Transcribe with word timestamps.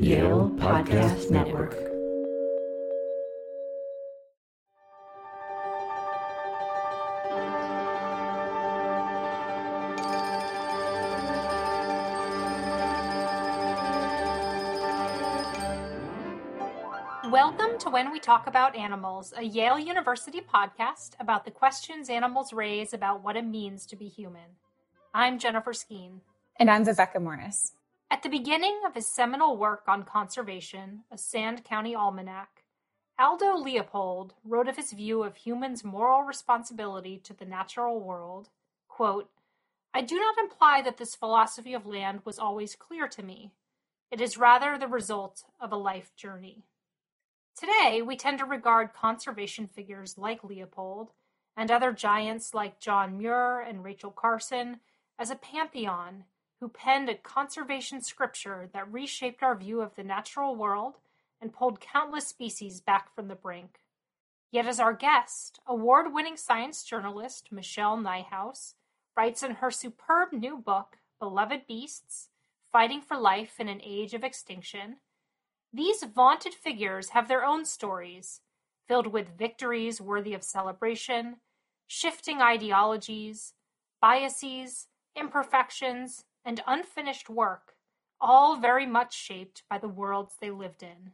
Yale 0.00 0.50
Podcast 0.58 1.30
Network. 1.30 1.72
Welcome 17.30 17.78
to 17.78 17.90
When 17.90 18.12
We 18.12 18.20
Talk 18.20 18.46
About 18.46 18.76
Animals, 18.76 19.32
a 19.36 19.42
Yale 19.42 19.78
University 19.78 20.40
podcast 20.42 21.12
about 21.18 21.44
the 21.44 21.50
questions 21.50 22.10
animals 22.10 22.52
raise 22.52 22.92
about 22.92 23.24
what 23.24 23.36
it 23.36 23.46
means 23.46 23.86
to 23.86 23.96
be 23.96 24.08
human. 24.08 24.56
I'm 25.14 25.38
Jennifer 25.38 25.72
Skene. 25.72 26.20
And 26.58 26.70
I'm 26.70 26.84
Viveka 26.84 27.20
Morris. 27.20 27.72
At 28.08 28.22
the 28.22 28.28
beginning 28.28 28.80
of 28.86 28.94
his 28.94 29.06
seminal 29.06 29.56
work 29.56 29.84
on 29.88 30.04
conservation, 30.04 31.02
A 31.10 31.18
Sand 31.18 31.64
County 31.64 31.94
Almanac, 31.94 32.62
Aldo 33.18 33.56
Leopold 33.56 34.34
wrote 34.44 34.68
of 34.68 34.76
his 34.76 34.92
view 34.92 35.22
of 35.22 35.36
humans' 35.36 35.82
moral 35.82 36.22
responsibility 36.22 37.18
to 37.18 37.34
the 37.34 37.44
natural 37.44 37.98
world, 38.00 38.50
quote, 38.88 39.30
I 39.92 40.02
do 40.02 40.20
not 40.20 40.38
imply 40.38 40.82
that 40.82 40.98
this 40.98 41.16
philosophy 41.16 41.72
of 41.72 41.86
land 41.86 42.20
was 42.24 42.38
always 42.38 42.76
clear 42.76 43.08
to 43.08 43.22
me. 43.22 43.52
It 44.10 44.20
is 44.20 44.38
rather 44.38 44.78
the 44.78 44.86
result 44.86 45.44
of 45.58 45.72
a 45.72 45.76
life 45.76 46.14
journey. 46.14 46.64
Today, 47.58 48.02
we 48.02 48.16
tend 48.16 48.38
to 48.38 48.44
regard 48.44 48.92
conservation 48.92 49.66
figures 49.66 50.18
like 50.18 50.44
Leopold 50.44 51.10
and 51.56 51.70
other 51.70 51.92
giants 51.92 52.54
like 52.54 52.78
John 52.78 53.16
Muir 53.18 53.60
and 53.60 53.82
Rachel 53.82 54.10
Carson 54.10 54.80
as 55.18 55.30
a 55.30 55.36
pantheon 55.36 56.24
who 56.60 56.68
penned 56.68 57.08
a 57.08 57.14
conservation 57.14 58.00
scripture 58.00 58.68
that 58.72 58.90
reshaped 58.92 59.42
our 59.42 59.54
view 59.54 59.80
of 59.80 59.94
the 59.94 60.04
natural 60.04 60.54
world 60.54 60.94
and 61.40 61.52
pulled 61.52 61.80
countless 61.80 62.26
species 62.26 62.80
back 62.80 63.14
from 63.14 63.28
the 63.28 63.34
brink. 63.34 63.80
Yet, 64.50 64.66
as 64.66 64.80
our 64.80 64.94
guest, 64.94 65.60
award 65.66 66.14
winning 66.14 66.36
science 66.36 66.82
journalist 66.82 67.48
Michelle 67.50 67.98
Nijhuis 67.98 68.74
writes 69.16 69.42
in 69.42 69.56
her 69.56 69.70
superb 69.70 70.32
new 70.32 70.56
book, 70.56 70.98
Beloved 71.18 71.66
Beasts 71.66 72.28
Fighting 72.72 73.00
for 73.00 73.16
Life 73.16 73.58
in 73.58 73.68
an 73.68 73.80
Age 73.84 74.14
of 74.14 74.24
Extinction, 74.24 74.96
these 75.72 76.04
vaunted 76.04 76.54
figures 76.54 77.10
have 77.10 77.28
their 77.28 77.44
own 77.44 77.64
stories, 77.64 78.40
filled 78.88 79.08
with 79.08 79.36
victories 79.36 80.00
worthy 80.00 80.32
of 80.32 80.42
celebration, 80.42 81.36
shifting 81.86 82.40
ideologies, 82.40 83.52
biases, 84.00 84.86
imperfections, 85.14 86.24
and 86.46 86.62
unfinished 86.66 87.28
work, 87.28 87.74
all 88.20 88.56
very 88.56 88.86
much 88.86 89.14
shaped 89.14 89.64
by 89.68 89.76
the 89.76 89.88
worlds 89.88 90.36
they 90.40 90.50
lived 90.50 90.82
in. 90.82 91.12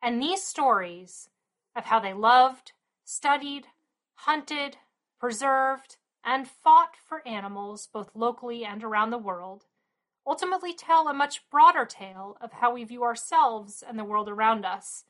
And 0.00 0.22
these 0.22 0.42
stories 0.42 1.28
of 1.76 1.84
how 1.84 2.00
they 2.00 2.14
loved, 2.14 2.72
studied, 3.04 3.66
hunted, 4.14 4.78
preserved, 5.18 5.96
and 6.24 6.48
fought 6.48 6.94
for 7.06 7.26
animals 7.26 7.88
both 7.92 8.10
locally 8.14 8.64
and 8.64 8.82
around 8.82 9.10
the 9.10 9.18
world 9.18 9.66
ultimately 10.26 10.72
tell 10.72 11.08
a 11.08 11.14
much 11.14 11.48
broader 11.50 11.84
tale 11.84 12.36
of 12.40 12.52
how 12.52 12.72
we 12.72 12.84
view 12.84 13.02
ourselves 13.02 13.82
and 13.86 13.98
the 13.98 14.04
world 14.04 14.28
around 14.28 14.64
us, 14.64 15.04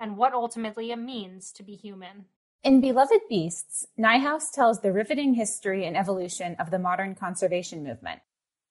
and 0.00 0.16
what 0.16 0.32
ultimately 0.32 0.90
it 0.90 0.96
means 0.96 1.52
to 1.52 1.62
be 1.62 1.76
human. 1.76 2.24
In 2.64 2.80
Beloved 2.80 3.20
Beasts, 3.28 3.86
Nijhuis 3.98 4.50
tells 4.52 4.80
the 4.80 4.92
riveting 4.92 5.34
history 5.34 5.84
and 5.84 5.96
evolution 5.96 6.56
of 6.58 6.70
the 6.70 6.78
modern 6.78 7.14
conservation 7.14 7.84
movement. 7.84 8.20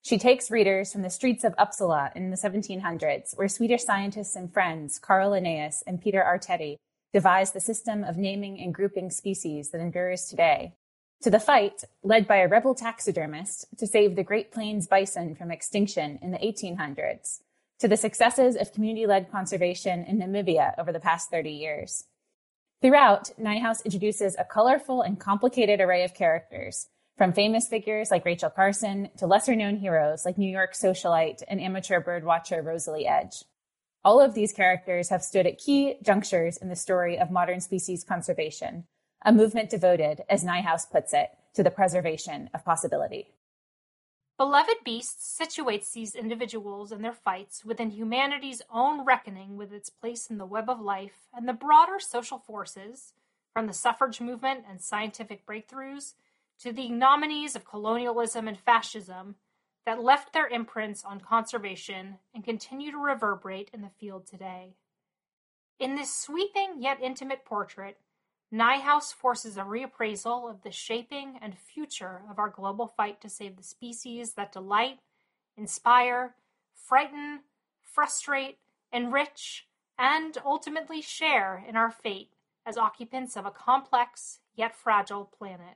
She 0.03 0.17
takes 0.17 0.51
readers 0.51 0.91
from 0.91 1.01
the 1.01 1.09
streets 1.09 1.45
of 1.45 1.55
Uppsala 1.55 2.13
in 2.13 2.29
the 2.29 2.35
1700s, 2.35 3.37
where 3.37 3.47
Swedish 3.47 3.85
scientists 3.85 4.35
and 4.35 4.51
friends 4.51 4.99
Carl 4.99 5.29
Linnaeus 5.29 5.81
and 5.87 6.01
Peter 6.01 6.21
Artedi 6.21 6.75
devised 7.13 7.53
the 7.53 7.61
system 7.61 8.03
of 8.03 8.17
naming 8.17 8.59
and 8.59 8.73
grouping 8.73 9.09
species 9.09 9.69
that 9.69 9.79
endures 9.79 10.25
today, 10.25 10.73
to 11.21 11.29
the 11.29 11.39
fight 11.39 11.85
led 12.03 12.27
by 12.27 12.37
a 12.37 12.49
rebel 12.49 12.75
taxidermist 12.75 13.65
to 13.77 13.87
save 13.87 14.17
the 14.17 14.25
Great 14.25 14.51
Plains 14.51 14.87
bison 14.87 15.35
from 15.35 15.51
extinction 15.51 16.19
in 16.21 16.31
the 16.31 16.37
1800s, 16.39 17.39
to 17.79 17.87
the 17.87 17.95
successes 17.95 18.57
of 18.57 18.73
community 18.73 19.05
led 19.05 19.31
conservation 19.31 20.03
in 20.03 20.19
Namibia 20.19 20.73
over 20.77 20.91
the 20.91 20.99
past 20.99 21.29
30 21.29 21.49
years. 21.49 22.03
Throughout, 22.81 23.31
Nijhuis 23.39 23.85
introduces 23.85 24.35
a 24.37 24.43
colorful 24.43 25.01
and 25.01 25.17
complicated 25.17 25.79
array 25.79 26.03
of 26.03 26.13
characters, 26.13 26.87
from 27.17 27.33
famous 27.33 27.67
figures 27.67 28.09
like 28.09 28.25
Rachel 28.25 28.49
Carson 28.49 29.09
to 29.17 29.27
lesser 29.27 29.55
known 29.55 29.77
heroes 29.77 30.25
like 30.25 30.37
New 30.37 30.49
York 30.49 30.73
socialite 30.73 31.43
and 31.47 31.61
amateur 31.61 32.01
birdwatcher 32.01 32.63
Rosalie 32.63 33.07
Edge. 33.07 33.43
All 34.03 34.19
of 34.19 34.33
these 34.33 34.51
characters 34.51 35.09
have 35.09 35.23
stood 35.23 35.45
at 35.45 35.59
key 35.59 35.95
junctures 36.01 36.57
in 36.57 36.69
the 36.69 36.75
story 36.75 37.17
of 37.17 37.31
modern 37.31 37.61
species 37.61 38.03
conservation, 38.03 38.85
a 39.23 39.31
movement 39.31 39.69
devoted, 39.69 40.23
as 40.27 40.43
Nijhuis 40.43 40.91
puts 40.91 41.13
it, 41.13 41.29
to 41.53 41.63
the 41.63 41.71
preservation 41.71 42.49
of 42.53 42.65
possibility. 42.65 43.29
Beloved 44.37 44.77
Beasts 44.83 45.39
situates 45.39 45.93
these 45.93 46.15
individuals 46.15 46.91
and 46.91 47.03
their 47.05 47.13
fights 47.13 47.63
within 47.63 47.91
humanity's 47.91 48.63
own 48.73 49.05
reckoning 49.05 49.55
with 49.55 49.71
its 49.71 49.91
place 49.91 50.27
in 50.27 50.39
the 50.39 50.45
web 50.45 50.67
of 50.67 50.81
life 50.81 51.27
and 51.33 51.47
the 51.47 51.53
broader 51.53 51.99
social 51.99 52.39
forces, 52.39 53.13
from 53.53 53.67
the 53.67 53.73
suffrage 53.73 54.19
movement 54.19 54.65
and 54.67 54.81
scientific 54.81 55.45
breakthroughs 55.45 56.15
to 56.63 56.71
the 56.71 56.89
ignominies 56.89 57.57
of 57.57 57.65
colonialism 57.65 58.47
and 58.47 58.57
fascism, 58.57 59.35
that 59.85 60.01
left 60.01 60.31
their 60.31 60.47
imprints 60.47 61.03
on 61.03 61.19
conservation 61.19 62.15
and 62.33 62.45
continue 62.45 62.89
to 62.89 62.97
reverberate 62.97 63.69
in 63.73 63.81
the 63.81 63.91
field 63.99 64.25
today. 64.25 64.75
In 65.77 65.95
this 65.95 66.17
sweeping 66.17 66.75
yet 66.79 66.99
intimate 67.01 67.43
portrait, 67.43 67.97
Nijhuis 68.53 69.13
forces 69.13 69.57
a 69.57 69.61
reappraisal 69.63 70.49
of 70.49 70.61
the 70.61 70.71
shaping 70.71 71.37
and 71.41 71.57
future 71.57 72.21
of 72.31 72.39
our 72.39 72.49
global 72.49 72.87
fight 72.87 73.19
to 73.19 73.29
save 73.29 73.57
the 73.57 73.63
species 73.63 74.35
that 74.35 74.53
delight, 74.53 74.99
inspire, 75.57 76.35
frighten, 76.73 77.41
frustrate, 77.81 78.59
enrich, 78.93 79.67
and 79.99 80.37
ultimately 80.45 81.01
share 81.01 81.61
in 81.67 81.75
our 81.75 81.91
fate 81.91 82.29
as 82.65 82.77
occupants 82.77 83.35
of 83.35 83.45
a 83.45 83.51
complex 83.51 84.39
yet 84.55 84.73
fragile 84.73 85.25
planet. 85.25 85.75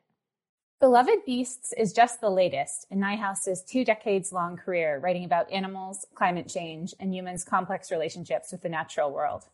Beloved 0.80 1.26
Beasts 1.26 1.74
is 1.76 1.92
just 1.92 2.22
the 2.22 2.30
latest 2.30 2.86
in 2.92 3.00
Nijhuis's 3.00 3.64
two 3.64 3.84
decades 3.84 4.32
long 4.32 4.58
career 4.58 5.00
writing 5.00 5.26
about 5.26 5.52
animals, 5.52 6.06
climate 6.14 6.48
change, 6.48 6.94
and 7.00 7.12
humans' 7.12 7.44
complex 7.44 7.90
relationships 7.90 8.52
with 8.52 8.62
the 8.62 8.70
natural 8.70 9.12
world. 9.12 9.46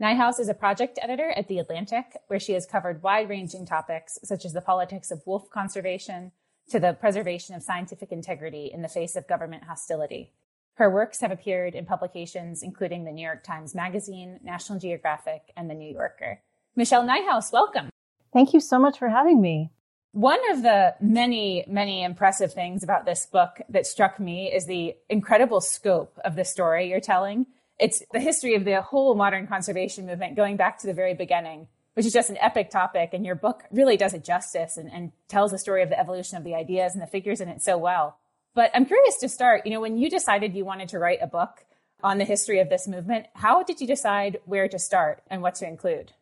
Nijhuis 0.00 0.40
is 0.40 0.48
a 0.48 0.54
project 0.54 0.98
editor 1.02 1.34
at 1.36 1.48
The 1.48 1.58
Atlantic, 1.58 2.16
where 2.28 2.40
she 2.40 2.54
has 2.54 2.64
covered 2.64 3.02
wide 3.02 3.28
ranging 3.28 3.66
topics 3.66 4.18
such 4.24 4.46
as 4.46 4.54
the 4.54 4.62
politics 4.62 5.10
of 5.10 5.26
wolf 5.26 5.50
conservation 5.50 6.32
to 6.70 6.80
the 6.80 6.94
preservation 6.94 7.54
of 7.54 7.62
scientific 7.62 8.10
integrity 8.10 8.70
in 8.72 8.80
the 8.80 8.88
face 8.88 9.16
of 9.16 9.28
government 9.28 9.64
hostility. 9.64 10.32
Her 10.76 10.88
works 10.88 11.20
have 11.20 11.30
appeared 11.30 11.74
in 11.74 11.84
publications 11.84 12.62
including 12.62 13.04
the 13.04 13.12
New 13.12 13.22
York 13.22 13.44
Times 13.44 13.74
Magazine, 13.74 14.40
National 14.42 14.78
Geographic, 14.78 15.52
and 15.58 15.68
The 15.68 15.74
New 15.74 15.92
Yorker. 15.92 16.40
Michelle 16.74 17.06
Nijhuis, 17.06 17.52
welcome. 17.52 17.90
Thank 18.32 18.54
you 18.54 18.60
so 18.60 18.78
much 18.78 18.98
for 18.98 19.10
having 19.10 19.42
me. 19.42 19.70
One 20.14 20.38
of 20.52 20.62
the 20.62 20.94
many, 21.00 21.64
many 21.66 22.04
impressive 22.04 22.52
things 22.52 22.84
about 22.84 23.04
this 23.04 23.26
book 23.26 23.60
that 23.68 23.84
struck 23.84 24.20
me 24.20 24.46
is 24.46 24.64
the 24.64 24.94
incredible 25.10 25.60
scope 25.60 26.20
of 26.24 26.36
the 26.36 26.44
story 26.44 26.88
you're 26.88 27.00
telling 27.00 27.46
it's 27.80 28.00
the 28.12 28.20
history 28.20 28.54
of 28.54 28.64
the 28.64 28.80
whole 28.80 29.16
modern 29.16 29.48
conservation 29.48 30.06
movement 30.06 30.36
going 30.36 30.56
back 30.56 30.78
to 30.78 30.86
the 30.86 30.94
very 30.94 31.14
beginning, 31.14 31.66
which 31.94 32.06
is 32.06 32.12
just 32.12 32.30
an 32.30 32.38
epic 32.38 32.70
topic. 32.70 33.10
And 33.12 33.26
your 33.26 33.34
book 33.34 33.64
really 33.72 33.96
does 33.96 34.14
it 34.14 34.24
justice 34.24 34.76
and, 34.76 34.88
and 34.92 35.10
tells 35.26 35.50
the 35.50 35.58
story 35.58 35.82
of 35.82 35.88
the 35.88 35.98
evolution 35.98 36.38
of 36.38 36.44
the 36.44 36.54
ideas 36.54 36.94
and 36.94 37.02
the 37.02 37.08
figures 37.08 37.40
in 37.40 37.48
it 37.48 37.60
so 37.60 37.76
well. 37.76 38.16
But 38.54 38.70
I'm 38.72 38.86
curious 38.86 39.16
to 39.16 39.28
start, 39.28 39.66
you 39.66 39.72
know, 39.72 39.80
when 39.80 39.98
you 39.98 40.08
decided 40.08 40.54
you 40.54 40.64
wanted 40.64 40.90
to 40.90 41.00
write 41.00 41.18
a 41.22 41.26
book 41.26 41.64
on 42.04 42.18
the 42.18 42.24
history 42.24 42.60
of 42.60 42.68
this 42.68 42.86
movement, 42.86 43.26
how 43.34 43.64
did 43.64 43.80
you 43.80 43.88
decide 43.88 44.38
where 44.44 44.68
to 44.68 44.78
start 44.78 45.24
and 45.28 45.42
what 45.42 45.56
to 45.56 45.66
include? 45.66 46.12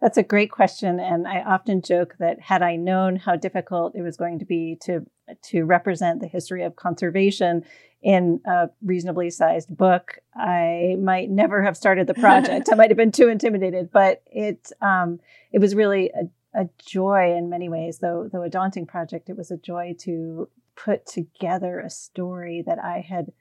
That's 0.00 0.16
a 0.16 0.22
great 0.22 0.50
question, 0.50 0.98
and 0.98 1.28
I 1.28 1.42
often 1.42 1.82
joke 1.82 2.16
that 2.18 2.40
had 2.40 2.62
I 2.62 2.76
known 2.76 3.16
how 3.16 3.36
difficult 3.36 3.94
it 3.94 4.02
was 4.02 4.16
going 4.16 4.38
to 4.38 4.44
be 4.44 4.76
to 4.82 5.06
to 5.42 5.64
represent 5.64 6.20
the 6.20 6.26
history 6.26 6.64
of 6.64 6.76
conservation 6.76 7.64
in 8.02 8.40
a 8.46 8.70
reasonably 8.82 9.30
sized 9.30 9.76
book, 9.76 10.18
I 10.34 10.96
might 10.98 11.30
never 11.30 11.62
have 11.62 11.76
started 11.76 12.06
the 12.06 12.14
project. 12.14 12.68
I 12.72 12.74
might 12.74 12.90
have 12.90 12.96
been 12.96 13.12
too 13.12 13.28
intimidated, 13.28 13.90
but 13.92 14.22
it 14.26 14.72
um, 14.80 15.20
it 15.52 15.58
was 15.58 15.74
really 15.74 16.10
a, 16.10 16.62
a 16.62 16.68
joy 16.84 17.34
in 17.36 17.50
many 17.50 17.68
ways, 17.68 17.98
though 17.98 18.28
though 18.32 18.42
a 18.42 18.50
daunting 18.50 18.86
project. 18.86 19.28
It 19.28 19.36
was 19.36 19.50
a 19.50 19.58
joy 19.58 19.94
to 20.00 20.48
put 20.76 21.04
together 21.06 21.78
a 21.78 21.90
story 21.90 22.62
that 22.66 22.78
I 22.78 23.04
had 23.06 23.32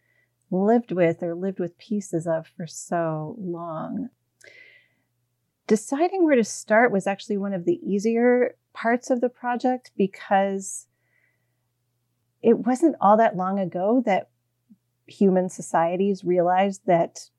lived 0.51 0.91
with 0.91 1.23
or 1.23 1.35
lived 1.35 1.59
with 1.59 1.77
pieces 1.77 2.27
of 2.27 2.47
for 2.57 2.67
so 2.67 3.35
long. 3.39 4.09
Deciding 5.69 6.23
where 6.25 6.35
to 6.35 6.43
start 6.43 6.91
was 6.91 7.05
actually 7.05 7.37
one 7.37 7.53
of 7.53 7.63
the 7.63 7.79
easier 7.87 8.55
parts 8.73 9.11
of 9.11 9.21
the 9.21 9.29
project 9.29 9.91
because 9.95 10.87
it 12.41 12.57
wasn't 12.57 12.95
all 12.99 13.15
that 13.17 13.37
long 13.37 13.59
ago 13.59 14.01
that 14.03 14.31
human 15.05 15.47
societies 15.47 16.23
realized 16.23 16.87
that 16.87 17.29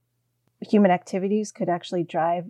human 0.61 0.93
activities 0.93 1.51
could 1.51 1.69
actually 1.69 2.05
drive 2.05 2.45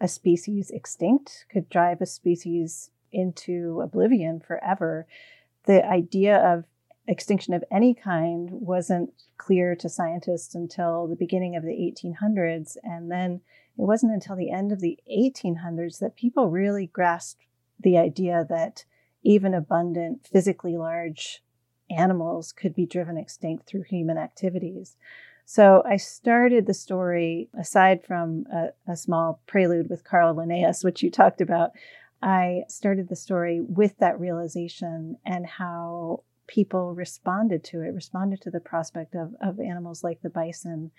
a 0.00 0.06
species 0.06 0.70
extinct, 0.70 1.46
could 1.50 1.68
drive 1.68 2.00
a 2.00 2.06
species 2.06 2.92
into 3.10 3.80
oblivion 3.82 4.38
forever. 4.38 5.08
The 5.64 5.84
idea 5.84 6.36
of 6.36 6.66
extinction 7.08 7.52
of 7.52 7.64
any 7.68 7.94
kind 7.94 8.48
wasn't 8.52 9.10
clear 9.38 9.74
to 9.74 9.88
scientists 9.88 10.54
until 10.54 11.08
the 11.08 11.16
beginning 11.16 11.56
of 11.56 11.64
the 11.64 11.70
1800s. 11.70 12.76
And 12.84 13.10
then 13.10 13.40
it 13.78 13.82
wasn't 13.82 14.12
until 14.12 14.36
the 14.36 14.50
end 14.50 14.72
of 14.72 14.80
the 14.80 14.98
1800s 15.10 15.98
that 15.98 16.16
people 16.16 16.50
really 16.50 16.86
grasped 16.86 17.46
the 17.78 17.98
idea 17.98 18.46
that 18.48 18.84
even 19.22 19.54
abundant, 19.54 20.26
physically 20.32 20.76
large 20.76 21.42
animals 21.90 22.52
could 22.52 22.74
be 22.74 22.86
driven 22.86 23.16
extinct 23.16 23.66
through 23.66 23.82
human 23.82 24.16
activities. 24.16 24.96
So 25.44 25.82
I 25.86 25.96
started 25.96 26.66
the 26.66 26.74
story, 26.74 27.48
aside 27.58 28.04
from 28.04 28.46
a, 28.52 28.68
a, 28.90 28.96
small 28.96 29.40
prelude 29.46 29.88
with 29.88 30.04
Carl 30.04 30.34
Linnaeus, 30.34 30.82
which 30.82 31.02
you 31.02 31.10
talked 31.10 31.40
about, 31.40 31.70
I 32.20 32.62
started 32.68 33.08
the 33.08 33.16
story 33.16 33.60
with 33.60 33.96
that 33.98 34.18
realization 34.18 35.18
and 35.24 35.46
how 35.46 36.24
people 36.48 36.94
responded 36.94 37.62
to 37.64 37.82
it, 37.82 37.94
responded 37.94 38.40
to 38.42 38.50
the 38.50 38.60
prospect 38.60 39.14
of, 39.14 39.34
of 39.40 39.60
animals 39.60 40.02
like 40.02 40.22
the 40.22 40.30
bison 40.30 40.90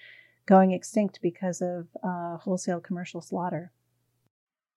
going 0.47 0.71
extinct 0.71 1.19
because 1.21 1.61
of 1.61 1.87
uh, 2.03 2.37
wholesale 2.37 2.79
commercial 2.79 3.21
slaughter. 3.21 3.71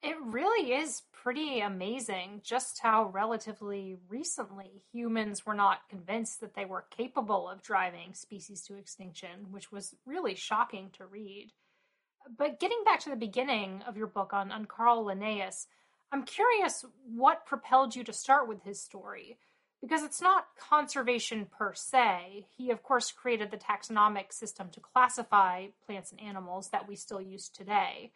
It 0.02 0.16
really 0.22 0.72
is 0.72 1.02
pretty 1.12 1.60
amazing 1.60 2.40
just 2.42 2.80
how 2.80 3.10
relatively 3.10 3.98
recently 4.08 4.82
humans 4.92 5.44
were 5.44 5.54
not 5.54 5.88
convinced 5.88 6.40
that 6.40 6.54
they 6.54 6.64
were 6.64 6.86
capable 6.90 7.48
of 7.48 7.62
driving 7.62 8.14
species 8.14 8.62
to 8.62 8.76
extinction, 8.76 9.46
which 9.50 9.70
was 9.70 9.94
really 10.06 10.34
shocking 10.34 10.90
to 10.94 11.06
read. 11.06 11.52
But 12.36 12.60
getting 12.60 12.82
back 12.84 13.00
to 13.00 13.10
the 13.10 13.16
beginning 13.16 13.82
of 13.86 13.96
your 13.96 14.06
book 14.06 14.32
on, 14.32 14.50
on 14.50 14.64
Carl 14.64 15.04
Linnaeus, 15.04 15.66
I'm 16.12 16.24
curious 16.24 16.84
what 17.04 17.46
propelled 17.46 17.94
you 17.94 18.02
to 18.04 18.12
start 18.12 18.48
with 18.48 18.64
his 18.64 18.80
story 18.80 19.38
because 19.80 20.02
it's 20.02 20.20
not 20.20 20.46
conservation 20.58 21.46
per 21.46 21.72
se. 21.74 22.46
He, 22.56 22.70
of 22.70 22.82
course, 22.82 23.12
created 23.12 23.50
the 23.50 23.56
taxonomic 23.56 24.32
system 24.32 24.68
to 24.72 24.80
classify 24.80 25.66
plants 25.86 26.12
and 26.12 26.20
animals 26.20 26.68
that 26.70 26.86
we 26.86 26.96
still 26.96 27.20
use 27.20 27.48
today. 27.48 28.12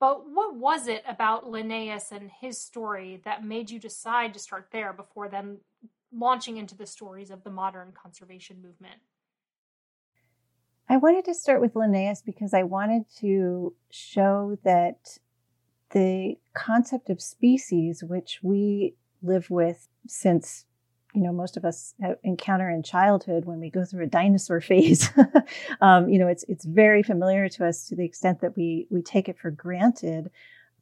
But 0.00 0.28
what 0.28 0.56
was 0.56 0.88
it 0.88 1.04
about 1.06 1.48
Linnaeus 1.48 2.10
and 2.10 2.30
his 2.40 2.60
story 2.60 3.20
that 3.24 3.44
made 3.44 3.70
you 3.70 3.78
decide 3.78 4.34
to 4.34 4.40
start 4.40 4.68
there 4.72 4.92
before 4.92 5.28
then 5.28 5.58
launching 6.12 6.56
into 6.56 6.76
the 6.76 6.86
stories 6.86 7.30
of 7.30 7.44
the 7.44 7.50
modern 7.50 7.92
conservation 7.92 8.56
movement? 8.62 9.00
I 10.88 10.96
wanted 10.96 11.24
to 11.26 11.34
start 11.34 11.60
with 11.60 11.76
Linnaeus 11.76 12.20
because 12.20 12.52
I 12.52 12.64
wanted 12.64 13.04
to 13.20 13.74
show 13.90 14.58
that 14.64 15.18
the 15.90 16.36
concept 16.54 17.08
of 17.08 17.20
species, 17.20 18.02
which 18.02 18.40
we 18.42 18.96
live 19.22 19.50
with 19.50 19.88
since 20.06 20.66
you 21.14 21.22
know 21.22 21.32
most 21.32 21.56
of 21.56 21.64
us 21.64 21.94
encounter 22.22 22.70
in 22.70 22.82
childhood 22.82 23.44
when 23.44 23.60
we 23.60 23.70
go 23.70 23.84
through 23.84 24.04
a 24.04 24.08
dinosaur 24.08 24.60
phase. 24.70 25.10
Um, 25.80 26.08
you 26.08 26.18
know 26.18 26.28
it's 26.28 26.44
it's 26.48 26.64
very 26.64 27.02
familiar 27.02 27.48
to 27.48 27.66
us 27.66 27.88
to 27.88 27.96
the 27.96 28.04
extent 28.04 28.40
that 28.40 28.56
we 28.56 28.86
we 28.90 29.02
take 29.02 29.28
it 29.28 29.38
for 29.38 29.50
granted. 29.50 30.30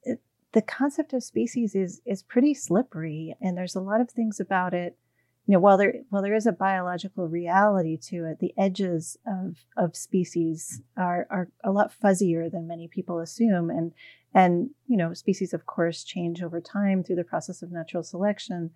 It, 0.02 0.20
the 0.52 0.62
concept 0.62 1.12
of 1.12 1.22
species 1.22 1.74
is 1.74 2.00
is 2.04 2.22
pretty 2.22 2.54
slippery 2.54 3.34
and 3.40 3.56
there's 3.56 3.74
a 3.74 3.80
lot 3.80 4.00
of 4.00 4.10
things 4.10 4.40
about 4.40 4.74
it 4.74 4.96
you 5.46 5.54
know 5.54 5.60
while 5.60 5.76
there 5.76 5.94
while 6.10 6.22
there 6.22 6.34
is 6.34 6.46
a 6.46 6.52
biological 6.52 7.26
reality 7.26 7.96
to 7.96 8.24
it 8.24 8.38
the 8.38 8.54
edges 8.58 9.16
of 9.26 9.56
of 9.76 9.96
species 9.96 10.82
are 10.96 11.26
are 11.30 11.48
a 11.64 11.72
lot 11.72 11.92
fuzzier 11.92 12.50
than 12.50 12.68
many 12.68 12.86
people 12.86 13.18
assume. 13.18 13.70
And 13.70 13.92
and 14.34 14.70
you 14.86 14.96
know 14.96 15.14
species 15.14 15.52
of 15.52 15.66
course 15.66 16.04
change 16.04 16.42
over 16.42 16.60
time 16.60 17.02
through 17.02 17.16
the 17.16 17.24
process 17.24 17.62
of 17.62 17.72
natural 17.72 18.02
selection 18.02 18.70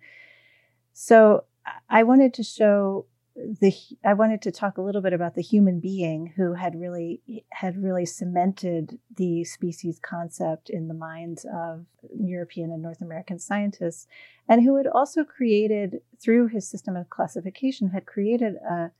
so 0.97 1.43
I 1.89 2.03
wanted 2.03 2.33
to 2.35 2.43
show 2.43 3.05
the 3.35 3.73
I 4.05 4.13
wanted 4.13 4.41
to 4.43 4.51
talk 4.51 4.77
a 4.77 4.81
little 4.81 5.01
bit 5.01 5.11
about 5.11 5.35
the 5.35 5.41
human 5.41 5.81
being 5.81 6.33
who 6.37 6.53
had 6.53 6.79
really 6.79 7.21
had 7.51 7.83
really 7.83 8.05
cemented 8.05 8.97
the 9.13 9.43
species 9.43 9.99
concept 10.01 10.69
in 10.69 10.87
the 10.87 10.93
minds 10.93 11.45
of 11.53 11.85
European 12.17 12.71
and 12.71 12.81
North 12.81 13.01
American 13.01 13.39
scientists 13.39 14.07
and 14.47 14.63
who 14.63 14.77
had 14.77 14.87
also 14.87 15.25
created 15.25 15.99
through 16.17 16.47
his 16.47 16.65
system 16.65 16.95
of 16.95 17.09
classification 17.09 17.89
had 17.89 18.05
created 18.05 18.55
a 18.55 18.91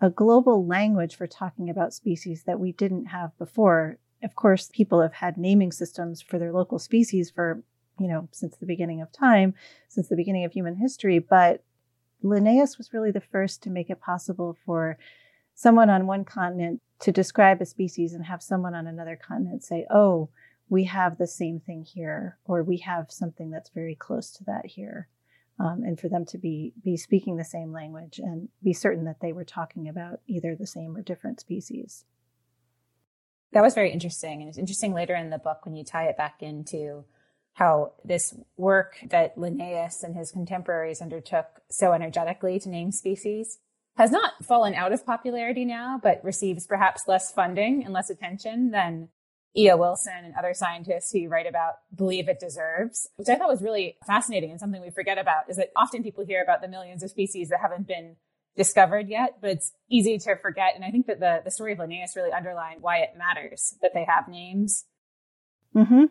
a 0.00 0.08
global 0.08 0.64
language 0.64 1.14
for 1.14 1.26
talking 1.26 1.68
about 1.68 1.92
species 1.92 2.44
that 2.44 2.58
we 2.58 2.72
didn't 2.72 3.06
have 3.06 3.36
before. 3.36 3.98
Of 4.22 4.34
course, 4.34 4.70
people 4.72 5.02
have 5.02 5.12
had 5.12 5.36
naming 5.36 5.72
systems 5.72 6.22
for 6.22 6.38
their 6.38 6.54
local 6.54 6.78
species 6.78 7.30
for 7.30 7.62
you 7.98 8.08
know, 8.08 8.28
since 8.32 8.56
the 8.56 8.66
beginning 8.66 9.02
of 9.02 9.12
time, 9.12 9.54
since 9.88 10.08
the 10.08 10.16
beginning 10.16 10.44
of 10.44 10.52
human 10.52 10.76
history. 10.76 11.18
But 11.18 11.62
Linnaeus 12.22 12.78
was 12.78 12.92
really 12.92 13.10
the 13.10 13.20
first 13.20 13.62
to 13.62 13.70
make 13.70 13.90
it 13.90 14.00
possible 14.00 14.56
for 14.64 14.98
someone 15.54 15.90
on 15.90 16.06
one 16.06 16.24
continent 16.24 16.80
to 17.00 17.12
describe 17.12 17.60
a 17.60 17.66
species 17.66 18.12
and 18.12 18.24
have 18.24 18.42
someone 18.42 18.74
on 18.74 18.86
another 18.86 19.16
continent 19.16 19.64
say, 19.64 19.86
oh, 19.90 20.28
we 20.68 20.84
have 20.84 21.16
the 21.18 21.26
same 21.26 21.60
thing 21.60 21.84
here, 21.84 22.38
or 22.44 22.62
we 22.62 22.78
have 22.78 23.10
something 23.10 23.50
that's 23.50 23.70
very 23.70 23.94
close 23.94 24.30
to 24.32 24.44
that 24.44 24.66
here. 24.66 25.08
Um, 25.60 25.82
and 25.84 25.98
for 25.98 26.08
them 26.08 26.24
to 26.26 26.38
be 26.38 26.72
be 26.84 26.96
speaking 26.96 27.36
the 27.36 27.44
same 27.44 27.72
language 27.72 28.20
and 28.22 28.48
be 28.62 28.72
certain 28.72 29.04
that 29.06 29.20
they 29.20 29.32
were 29.32 29.44
talking 29.44 29.88
about 29.88 30.20
either 30.28 30.54
the 30.54 30.66
same 30.66 30.96
or 30.96 31.02
different 31.02 31.40
species. 31.40 32.04
That 33.52 33.62
was 33.62 33.74
very 33.74 33.90
interesting, 33.90 34.40
and 34.40 34.48
it's 34.48 34.58
interesting 34.58 34.92
later 34.92 35.16
in 35.16 35.30
the 35.30 35.38
book 35.38 35.64
when 35.64 35.74
you 35.74 35.82
tie 35.82 36.06
it 36.06 36.16
back 36.16 36.42
into 36.42 37.04
how 37.58 37.92
this 38.04 38.36
work 38.56 38.98
that 39.10 39.36
Linnaeus 39.36 40.04
and 40.04 40.14
his 40.14 40.30
contemporaries 40.30 41.02
undertook 41.02 41.46
so 41.68 41.92
energetically 41.92 42.60
to 42.60 42.68
name 42.68 42.92
species 42.92 43.58
has 43.96 44.12
not 44.12 44.44
fallen 44.44 44.74
out 44.74 44.92
of 44.92 45.04
popularity 45.04 45.64
now, 45.64 45.98
but 46.00 46.22
receives 46.22 46.68
perhaps 46.68 47.08
less 47.08 47.32
funding 47.32 47.84
and 47.84 47.92
less 47.92 48.10
attention 48.10 48.70
than 48.70 49.08
E.O. 49.56 49.76
Wilson 49.76 50.12
and 50.22 50.34
other 50.38 50.54
scientists 50.54 51.10
who 51.10 51.26
write 51.26 51.48
about 51.48 51.74
believe 51.92 52.28
it 52.28 52.38
deserves, 52.38 53.08
which 53.16 53.28
I 53.28 53.34
thought 53.34 53.48
was 53.48 53.60
really 53.60 53.96
fascinating 54.06 54.52
and 54.52 54.60
something 54.60 54.80
we 54.80 54.90
forget 54.90 55.18
about 55.18 55.50
is 55.50 55.56
that 55.56 55.72
often 55.74 56.04
people 56.04 56.24
hear 56.24 56.40
about 56.40 56.62
the 56.62 56.68
millions 56.68 57.02
of 57.02 57.10
species 57.10 57.48
that 57.48 57.58
haven't 57.60 57.88
been 57.88 58.14
discovered 58.56 59.08
yet, 59.08 59.38
but 59.40 59.50
it's 59.50 59.72
easy 59.90 60.16
to 60.16 60.36
forget. 60.36 60.76
And 60.76 60.84
I 60.84 60.92
think 60.92 61.08
that 61.08 61.18
the, 61.18 61.40
the 61.44 61.50
story 61.50 61.72
of 61.72 61.80
Linnaeus 61.80 62.14
really 62.14 62.30
underlined 62.30 62.82
why 62.82 62.98
it 62.98 63.18
matters 63.18 63.74
that 63.82 63.94
they 63.94 64.04
have 64.04 64.28
names. 64.28 64.84
Mm-hmm. 65.74 66.04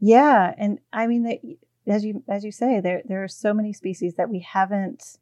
Yeah, 0.00 0.54
and 0.56 0.78
I 0.92 1.06
mean 1.06 1.22
that 1.24 1.40
as 1.86 2.04
you 2.04 2.22
as 2.28 2.44
you 2.44 2.52
say, 2.52 2.80
there 2.80 3.02
there 3.04 3.22
are 3.22 3.28
so 3.28 3.52
many 3.52 3.72
species 3.72 4.14
that 4.14 4.30
we 4.30 4.40
haven't 4.40 5.18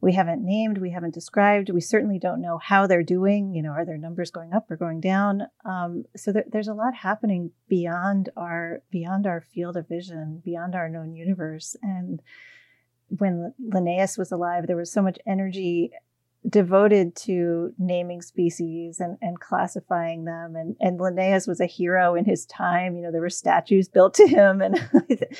we 0.00 0.12
haven't 0.12 0.44
named, 0.44 0.78
we 0.78 0.90
haven't 0.90 1.14
described. 1.14 1.70
We 1.70 1.80
certainly 1.80 2.20
don't 2.20 2.40
know 2.40 2.58
how 2.58 2.86
they're 2.86 3.02
doing. 3.02 3.52
You 3.54 3.62
know, 3.62 3.70
are 3.70 3.84
their 3.84 3.98
numbers 3.98 4.30
going 4.30 4.52
up 4.52 4.70
or 4.70 4.76
going 4.76 5.00
down? 5.00 5.42
Um, 5.64 6.04
so 6.16 6.30
there, 6.32 6.44
there's 6.50 6.68
a 6.68 6.74
lot 6.74 6.94
happening 6.94 7.50
beyond 7.68 8.28
our 8.36 8.82
beyond 8.90 9.26
our 9.26 9.40
field 9.40 9.76
of 9.76 9.88
vision, 9.88 10.42
beyond 10.44 10.74
our 10.74 10.88
known 10.88 11.14
universe. 11.14 11.76
And 11.82 12.20
when 13.18 13.54
Linnaeus 13.58 14.18
was 14.18 14.30
alive, 14.30 14.66
there 14.66 14.76
was 14.76 14.92
so 14.92 15.02
much 15.02 15.18
energy 15.26 15.92
devoted 16.48 17.14
to 17.14 17.72
naming 17.78 18.22
species 18.22 19.00
and, 19.00 19.18
and 19.20 19.40
classifying 19.40 20.24
them. 20.24 20.56
And, 20.56 20.76
and 20.80 21.00
Linnaeus 21.00 21.46
was 21.46 21.60
a 21.60 21.66
hero 21.66 22.14
in 22.14 22.24
his 22.24 22.46
time. 22.46 22.96
You 22.96 23.02
know, 23.02 23.12
there 23.12 23.20
were 23.20 23.30
statues 23.30 23.88
built 23.88 24.14
to 24.14 24.26
him. 24.26 24.62
And 24.62 24.78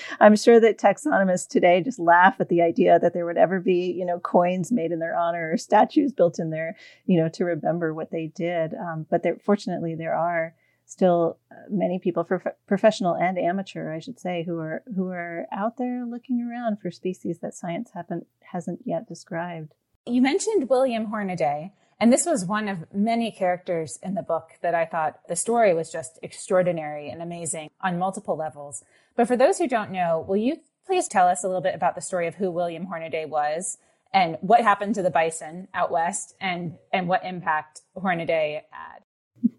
I'm 0.20 0.36
sure 0.36 0.60
that 0.60 0.78
taxonomists 0.78 1.48
today 1.48 1.82
just 1.82 1.98
laugh 1.98 2.36
at 2.40 2.48
the 2.48 2.62
idea 2.62 2.98
that 2.98 3.14
there 3.14 3.26
would 3.26 3.38
ever 3.38 3.60
be, 3.60 3.92
you 3.96 4.04
know, 4.04 4.18
coins 4.18 4.72
made 4.72 4.92
in 4.92 4.98
their 4.98 5.16
honor 5.16 5.52
or 5.52 5.56
statues 5.56 6.12
built 6.12 6.38
in 6.38 6.50
there, 6.50 6.76
you 7.06 7.20
know, 7.20 7.28
to 7.30 7.44
remember 7.44 7.94
what 7.94 8.10
they 8.10 8.26
did. 8.34 8.74
Um, 8.74 9.06
but 9.08 9.22
there, 9.22 9.38
fortunately, 9.44 9.94
there 9.94 10.14
are 10.14 10.54
still 10.84 11.38
uh, 11.52 11.54
many 11.70 11.98
people, 11.98 12.24
prof- 12.24 12.56
professional 12.66 13.14
and 13.14 13.38
amateur, 13.38 13.92
I 13.94 14.00
should 14.00 14.18
say, 14.18 14.42
who 14.44 14.58
are 14.58 14.82
who 14.96 15.08
are 15.08 15.46
out 15.52 15.76
there 15.76 16.04
looking 16.06 16.40
around 16.40 16.80
for 16.80 16.90
species 16.90 17.38
that 17.40 17.54
science 17.54 17.90
haven't 17.94 18.26
hasn't 18.52 18.80
yet 18.84 19.06
described. 19.06 19.74
You 20.08 20.22
mentioned 20.22 20.70
William 20.70 21.06
Hornaday, 21.06 21.70
and 22.00 22.10
this 22.10 22.24
was 22.24 22.46
one 22.46 22.66
of 22.66 22.86
many 22.94 23.30
characters 23.30 23.98
in 24.02 24.14
the 24.14 24.22
book 24.22 24.52
that 24.62 24.74
I 24.74 24.86
thought 24.86 25.20
the 25.28 25.36
story 25.36 25.74
was 25.74 25.92
just 25.92 26.18
extraordinary 26.22 27.10
and 27.10 27.20
amazing 27.20 27.68
on 27.82 27.98
multiple 27.98 28.34
levels. 28.34 28.82
But 29.16 29.28
for 29.28 29.36
those 29.36 29.58
who 29.58 29.68
don't 29.68 29.90
know, 29.90 30.24
will 30.26 30.38
you 30.38 30.60
please 30.86 31.08
tell 31.08 31.28
us 31.28 31.44
a 31.44 31.46
little 31.46 31.60
bit 31.60 31.74
about 31.74 31.94
the 31.94 32.00
story 32.00 32.26
of 32.26 32.36
who 32.36 32.50
William 32.50 32.86
Hornaday 32.86 33.26
was 33.26 33.76
and 34.10 34.38
what 34.40 34.62
happened 34.62 34.94
to 34.94 35.02
the 35.02 35.10
bison 35.10 35.68
out 35.74 35.90
west 35.90 36.34
and, 36.40 36.78
and 36.90 37.06
what 37.06 37.22
impact 37.22 37.82
Hornaday 37.94 38.64
had? 38.70 39.02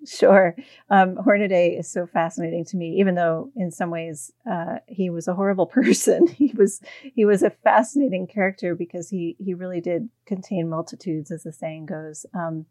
Sure. 0.07 0.55
Um, 0.89 1.17
Hornaday 1.17 1.75
is 1.77 1.89
so 1.89 2.05
fascinating 2.07 2.65
to 2.65 2.77
me, 2.77 2.97
even 2.99 3.15
though 3.15 3.51
in 3.55 3.71
some 3.71 3.89
ways 3.89 4.31
uh, 4.49 4.77
he 4.87 5.09
was 5.09 5.27
a 5.27 5.33
horrible 5.33 5.65
person. 5.79 6.27
he 6.27 6.53
was 6.57 6.81
he 7.13 7.25
was 7.25 7.43
a 7.43 7.49
fascinating 7.49 8.27
character 8.27 8.75
because 8.75 9.09
he 9.09 9.35
he 9.39 9.53
really 9.53 9.81
did 9.81 10.09
contain 10.25 10.69
multitudes, 10.69 11.31
as 11.31 11.43
the 11.43 11.51
saying 11.51 11.85
goes. 11.85 12.25
Um, 12.33 12.65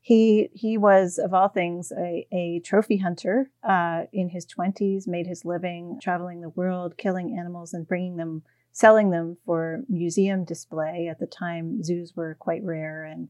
he 0.00 0.50
he 0.52 0.76
was 0.76 1.18
of 1.18 1.32
all 1.32 1.48
things 1.48 1.92
a, 1.96 2.26
a 2.32 2.60
trophy 2.64 2.98
hunter 2.98 3.50
uh, 3.62 4.02
in 4.12 4.28
his 4.28 4.44
20s 4.46 5.06
made 5.06 5.28
his 5.28 5.44
living 5.44 5.98
traveling 6.02 6.40
the 6.40 6.48
world 6.50 6.98
killing 6.98 7.38
animals 7.38 7.72
and 7.72 7.86
bringing 7.86 8.16
them 8.16 8.42
selling 8.72 9.10
them 9.10 9.36
for 9.46 9.82
museum 9.88 10.44
display 10.44 11.06
at 11.08 11.20
the 11.20 11.26
time 11.26 11.84
zoos 11.84 12.14
were 12.16 12.36
quite 12.40 12.64
rare 12.64 13.04
and 13.04 13.28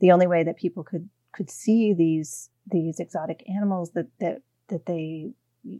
the 0.00 0.12
only 0.12 0.26
way 0.26 0.42
that 0.42 0.56
people 0.56 0.82
could 0.82 1.10
could 1.34 1.50
see 1.50 1.92
these 1.92 2.50
these 2.66 3.00
exotic 3.00 3.44
animals 3.48 3.90
that 3.92 4.06
that 4.20 4.42
that 4.68 4.86
they 4.86 5.32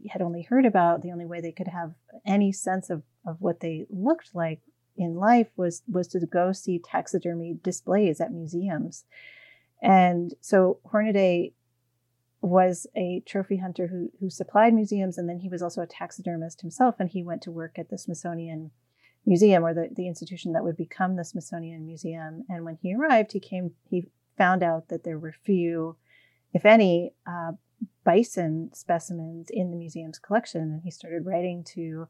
had 0.09 0.21
only 0.21 0.41
heard 0.41 0.65
about 0.65 1.01
the 1.01 1.11
only 1.11 1.25
way 1.25 1.41
they 1.41 1.51
could 1.51 1.67
have 1.67 1.93
any 2.25 2.51
sense 2.51 2.89
of 2.89 3.03
of 3.25 3.37
what 3.39 3.59
they 3.59 3.85
looked 3.89 4.33
like 4.33 4.61
in 4.97 5.15
life 5.15 5.47
was 5.55 5.83
was 5.87 6.07
to 6.07 6.19
go 6.25 6.51
see 6.51 6.79
taxidermy 6.79 7.57
displays 7.63 8.19
at 8.19 8.31
museums 8.31 9.05
and 9.81 10.33
so 10.41 10.79
Hornaday 10.85 11.53
was 12.41 12.87
a 12.95 13.23
trophy 13.25 13.57
hunter 13.57 13.87
who, 13.87 14.11
who 14.19 14.29
supplied 14.29 14.73
museums, 14.73 15.17
and 15.17 15.27
then 15.27 15.39
he 15.39 15.49
was 15.49 15.61
also 15.61 15.81
a 15.81 15.87
taxidermist 15.87 16.61
himself, 16.61 16.95
and 16.99 17.09
he 17.09 17.23
went 17.23 17.41
to 17.43 17.51
work 17.51 17.77
at 17.77 17.89
the 17.89 17.97
Smithsonian 17.97 18.71
Museum 19.25 19.65
or 19.65 19.73
the, 19.73 19.89
the 19.95 20.07
institution 20.07 20.53
that 20.53 20.63
would 20.63 20.77
become 20.77 21.15
the 21.15 21.25
Smithsonian 21.25 21.85
Museum. 21.85 22.43
And 22.47 22.63
when 22.63 22.77
he 22.81 22.93
arrived, 22.93 23.31
he 23.31 23.39
came, 23.39 23.71
he 23.89 24.05
found 24.37 24.63
out 24.63 24.89
that 24.89 25.03
there 25.03 25.19
were 25.19 25.33
few, 25.43 25.95
if 26.53 26.65
any, 26.65 27.13
uh, 27.27 27.53
bison 28.03 28.71
specimens 28.73 29.47
in 29.49 29.71
the 29.71 29.77
museum's 29.77 30.19
collection, 30.19 30.61
and 30.61 30.81
he 30.83 30.91
started 30.91 31.25
writing 31.25 31.63
to 31.63 32.07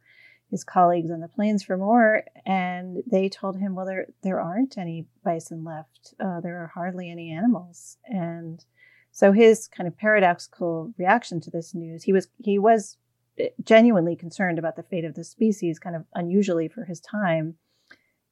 his 0.52 0.64
colleagues 0.64 1.10
on 1.10 1.22
the 1.22 1.28
plains 1.28 1.64
for 1.64 1.78
more, 1.78 2.24
and 2.46 3.02
they 3.08 3.28
told 3.28 3.58
him, 3.58 3.74
"Well, 3.74 3.86
there 3.86 4.08
there 4.22 4.40
aren't 4.40 4.78
any 4.78 5.08
bison 5.24 5.64
left. 5.64 6.14
Uh, 6.20 6.40
there 6.40 6.62
are 6.62 6.68
hardly 6.68 7.10
any 7.10 7.32
animals." 7.32 7.98
And 8.06 8.64
so 9.12 9.32
his 9.32 9.68
kind 9.68 9.88
of 9.88 9.98
paradoxical 9.98 10.94
reaction 10.98 11.40
to 11.42 11.50
this 11.50 11.74
news, 11.74 12.04
he 12.04 12.14
was 12.14 12.28
he 12.44 12.60
was 12.60 12.98
eh, 13.40 13.50
genuinely 13.64 14.16
concerned 14.16 14.60
about 14.60 14.76
the 14.76 14.84
fate 14.84 15.06
of 15.06 15.16
the 15.16 15.24
species, 15.24 15.80
kind 15.80 15.96
of 15.96 16.06
unusually 16.14 16.68
for 16.68 16.84
his 16.84 17.00
time, 17.00 17.58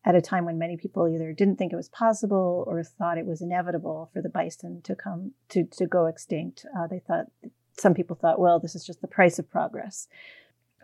at 0.05 0.15
a 0.15 0.22
time 0.22 0.45
when 0.45 0.57
many 0.57 0.75
people 0.75 1.07
either 1.07 1.31
didn't 1.31 1.55
think 1.55 1.72
it 1.72 1.77
was 1.77 1.89
possible 1.89 2.63
or 2.67 2.83
thought 2.83 3.17
it 3.17 3.25
was 3.25 3.41
inevitable 3.41 4.10
for 4.12 4.22
the 4.22 4.29
bison 4.29 4.81
to 4.83 4.95
come 4.95 5.31
to 5.50 5.63
to 5.65 5.86
go 5.86 6.07
extinct. 6.07 6.65
Uh, 6.77 6.88
they 6.88 7.00
thought 7.00 7.27
some 7.77 7.93
people 7.93 8.15
thought, 8.15 8.39
well, 8.39 8.60
this 8.60 8.75
is 8.75 8.86
just 8.86 9.01
the 9.01 9.07
price 9.07 9.39
of 9.39 9.50
progress. 9.50 10.07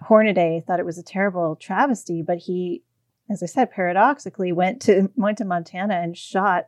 Hornaday 0.02 0.64
thought 0.66 0.80
it 0.80 0.86
was 0.86 0.98
a 0.98 1.04
terrible 1.04 1.56
travesty, 1.56 2.22
but 2.22 2.40
he, 2.40 2.84
as 3.30 3.44
I 3.44 3.46
said, 3.46 3.72
paradoxically 3.72 4.52
went 4.52 4.82
to 4.84 5.12
went 5.16 5.38
to 5.40 5.46
Montana 5.46 5.96
and 5.96 6.18
shot 6.18 6.68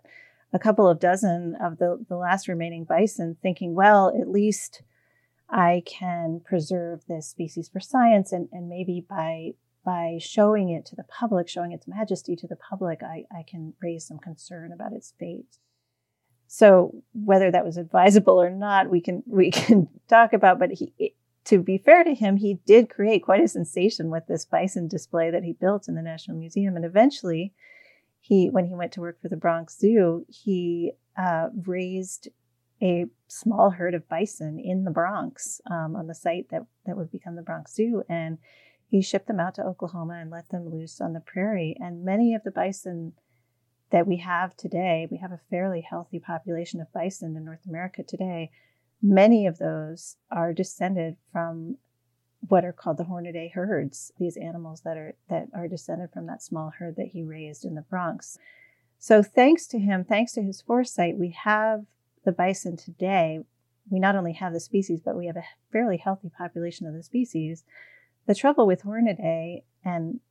a 0.54 0.60
couple 0.60 0.88
of 0.88 1.00
dozen 1.00 1.56
of 1.62 1.78
the, 1.78 2.04
the 2.10 2.18
last 2.18 2.50
remaining 2.50 2.84
bison, 2.84 3.38
thinking, 3.42 3.74
well, 3.74 4.10
at 4.20 4.30
least 4.30 4.82
I 5.50 5.84
can 5.86 6.42
preserve 6.44 7.06
this 7.08 7.28
species 7.28 7.70
for 7.70 7.80
science 7.80 8.34
and, 8.34 8.50
and 8.52 8.68
maybe 8.68 9.06
by 9.08 9.52
by 9.84 10.18
showing 10.20 10.70
it 10.70 10.86
to 10.88 10.96
the 10.96 11.04
public, 11.04 11.48
showing 11.48 11.72
its 11.72 11.88
majesty 11.88 12.36
to 12.36 12.48
the 12.48 12.56
public, 12.56 13.02
I, 13.04 13.26
I 13.32 13.44
can 13.48 13.74
raise 13.82 14.06
some 14.06 14.20
concern 14.20 14.72
about 14.72 14.94
its 14.94 15.14
fate. 15.20 15.58
So 16.48 17.04
whether 17.14 17.50
that 17.50 17.66
was 17.66 17.78
advisable 17.78 18.42
or 18.42 18.50
not, 18.50 18.90
we 18.90 19.02
can 19.02 19.24
we 19.26 19.52
can 19.52 19.88
talk 20.08 20.34
about. 20.34 20.60
But 20.60 20.72
he 20.72 21.16
to 21.46 21.62
be 21.62 21.78
fair 21.78 22.04
to 22.04 22.14
him, 22.14 22.38
he 22.38 22.60
did 22.66 22.90
create 22.90 23.24
quite 23.24 23.44
a 23.44 23.48
sensation 23.48 24.10
with 24.10 24.28
this 24.28 24.46
bison 24.46 24.88
display 24.88 25.32
that 25.32 25.44
he 25.44 25.54
built 25.54 25.88
in 25.88 25.96
the 25.96 26.02
National 26.02 26.38
Museum. 26.38 26.76
And 26.76 26.86
eventually, 26.86 27.54
he, 28.20 28.50
when 28.50 28.66
he 28.66 28.76
went 28.76 28.92
to 28.94 29.02
work 29.02 29.20
for 29.22 29.28
the 29.28 29.38
Bronx 29.38 29.78
Zoo, 29.80 30.26
he 30.30 30.94
uh, 31.18 31.48
raised 31.66 32.30
a 32.82 33.06
small 33.28 33.72
herd 33.72 33.94
of 33.94 34.08
bison 34.08 34.60
in 34.60 34.84
the 34.84 34.92
Bronx 34.92 35.62
um, 35.70 35.96
on 35.96 36.08
the 36.08 36.16
site 36.16 36.50
that, 36.50 36.66
that 36.86 36.98
would 36.98 37.12
become 37.12 37.36
the 37.36 37.42
Bronx 37.42 37.74
Zoo. 37.74 38.04
And 38.08 38.38
he 38.92 39.02
shipped 39.02 39.28
them 39.28 39.40
out 39.40 39.56
to 39.56 39.64
Oklahoma 39.64 40.20
and 40.22 40.30
let 40.30 40.50
them 40.50 40.70
loose 40.70 41.02
on 41.02 41.14
the 41.14 41.20
prairie. 41.20 41.76
And 41.80 42.06
many 42.06 42.36
of 42.36 42.44
the 42.44 42.52
bison 42.52 43.14
that 43.90 44.06
we 44.06 44.18
have 44.18 44.56
today, 44.56 45.08
we 45.10 45.18
have 45.18 45.32
a 45.32 45.42
fairly 45.50 45.82
healthy 45.82 46.20
population 46.20 46.80
of 46.80 46.94
bison 46.94 47.36
in 47.36 47.44
North 47.44 47.66
America 47.68 48.04
today, 48.04 48.52
Many 49.02 49.48
of 49.48 49.58
those 49.58 50.18
are 50.30 50.54
descended 50.54 51.18
from 51.32 51.78
what 52.48 52.64
are 52.64 52.74
called 52.74 52.98
the 52.98 53.06
Hornaday 53.06 53.52
herds, 53.54 54.12
these 54.20 54.38
animals 54.38 54.82
that 54.82 54.96
are 54.98 55.16
that 55.30 55.48
are 55.56 55.68
descended 55.68 56.12
from 56.12 56.28
that 56.28 56.44
small 56.44 56.72
herd 56.78 56.96
that 56.98 57.08
he 57.08 57.24
raised 57.24 57.66
in 57.66 57.74
the 57.74 57.82
Bronx. 57.82 58.38
So 59.00 59.24
thanks 59.24 59.66
to 59.68 59.80
him, 59.80 60.04
thanks 60.04 60.34
to 60.34 60.44
his 60.44 60.62
foresight, 60.62 61.18
we 61.18 61.36
have 61.44 61.86
the 62.24 62.32
bison 62.32 62.78
today. 62.78 63.40
We 63.90 64.00
not 64.00 64.16
only 64.16 64.34
have 64.34 64.54
the 64.54 64.60
species, 64.60 65.02
but 65.04 65.18
we 65.18 65.26
have 65.26 65.38
a 65.38 65.44
fairly 65.72 65.98
healthy 65.98 66.30
population 66.30 66.86
of 66.86 66.94
the 66.94 67.02
species. 67.02 67.64
The 68.32 68.36
trouble 68.36 68.66
with 68.66 68.84
Hornaday 68.84 69.66
and 69.84 70.22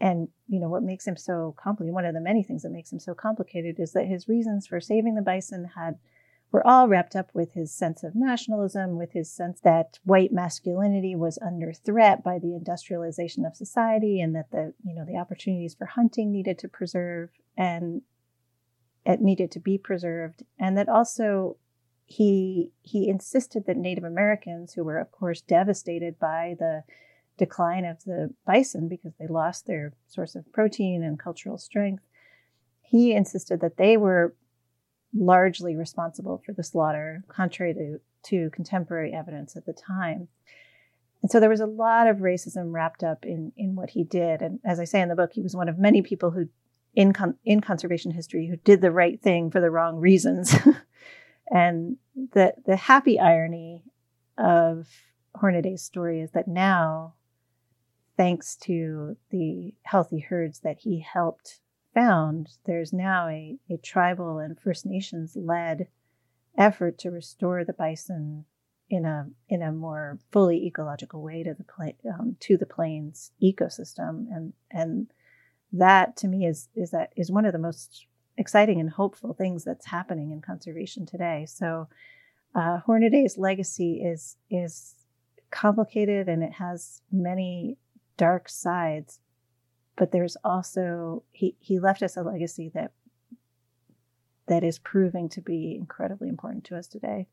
and 0.00 0.28
you 0.48 0.58
know 0.58 0.70
what 0.70 0.82
makes 0.82 1.06
him 1.06 1.18
so 1.18 1.54
complicated, 1.58 1.92
one 1.92 2.06
of 2.06 2.14
the 2.14 2.22
many 2.22 2.42
things 2.42 2.62
that 2.62 2.72
makes 2.72 2.90
him 2.90 3.00
so 3.00 3.12
complicated 3.12 3.78
is 3.78 3.92
that 3.92 4.06
his 4.06 4.28
reasons 4.28 4.66
for 4.66 4.80
saving 4.80 5.14
the 5.14 5.20
bison 5.20 5.72
had 5.76 5.98
were 6.50 6.66
all 6.66 6.88
wrapped 6.88 7.14
up 7.14 7.28
with 7.34 7.52
his 7.52 7.70
sense 7.70 8.02
of 8.02 8.14
nationalism, 8.14 8.96
with 8.96 9.12
his 9.12 9.30
sense 9.30 9.60
that 9.60 9.98
white 10.04 10.32
masculinity 10.32 11.14
was 11.14 11.38
under 11.42 11.70
threat 11.70 12.24
by 12.24 12.38
the 12.38 12.54
industrialization 12.54 13.44
of 13.44 13.54
society 13.54 14.18
and 14.22 14.34
that 14.34 14.50
the, 14.50 14.72
you 14.82 14.94
know, 14.94 15.04
the 15.04 15.18
opportunities 15.18 15.74
for 15.74 15.84
hunting 15.84 16.32
needed 16.32 16.58
to 16.60 16.66
preserve 16.66 17.28
and 17.58 18.00
it 19.04 19.20
needed 19.20 19.50
to 19.50 19.60
be 19.60 19.76
preserved. 19.76 20.44
And 20.58 20.78
that 20.78 20.88
also 20.88 21.58
he 22.06 22.70
he 22.82 23.08
insisted 23.08 23.66
that 23.66 23.76
Native 23.76 24.04
Americans, 24.04 24.72
who 24.72 24.84
were 24.84 24.98
of 24.98 25.10
course 25.10 25.40
devastated 25.40 26.18
by 26.18 26.56
the 26.58 26.84
decline 27.36 27.84
of 27.84 28.02
the 28.04 28.32
bison 28.46 28.88
because 28.88 29.12
they 29.18 29.26
lost 29.26 29.66
their 29.66 29.92
source 30.06 30.34
of 30.34 30.50
protein 30.52 31.02
and 31.02 31.18
cultural 31.18 31.58
strength, 31.58 32.04
he 32.80 33.12
insisted 33.12 33.60
that 33.60 33.76
they 33.76 33.96
were 33.96 34.34
largely 35.14 35.76
responsible 35.76 36.42
for 36.44 36.52
the 36.52 36.62
slaughter, 36.62 37.24
contrary 37.28 37.74
to, 37.74 38.00
to 38.22 38.50
contemporary 38.50 39.12
evidence 39.12 39.56
at 39.56 39.66
the 39.66 39.72
time. 39.72 40.28
And 41.22 41.30
so 41.30 41.40
there 41.40 41.50
was 41.50 41.60
a 41.60 41.66
lot 41.66 42.06
of 42.06 42.18
racism 42.18 42.72
wrapped 42.72 43.02
up 43.02 43.24
in, 43.24 43.52
in 43.56 43.74
what 43.74 43.90
he 43.90 44.04
did. 44.04 44.42
And 44.42 44.60
as 44.64 44.78
I 44.78 44.84
say 44.84 45.00
in 45.00 45.08
the 45.08 45.16
book, 45.16 45.32
he 45.32 45.42
was 45.42 45.56
one 45.56 45.68
of 45.68 45.78
many 45.78 46.02
people 46.02 46.30
who, 46.30 46.48
in, 46.94 47.12
con- 47.12 47.36
in 47.44 47.60
conservation 47.60 48.12
history, 48.12 48.46
who 48.46 48.56
did 48.56 48.80
the 48.80 48.90
right 48.90 49.20
thing 49.20 49.50
for 49.50 49.60
the 49.60 49.70
wrong 49.70 49.96
reasons. 49.96 50.54
and 51.50 51.96
the, 52.14 52.54
the 52.64 52.76
happy 52.76 53.18
irony 53.18 53.84
of 54.38 54.88
Hornaday's 55.34 55.82
story 55.82 56.20
is 56.20 56.30
that 56.32 56.48
now, 56.48 57.14
thanks 58.16 58.56
to 58.56 59.16
the 59.30 59.74
healthy 59.82 60.20
herds 60.20 60.60
that 60.60 60.78
he 60.80 61.00
helped 61.00 61.60
found, 61.94 62.50
there's 62.64 62.92
now 62.92 63.28
a, 63.28 63.58
a 63.70 63.76
tribal 63.78 64.38
and 64.38 64.58
First 64.58 64.86
Nations 64.86 65.36
led 65.36 65.88
effort 66.58 66.98
to 66.98 67.10
restore 67.10 67.64
the 67.64 67.72
bison 67.72 68.44
in 68.88 69.04
a 69.04 69.28
in 69.48 69.62
a 69.62 69.72
more 69.72 70.18
fully 70.30 70.64
ecological 70.66 71.22
way 71.22 71.42
to 71.42 71.54
the 71.54 71.64
pla- 71.64 72.12
um, 72.12 72.36
to 72.40 72.56
the 72.56 72.66
plains 72.66 73.32
ecosystem, 73.42 74.26
and 74.32 74.52
and 74.70 75.08
that 75.72 76.16
to 76.16 76.28
me 76.28 76.46
is 76.46 76.68
is 76.74 76.92
that 76.92 77.12
is 77.16 77.30
one 77.30 77.44
of 77.44 77.52
the 77.52 77.58
most 77.58 78.06
exciting 78.38 78.80
and 78.80 78.90
hopeful 78.90 79.32
things 79.32 79.64
that's 79.64 79.86
happening 79.86 80.30
in 80.30 80.40
conservation 80.40 81.06
today. 81.06 81.46
So, 81.48 81.88
uh, 82.54 82.80
Hornaday's 82.86 83.36
legacy 83.36 84.02
is 84.02 84.36
is 84.50 84.94
complicated 85.50 86.28
and 86.28 86.42
it 86.42 86.52
has 86.52 87.02
many 87.12 87.76
dark 88.16 88.48
sides, 88.48 89.20
but 89.96 90.12
there's 90.12 90.36
also 90.44 91.22
he 91.32 91.56
he 91.60 91.78
left 91.78 92.02
us 92.02 92.16
a 92.16 92.22
legacy 92.22 92.70
that 92.74 92.92
that 94.48 94.62
is 94.62 94.78
proving 94.78 95.28
to 95.28 95.40
be 95.40 95.76
incredibly 95.78 96.28
important 96.28 96.64
to 96.64 96.76
us 96.76 96.86
today. 96.86 97.26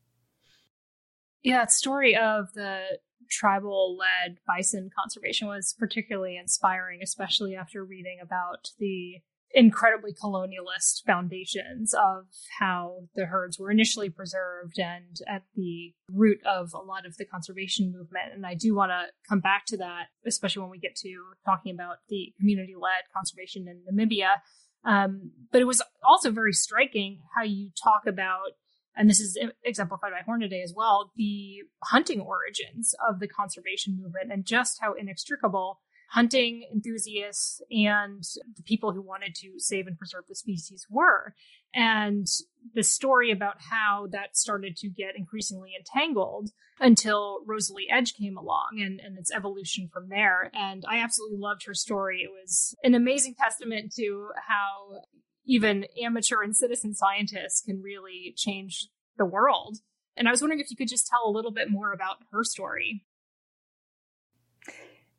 Yeah, 1.42 1.58
that 1.58 1.72
story 1.72 2.16
of 2.16 2.52
the 2.54 2.98
tribal 3.30 3.96
led 3.96 4.38
bison 4.46 4.90
conservation 4.96 5.48
was 5.48 5.74
particularly 5.78 6.36
inspiring, 6.36 7.00
especially 7.02 7.54
after 7.54 7.84
reading 7.84 8.18
about 8.20 8.70
the 8.78 9.20
incredibly 9.54 10.12
colonialist 10.12 11.04
foundations 11.06 11.94
of 11.94 12.26
how 12.58 13.04
the 13.14 13.26
herds 13.26 13.58
were 13.58 13.70
initially 13.70 14.10
preserved 14.10 14.78
and 14.78 15.16
at 15.28 15.42
the 15.54 15.94
root 16.10 16.40
of 16.44 16.72
a 16.74 16.78
lot 16.78 17.06
of 17.06 17.16
the 17.16 17.24
conservation 17.24 17.92
movement. 17.92 18.32
And 18.34 18.44
I 18.44 18.54
do 18.54 18.74
want 18.74 18.90
to 18.90 19.06
come 19.28 19.38
back 19.40 19.64
to 19.66 19.76
that, 19.76 20.06
especially 20.26 20.62
when 20.62 20.70
we 20.70 20.80
get 20.80 20.96
to 20.96 21.16
talking 21.44 21.72
about 21.72 21.98
the 22.08 22.32
community 22.38 22.74
led 22.74 23.04
conservation 23.14 23.66
in 23.68 23.82
Namibia. 23.88 24.40
Um, 24.84 25.30
but 25.52 25.60
it 25.60 25.66
was 25.66 25.82
also 26.06 26.30
very 26.30 26.52
striking 26.52 27.20
how 27.36 27.44
you 27.44 27.70
talk 27.82 28.02
about, 28.06 28.52
and 28.96 29.08
this 29.08 29.20
is 29.20 29.38
exemplified 29.64 30.10
by 30.10 30.22
Hornaday 30.26 30.62
as 30.62 30.74
well, 30.76 31.12
the 31.16 31.58
hunting 31.84 32.20
origins 32.20 32.94
of 33.08 33.20
the 33.20 33.28
conservation 33.28 33.96
movement 33.96 34.32
and 34.32 34.44
just 34.44 34.78
how 34.80 34.94
inextricable 34.94 35.80
hunting 36.14 36.64
enthusiasts 36.72 37.60
and 37.72 38.22
the 38.56 38.62
people 38.62 38.92
who 38.92 39.02
wanted 39.02 39.34
to 39.34 39.58
save 39.58 39.88
and 39.88 39.98
preserve 39.98 40.22
the 40.28 40.34
species 40.36 40.86
were. 40.88 41.34
And 41.74 42.24
the 42.72 42.84
story 42.84 43.32
about 43.32 43.56
how 43.68 44.06
that 44.12 44.36
started 44.36 44.76
to 44.76 44.88
get 44.88 45.16
increasingly 45.16 45.72
entangled 45.76 46.50
until 46.78 47.40
Rosalie 47.44 47.88
Edge 47.90 48.14
came 48.14 48.36
along 48.36 48.78
and, 48.80 49.00
and 49.00 49.18
its 49.18 49.32
evolution 49.32 49.88
from 49.92 50.08
there. 50.08 50.52
And 50.54 50.84
I 50.88 50.98
absolutely 50.98 51.38
loved 51.38 51.66
her 51.66 51.74
story. 51.74 52.20
It 52.22 52.30
was 52.30 52.76
an 52.84 52.94
amazing 52.94 53.34
testament 53.34 53.92
to 53.96 54.28
how 54.46 55.00
even 55.44 55.84
amateur 56.00 56.42
and 56.42 56.56
citizen 56.56 56.94
scientists 56.94 57.60
can 57.60 57.82
really 57.82 58.34
change 58.36 58.86
the 59.18 59.24
world. 59.24 59.78
And 60.16 60.28
I 60.28 60.30
was 60.30 60.40
wondering 60.40 60.60
if 60.60 60.70
you 60.70 60.76
could 60.76 60.88
just 60.88 61.08
tell 61.08 61.26
a 61.26 61.34
little 61.34 61.50
bit 61.50 61.70
more 61.70 61.92
about 61.92 62.18
her 62.30 62.44
story. 62.44 63.04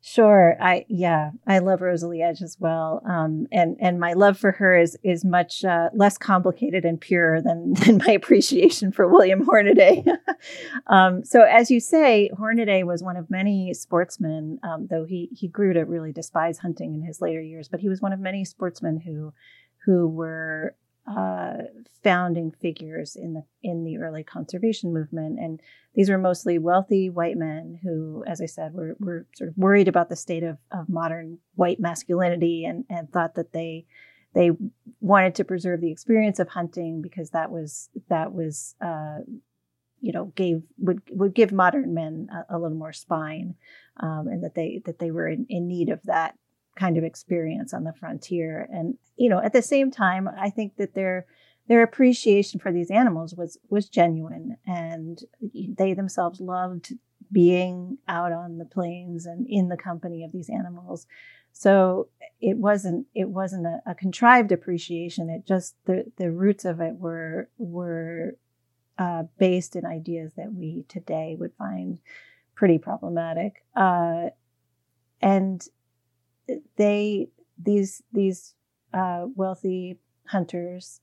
Sure. 0.08 0.56
I 0.60 0.86
yeah, 0.88 1.32
I 1.48 1.58
love 1.58 1.82
Rosalie 1.82 2.22
Edge 2.22 2.40
as 2.40 2.56
well. 2.60 3.02
Um, 3.04 3.48
and 3.50 3.76
and 3.80 3.98
my 3.98 4.12
love 4.12 4.38
for 4.38 4.52
her 4.52 4.78
is 4.78 4.96
is 5.02 5.24
much 5.24 5.64
uh, 5.64 5.88
less 5.94 6.16
complicated 6.16 6.84
and 6.84 7.00
pure 7.00 7.42
than 7.42 7.72
than 7.84 7.98
my 7.98 8.12
appreciation 8.12 8.92
for 8.92 9.08
William 9.08 9.44
Hornaday. 9.44 10.04
um, 10.86 11.24
so 11.24 11.42
as 11.42 11.72
you 11.72 11.80
say, 11.80 12.30
Hornaday 12.38 12.84
was 12.84 13.02
one 13.02 13.16
of 13.16 13.28
many 13.30 13.74
sportsmen, 13.74 14.60
um, 14.62 14.86
though 14.88 15.06
he 15.06 15.28
he 15.32 15.48
grew 15.48 15.72
to 15.72 15.80
really 15.80 16.12
despise 16.12 16.58
hunting 16.58 16.94
in 16.94 17.02
his 17.02 17.20
later 17.20 17.42
years. 17.42 17.66
But 17.68 17.80
he 17.80 17.88
was 17.88 18.00
one 18.00 18.12
of 18.12 18.20
many 18.20 18.44
sportsmen 18.44 19.00
who 19.00 19.32
who 19.86 20.06
were 20.06 20.76
uh, 21.06 21.54
founding 22.02 22.50
figures 22.50 23.16
in 23.16 23.34
the 23.34 23.44
in 23.62 23.84
the 23.84 23.98
early 23.98 24.24
conservation 24.24 24.92
movement, 24.92 25.38
and 25.38 25.60
these 25.94 26.10
were 26.10 26.18
mostly 26.18 26.58
wealthy 26.58 27.10
white 27.10 27.36
men 27.36 27.78
who, 27.82 28.24
as 28.26 28.40
I 28.40 28.46
said, 28.46 28.74
were 28.74 28.96
were 28.98 29.26
sort 29.34 29.50
of 29.50 29.56
worried 29.56 29.88
about 29.88 30.08
the 30.08 30.16
state 30.16 30.42
of, 30.42 30.58
of 30.72 30.88
modern 30.88 31.38
white 31.54 31.80
masculinity, 31.80 32.64
and 32.64 32.84
and 32.90 33.10
thought 33.10 33.34
that 33.36 33.52
they 33.52 33.86
they 34.34 34.50
wanted 35.00 35.34
to 35.36 35.44
preserve 35.44 35.80
the 35.80 35.90
experience 35.90 36.38
of 36.38 36.48
hunting 36.48 37.02
because 37.02 37.30
that 37.30 37.50
was 37.50 37.88
that 38.08 38.32
was 38.32 38.74
uh, 38.80 39.18
you 40.00 40.12
know 40.12 40.26
gave 40.36 40.62
would 40.78 41.02
would 41.10 41.34
give 41.34 41.52
modern 41.52 41.94
men 41.94 42.28
a, 42.32 42.56
a 42.56 42.58
little 42.58 42.76
more 42.76 42.92
spine, 42.92 43.54
um, 43.98 44.26
and 44.28 44.42
that 44.42 44.54
they 44.54 44.82
that 44.86 44.98
they 44.98 45.10
were 45.10 45.28
in, 45.28 45.46
in 45.48 45.68
need 45.68 45.88
of 45.88 46.02
that 46.04 46.36
kind 46.76 46.98
of 46.98 47.04
experience 47.04 47.72
on 47.72 47.84
the 47.84 47.92
frontier. 47.92 48.68
And 48.70 48.96
you 49.16 49.28
know, 49.28 49.40
at 49.40 49.52
the 49.52 49.62
same 49.62 49.90
time, 49.90 50.28
I 50.28 50.50
think 50.50 50.76
that 50.76 50.94
their 50.94 51.26
their 51.68 51.82
appreciation 51.82 52.60
for 52.60 52.72
these 52.72 52.90
animals 52.90 53.34
was 53.34 53.58
was 53.68 53.88
genuine, 53.88 54.56
and 54.66 55.20
they 55.52 55.94
themselves 55.94 56.40
loved 56.40 56.94
being 57.32 57.98
out 58.06 58.32
on 58.32 58.58
the 58.58 58.64
plains 58.64 59.26
and 59.26 59.46
in 59.48 59.68
the 59.68 59.76
company 59.76 60.24
of 60.24 60.32
these 60.32 60.48
animals. 60.48 61.06
So 61.52 62.08
it 62.40 62.56
wasn't 62.58 63.06
it 63.14 63.28
wasn't 63.28 63.66
a, 63.66 63.80
a 63.86 63.94
contrived 63.94 64.52
appreciation. 64.52 65.30
It 65.30 65.46
just 65.46 65.74
the 65.86 66.04
the 66.18 66.30
roots 66.30 66.64
of 66.64 66.80
it 66.80 66.96
were 66.96 67.48
were 67.58 68.36
uh, 68.98 69.24
based 69.38 69.76
in 69.76 69.84
ideas 69.84 70.32
that 70.36 70.52
we 70.52 70.84
today 70.88 71.36
would 71.38 71.52
find 71.58 71.98
pretty 72.54 72.78
problematic. 72.78 73.64
Uh, 73.74 74.30
and 75.20 75.66
they 76.76 77.28
these 77.62 78.02
these 78.12 78.54
uh, 78.92 79.26
wealthy 79.34 79.98
hunters, 80.26 81.00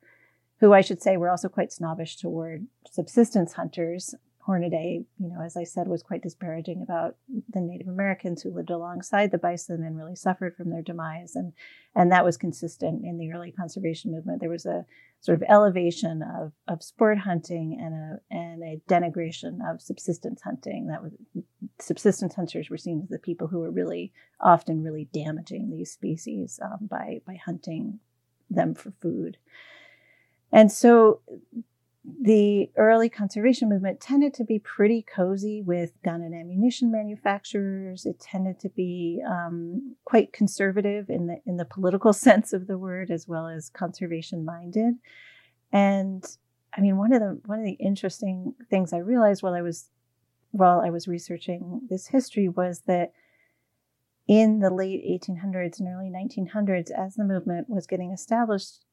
who 0.60 0.74
I 0.74 0.82
should 0.82 1.02
say 1.02 1.18
were 1.18 1.30
also 1.30 1.50
quite 1.50 1.72
snobbish 1.72 2.18
toward 2.18 2.68
subsistence 2.90 3.54
hunters, 3.54 4.16
Hornaday, 4.46 5.06
you 5.20 5.30
know, 5.30 5.42
as 5.42 5.56
I 5.56 5.64
said, 5.64 5.88
was 5.88 6.04
quite 6.04 6.22
disparaging 6.22 6.82
about 6.82 7.16
the 7.50 7.62
Native 7.62 7.88
Americans 7.88 8.42
who 8.42 8.54
lived 8.54 8.72
alongside 8.72 9.32
the 9.32 9.38
bison 9.38 9.84
and 9.84 9.96
really 9.96 10.18
suffered 10.18 10.58
from 10.58 10.70
their 10.70 10.82
demise, 10.82 11.36
and 11.36 11.54
and 11.96 12.12
that 12.12 12.26
was 12.26 12.36
consistent 12.36 13.06
in 13.06 13.18
the 13.18 13.32
early 13.32 13.54
conservation 13.54 14.12
movement. 14.12 14.42
There 14.42 14.50
was 14.50 14.66
a 14.66 14.86
sort 15.22 15.42
of 15.42 15.48
elevation 15.48 16.22
of 16.22 16.52
of 16.68 16.84
sport 16.84 17.20
hunting 17.20 17.80
and 17.80 17.94
a 17.94 18.36
and 18.36 18.64
a 18.64 18.82
denigration 18.90 19.60
of 19.66 19.82
subsistence 19.82 20.42
hunting. 20.42 20.88
That 20.88 21.04
was 21.04 21.14
subsistence 21.80 22.36
hunters 22.36 22.70
were 22.70 22.78
seen 22.78 23.00
as 23.02 23.10
the 23.10 23.20
people 23.20 23.48
who 23.48 23.60
were 23.60 23.72
really 23.72 24.12
often 24.42 24.84
really 24.84 25.08
damaging 25.14 25.70
these 25.70 25.92
species 25.92 26.60
um, 26.62 26.88
by 26.90 27.22
by 27.26 27.36
hunting 27.36 28.00
them 28.50 28.76
for 28.76 28.92
food. 29.02 29.38
And 30.52 30.70
so 30.70 31.22
the 32.06 32.70
early 32.76 33.08
conservation 33.08 33.70
movement 33.70 34.02
tended 34.02 34.34
to 34.34 34.44
be 34.44 34.60
pretty 34.60 35.02
cozy 35.02 35.62
with 35.62 35.92
gun 36.04 36.22
and 36.22 36.36
ammunition 36.36 36.92
manufacturers. 36.92 38.06
It 38.06 38.20
tended 38.20 38.60
to 38.60 38.70
be 38.70 39.24
um, 39.28 39.96
quite 40.04 40.34
conservative 40.34 41.10
in 41.10 41.28
the 41.28 41.38
in 41.46 41.58
the 41.58 41.66
political 41.66 42.12
sense 42.28 42.52
of 42.52 42.68
the 42.68 42.78
word, 42.78 43.10
as 43.10 43.28
well 43.28 43.48
as 43.48 43.70
conservation 43.70 44.44
minded. 44.44 44.96
And 45.72 46.26
I 46.76 46.82
mean, 46.82 46.98
one 46.98 47.14
of 47.14 47.22
the 47.22 47.40
one 47.46 47.60
of 47.60 47.66
the 47.66 47.72
interesting 47.74 48.54
things 48.70 48.92
I 48.92 48.98
realized 48.98 49.42
while 49.42 49.54
I 49.54 49.62
was 49.62 49.90
while 50.52 50.82
I 50.82 50.90
was 50.90 51.08
researching 51.08 51.82
this 51.90 52.08
history 52.08 52.50
was 52.50 52.82
that 52.82 53.14
in 54.28 54.60
the 54.60 54.70
late 54.70 55.04
1800s 55.04 55.80
and 55.80 55.88
early 55.88 56.10
1900s, 56.10 56.92
as 56.92 57.16
the 57.16 57.24
movement 57.24 57.70
was 57.70 57.88
getting 57.88 58.12
established, 58.12 58.86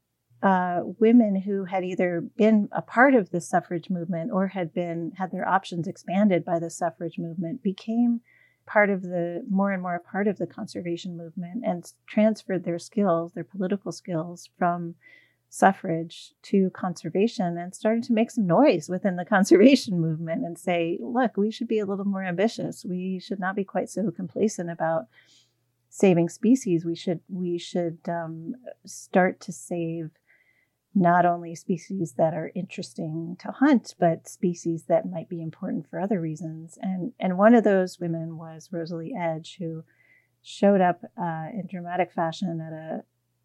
uh, 0.42 0.80
women 0.98 1.36
who 1.36 1.64
had 1.64 1.84
either 1.84 2.22
been 2.36 2.68
a 2.72 2.82
part 2.82 3.14
of 3.14 3.30
the 3.30 3.40
suffrage 3.40 3.90
movement 3.90 4.30
or 4.32 4.48
had 4.48 4.72
been 4.72 5.12
had 5.18 5.30
their 5.30 5.46
options 5.46 5.86
expanded 5.86 6.44
by 6.44 6.58
the 6.58 6.70
suffrage 6.70 7.18
movement 7.18 7.62
became 7.62 8.20
part 8.66 8.88
of 8.88 9.02
the 9.02 9.44
more 9.50 9.72
and 9.72 9.82
more 9.82 9.96
a 9.96 10.00
part 10.00 10.26
of 10.26 10.38
the 10.38 10.46
conservation 10.46 11.16
movement 11.16 11.62
and 11.64 11.92
transferred 12.06 12.64
their 12.64 12.78
skills 12.78 13.32
their 13.32 13.44
political 13.44 13.92
skills 13.92 14.48
from 14.58 14.94
suffrage 15.50 16.32
to 16.42 16.70
conservation 16.70 17.58
and 17.58 17.74
started 17.74 18.04
to 18.04 18.12
make 18.12 18.30
some 18.30 18.46
noise 18.46 18.88
within 18.88 19.16
the 19.16 19.24
conservation 19.36 20.00
movement 20.00 20.44
and 20.44 20.56
say 20.56 20.96
look 21.02 21.36
we 21.36 21.50
should 21.50 21.68
be 21.68 21.80
a 21.80 21.86
little 21.86 22.04
more 22.04 22.24
ambitious. 22.24 22.84
We 22.84 23.18
should 23.18 23.40
not 23.40 23.56
be 23.56 23.64
quite 23.64 23.90
so 23.90 24.10
complacent 24.10 24.70
about 24.70 25.06
saving 25.90 26.28
species. 26.28 26.84
We 26.84 26.94
should 26.94 27.20
we 27.28 27.58
should 27.58 27.98
um, 28.08 28.54
start 28.86 29.40
to 29.40 29.52
save 29.52 30.10
not 30.94 31.24
only 31.24 31.54
species 31.54 32.14
that 32.16 32.34
are 32.34 32.50
interesting 32.54 33.36
to 33.38 33.52
hunt, 33.52 33.94
but 33.98 34.28
species 34.28 34.84
that 34.84 35.08
might 35.08 35.28
be 35.28 35.40
important 35.40 35.88
for 35.88 36.00
other 36.00 36.20
reasons. 36.20 36.78
And 36.80 37.12
and 37.20 37.38
one 37.38 37.54
of 37.54 37.64
those 37.64 38.00
women 38.00 38.36
was 38.36 38.68
Rosalie 38.72 39.14
Edge, 39.18 39.56
who 39.58 39.84
showed 40.42 40.80
up 40.80 41.02
uh, 41.20 41.46
in 41.52 41.66
dramatic 41.68 42.12
fashion 42.12 42.60
at 42.60 42.72
a 42.72 43.04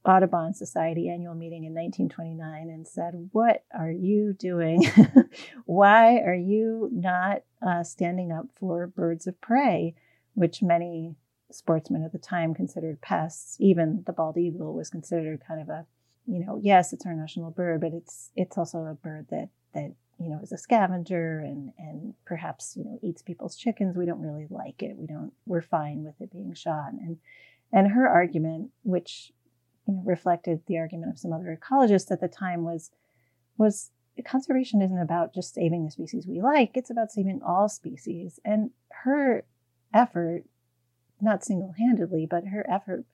Audubon 0.10 0.54
Society 0.54 1.10
annual 1.10 1.34
meeting 1.34 1.64
in 1.64 1.74
1929 1.74 2.70
and 2.70 2.88
said, 2.88 3.30
"What 3.32 3.64
are 3.78 3.92
you 3.92 4.34
doing? 4.34 4.84
Why 5.66 6.18
are 6.20 6.36
you 6.36 6.90
not 6.92 7.44
uh, 7.66 7.84
standing 7.84 8.32
up 8.32 8.48
for 8.56 8.88
birds 8.88 9.28
of 9.28 9.40
prey, 9.42 9.96
which 10.34 10.64
many 10.64 11.16
sportsmen 11.52 12.04
at 12.04 12.12
the 12.12 12.20
time 12.20 12.54
considered 12.54 13.02
pests? 13.02 13.58
Even 13.60 14.04
the 14.06 14.14
bald 14.14 14.38
eagle 14.38 14.74
was 14.74 14.90
considered 14.90 15.44
kind 15.48 15.62
of 15.62 15.70
a 15.70 15.86
you 16.28 16.46
know, 16.46 16.60
yes, 16.62 16.94
it's 16.94 17.06
our 17.06 17.14
national 17.14 17.52
bird, 17.52 17.82
but 17.82 17.94
it's 17.94 18.32
it's 18.36 18.58
also 18.58 18.80
a 18.80 18.94
bird 18.94 19.28
that 19.30 19.50
that 19.74 19.94
you 20.20 20.30
know 20.30 20.40
is 20.42 20.52
a 20.52 20.58
scavenger 20.58 21.40
and 21.40 21.72
and 21.78 22.14
perhaps 22.26 22.76
you 22.76 22.84
know 22.84 23.00
eats 23.02 23.22
people's 23.22 23.56
chickens. 23.56 23.96
We 23.96 24.06
don't 24.06 24.22
really 24.22 24.48
like 24.50 24.82
it. 24.82 24.96
We 24.98 25.08
don't. 25.08 25.34
We're 25.46 25.62
fine 25.62 26.04
with 26.04 26.20
it 26.20 26.32
being 26.32 26.54
shot. 26.54 26.94
And 26.94 27.18
and 27.72 27.92
her 27.92 28.08
argument, 28.08 28.72
which 28.84 29.32
you 29.88 29.94
know 29.94 30.04
reflected 30.06 30.62
the 30.68 30.78
argument 30.78 31.12
of 31.12 31.20
some 31.20 31.34
other 31.34 31.58
ecologists 31.60 32.12
at 32.12 32.22
the 32.22 32.28
time, 32.28 32.64
was 32.64 32.92
was 33.58 33.92
conservation 34.24 34.82
isn't 34.82 35.00
about 35.00 35.34
just 35.34 35.54
saving 35.54 35.86
the 35.86 35.92
species 35.92 36.26
we 36.26 36.42
like. 36.42 36.72
It's 36.76 36.90
about 36.90 37.12
saving 37.12 37.42
all 37.46 37.68
species. 37.68 38.40
And 38.46 38.72
her 39.04 39.44
effort, 39.94 40.46
not 41.20 41.44
single 41.44 41.74
handedly, 41.78 42.26
but 42.26 42.48
her 42.48 42.66
effort 42.70 43.06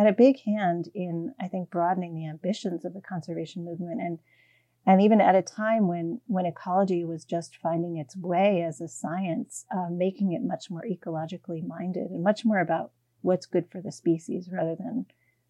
had 0.00 0.08
a 0.08 0.16
big 0.16 0.40
hand 0.44 0.88
in, 0.94 1.34
I 1.40 1.48
think, 1.48 1.70
broadening 1.70 2.14
the 2.14 2.26
ambitions 2.26 2.84
of 2.84 2.94
the 2.94 3.00
conservation 3.00 3.64
movement. 3.64 4.00
And 4.00 4.18
and 4.86 5.02
even 5.02 5.20
at 5.20 5.34
a 5.34 5.42
time 5.42 5.88
when 5.88 6.22
when 6.26 6.46
ecology 6.46 7.04
was 7.04 7.24
just 7.24 7.56
finding 7.56 7.98
its 7.98 8.16
way 8.16 8.62
as 8.62 8.80
a 8.80 8.88
science, 8.88 9.66
uh, 9.70 9.88
making 9.90 10.32
it 10.32 10.42
much 10.42 10.70
more 10.70 10.82
ecologically 10.90 11.66
minded 11.66 12.10
and 12.10 12.24
much 12.24 12.44
more 12.44 12.60
about 12.60 12.92
what's 13.20 13.44
good 13.44 13.66
for 13.70 13.82
the 13.82 13.92
species 13.92 14.48
rather 14.50 14.74
than 14.74 15.04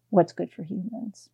what's 0.09 0.33
good 0.33 0.51
for 0.51 0.63
humans. 0.63 1.29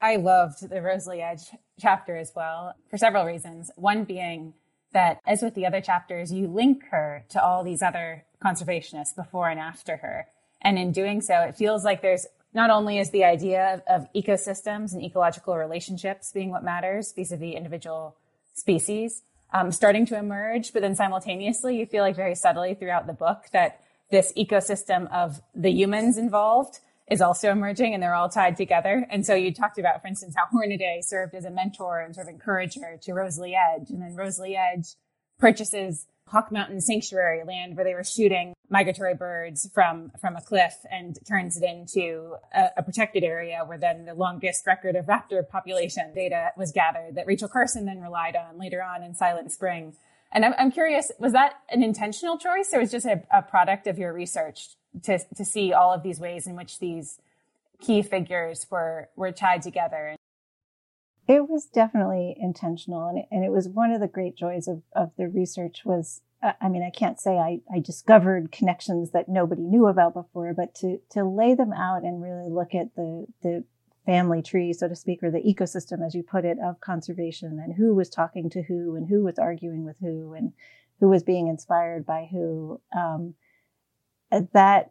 I 0.00 0.16
loved 0.16 0.68
the 0.68 0.80
Rosalie 0.80 1.20
Edge 1.20 1.42
chapter 1.78 2.16
as 2.16 2.32
well 2.34 2.74
for 2.90 2.96
several 2.96 3.26
reasons. 3.26 3.70
One 3.76 4.04
being 4.04 4.54
that, 4.92 5.20
as 5.26 5.42
with 5.42 5.54
the 5.54 5.66
other 5.66 5.82
chapters, 5.82 6.32
you 6.32 6.46
link 6.46 6.84
her 6.90 7.24
to 7.28 7.42
all 7.42 7.62
these 7.62 7.82
other 7.82 8.24
conservationists 8.42 9.14
before 9.14 9.50
and 9.50 9.60
after 9.60 9.98
her. 9.98 10.28
And 10.64 10.78
in 10.78 10.92
doing 10.92 11.20
so, 11.20 11.40
it 11.40 11.56
feels 11.56 11.84
like 11.84 12.02
there's 12.02 12.26
not 12.54 12.70
only 12.70 12.98
is 12.98 13.10
the 13.10 13.24
idea 13.24 13.82
of, 13.86 14.06
ecosystems 14.14 14.92
and 14.92 15.02
ecological 15.02 15.56
relationships 15.56 16.32
being 16.32 16.50
what 16.50 16.64
matters 16.64 17.12
vis-a-vis 17.12 17.54
individual 17.54 18.16
species 18.54 19.22
um, 19.52 19.70
starting 19.70 20.04
to 20.06 20.18
emerge, 20.18 20.72
but 20.72 20.82
then 20.82 20.96
simultaneously, 20.96 21.78
you 21.78 21.86
feel 21.86 22.02
like 22.02 22.16
very 22.16 22.34
subtly 22.34 22.74
throughout 22.74 23.06
the 23.06 23.12
book 23.12 23.44
that 23.52 23.80
this 24.10 24.32
ecosystem 24.36 25.10
of 25.12 25.40
the 25.54 25.70
humans 25.70 26.18
involved 26.18 26.80
is 27.10 27.20
also 27.20 27.50
emerging 27.50 27.94
and 27.94 28.02
they're 28.02 28.14
all 28.14 28.28
tied 28.28 28.56
together. 28.56 29.06
And 29.10 29.24
so 29.24 29.34
you 29.34 29.52
talked 29.52 29.78
about, 29.78 30.00
for 30.00 30.08
instance, 30.08 30.34
how 30.36 30.46
Hornaday 30.50 31.00
served 31.02 31.34
as 31.34 31.44
a 31.44 31.50
mentor 31.50 32.00
and 32.00 32.14
sort 32.14 32.26
of 32.26 32.34
encourager 32.34 32.98
to 33.02 33.12
Rosalie 33.12 33.54
Edge. 33.54 33.90
And 33.90 34.02
then 34.02 34.16
Rosalie 34.16 34.56
Edge 34.56 34.94
purchases 35.38 36.06
Hawk 36.28 36.50
Mountain 36.50 36.80
Sanctuary 36.80 37.42
land 37.44 37.76
where 37.76 37.84
they 37.84 37.94
were 37.94 38.04
shooting 38.04 38.54
migratory 38.70 39.14
birds 39.14 39.68
from, 39.72 40.10
from 40.20 40.36
a 40.36 40.40
cliff 40.40 40.74
and 40.90 41.18
turns 41.26 41.56
it 41.56 41.62
into 41.62 42.36
a, 42.54 42.68
a, 42.78 42.82
protected 42.82 43.22
area 43.22 43.62
where 43.66 43.78
then 43.78 44.06
the 44.06 44.14
longest 44.14 44.66
record 44.66 44.96
of 44.96 45.06
raptor 45.06 45.46
population 45.46 46.12
data 46.14 46.50
was 46.56 46.72
gathered 46.72 47.14
that 47.14 47.26
Rachel 47.26 47.48
Carson 47.48 47.84
then 47.84 48.00
relied 48.00 48.36
on 48.36 48.58
later 48.58 48.82
on 48.82 49.02
in 49.02 49.14
Silent 49.14 49.52
Spring. 49.52 49.94
And 50.32 50.44
I'm, 50.44 50.54
I'm 50.58 50.72
curious, 50.72 51.12
was 51.18 51.32
that 51.32 51.60
an 51.70 51.82
intentional 51.82 52.38
choice 52.38 52.70
or 52.72 52.80
was 52.80 52.90
just 52.90 53.06
a, 53.06 53.22
a 53.30 53.42
product 53.42 53.86
of 53.86 53.98
your 53.98 54.12
research 54.12 54.70
to, 55.04 55.18
to 55.36 55.44
see 55.44 55.72
all 55.72 55.92
of 55.92 56.02
these 56.02 56.18
ways 56.18 56.46
in 56.46 56.56
which 56.56 56.78
these 56.78 57.20
key 57.80 58.02
figures 58.02 58.66
were, 58.70 59.10
were 59.14 59.30
tied 59.30 59.62
together? 59.62 60.16
It 61.26 61.48
was 61.48 61.66
definitely 61.66 62.36
intentional, 62.38 63.08
and 63.08 63.24
and 63.30 63.44
it 63.44 63.50
was 63.50 63.68
one 63.68 63.92
of 63.92 64.00
the 64.00 64.08
great 64.08 64.36
joys 64.36 64.68
of, 64.68 64.82
of 64.94 65.12
the 65.16 65.28
research 65.28 65.82
was 65.84 66.20
uh, 66.44 66.52
I 66.60 66.68
mean, 66.68 66.82
I 66.82 66.90
can't 66.90 67.18
say 67.18 67.38
I, 67.38 67.60
I 67.74 67.80
discovered 67.80 68.52
connections 68.52 69.12
that 69.12 69.28
nobody 69.28 69.62
knew 69.62 69.86
about 69.86 70.12
before, 70.12 70.52
but 70.52 70.74
to, 70.76 70.98
to 71.10 71.24
lay 71.24 71.54
them 71.54 71.72
out 71.72 72.02
and 72.02 72.22
really 72.22 72.50
look 72.50 72.74
at 72.74 72.94
the, 72.96 73.26
the 73.42 73.64
family 74.04 74.42
tree, 74.42 74.74
so 74.74 74.86
to 74.86 74.94
speak, 74.94 75.22
or 75.22 75.30
the 75.30 75.38
ecosystem, 75.38 76.04
as 76.04 76.14
you 76.14 76.22
put 76.22 76.44
it, 76.44 76.58
of 76.62 76.80
conservation 76.80 77.58
and 77.58 77.74
who 77.74 77.94
was 77.94 78.10
talking 78.10 78.50
to 78.50 78.62
who 78.62 78.94
and 78.94 79.08
who 79.08 79.24
was 79.24 79.38
arguing 79.38 79.84
with 79.84 79.98
who 80.00 80.34
and 80.34 80.52
who 81.00 81.08
was 81.08 81.22
being 81.22 81.48
inspired 81.48 82.04
by 82.04 82.28
who. 82.30 82.80
Um, 82.94 83.34
uh, 84.30 84.42
that 84.52 84.90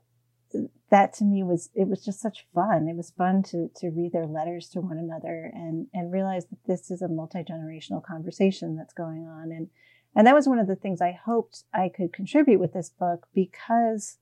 that 0.90 1.14
to 1.14 1.24
me 1.24 1.44
was 1.44 1.70
it 1.74 1.88
was 1.88 2.04
just 2.04 2.20
such 2.20 2.46
fun. 2.54 2.88
It 2.88 2.96
was 2.96 3.12
fun 3.12 3.44
to 3.44 3.70
to 3.78 3.90
read 3.90 4.12
their 4.12 4.28
letters 4.28 4.70
to 4.70 4.82
one 4.82 4.98
another 4.98 5.52
and 5.54 5.88
and 5.94 6.12
realize 6.12 6.46
that 6.48 6.64
this 6.68 6.92
is 6.92 7.02
a 7.02 7.08
multi 7.08 7.44
generational 7.44 8.04
conversation 8.04 8.76
that's 8.76 8.94
going 8.94 9.28
on. 9.28 9.52
And 9.52 9.70
and 10.16 10.28
that 10.28 10.36
was 10.36 10.48
one 10.48 10.60
of 10.60 10.68
the 10.68 10.76
things 10.76 11.02
I 11.02 11.12
hoped 11.12 11.64
I 11.74 11.90
could 11.90 12.14
contribute 12.14 12.60
with 12.60 12.74
this 12.74 12.90
book 12.90 13.28
because 13.34 14.18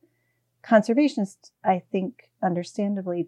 conservationists, 0.63 1.52
I 1.63 1.84
think, 1.91 2.30
understandably 2.41 3.28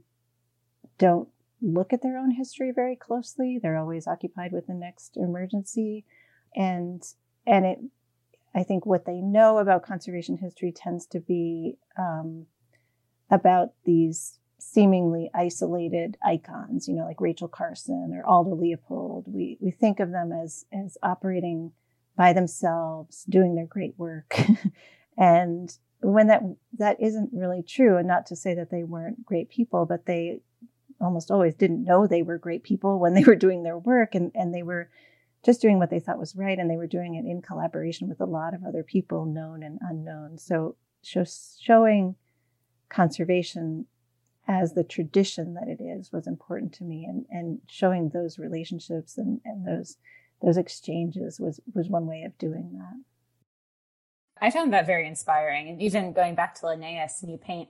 don't 0.97 1.29
look 1.61 1.93
at 1.93 2.01
their 2.01 2.17
own 2.17 2.31
history 2.31 2.71
very 2.73 2.95
closely. 2.95 3.59
They're 3.61 3.77
always 3.77 4.07
occupied 4.07 4.51
with 4.51 4.67
the 4.67 4.73
next 4.73 5.17
emergency. 5.17 6.05
And 6.55 7.03
and 7.45 7.65
it 7.65 7.79
I 8.55 8.63
think 8.63 8.85
what 8.85 9.05
they 9.05 9.19
know 9.19 9.57
about 9.57 9.83
conservation 9.83 10.37
history 10.37 10.71
tends 10.71 11.05
to 11.07 11.19
be 11.19 11.77
um, 11.97 12.45
about 13.33 13.73
these 13.83 14.37
seemingly 14.59 15.29
isolated 15.33 16.15
icons, 16.23 16.87
you 16.87 16.93
know, 16.93 17.05
like 17.05 17.19
Rachel 17.19 17.47
Carson 17.47 18.13
or 18.13 18.25
Aldo 18.25 18.55
Leopold. 18.55 19.25
We 19.27 19.57
we 19.59 19.71
think 19.71 19.99
of 19.99 20.11
them 20.11 20.31
as 20.31 20.65
as 20.71 20.97
operating 21.01 21.71
by 22.15 22.31
themselves, 22.31 23.25
doing 23.27 23.55
their 23.55 23.65
great 23.65 23.95
work. 23.97 24.37
and 25.17 25.75
when 26.01 26.27
that 26.27 26.43
that 26.77 27.01
isn't 27.01 27.31
really 27.33 27.63
true, 27.63 27.97
and 27.97 28.07
not 28.07 28.27
to 28.27 28.35
say 28.35 28.53
that 28.53 28.69
they 28.69 28.83
weren't 28.83 29.25
great 29.25 29.49
people, 29.49 29.85
but 29.85 30.05
they 30.05 30.41
almost 31.01 31.31
always 31.31 31.55
didn't 31.55 31.83
know 31.83 32.05
they 32.05 32.21
were 32.21 32.37
great 32.37 32.63
people 32.63 32.99
when 32.99 33.15
they 33.15 33.23
were 33.23 33.35
doing 33.35 33.63
their 33.63 33.77
work 33.77 34.15
and, 34.15 34.31
and 34.35 34.53
they 34.53 34.63
were 34.63 34.89
just 35.43 35.59
doing 35.59 35.77
what 35.77 35.89
they 35.89 35.99
thought 35.99 36.19
was 36.19 36.35
right 36.35 36.59
and 36.59 36.69
they 36.69 36.77
were 36.77 36.87
doing 36.87 37.15
it 37.15 37.25
in 37.25 37.41
collaboration 37.41 38.07
with 38.07 38.21
a 38.21 38.25
lot 38.25 38.53
of 38.53 38.63
other 38.63 38.83
people 38.83 39.25
known 39.25 39.63
and 39.63 39.79
unknown 39.81 40.37
so 40.37 40.77
show, 41.01 41.25
showing 41.59 42.15
conservation 42.93 43.87
as 44.47 44.73
the 44.73 44.83
tradition 44.83 45.53
that 45.53 45.67
it 45.67 45.81
is 45.81 46.11
was 46.11 46.27
important 46.27 46.73
to 46.73 46.83
me 46.83 47.05
and, 47.05 47.25
and 47.29 47.59
showing 47.67 48.09
those 48.09 48.37
relationships 48.37 49.17
and, 49.17 49.39
and 49.45 49.65
those 49.65 49.97
those 50.41 50.57
exchanges 50.57 51.39
was 51.39 51.61
was 51.73 51.87
one 51.87 52.05
way 52.05 52.23
of 52.23 52.37
doing 52.37 52.71
that. 52.73 53.01
I 54.41 54.51
found 54.51 54.73
that 54.73 54.85
very 54.85 55.07
inspiring 55.07 55.69
and 55.69 55.81
even 55.81 56.11
going 56.11 56.35
back 56.35 56.55
to 56.55 56.65
linnaeus 56.65 57.21
and 57.21 57.31
you 57.31 57.37
paint 57.37 57.69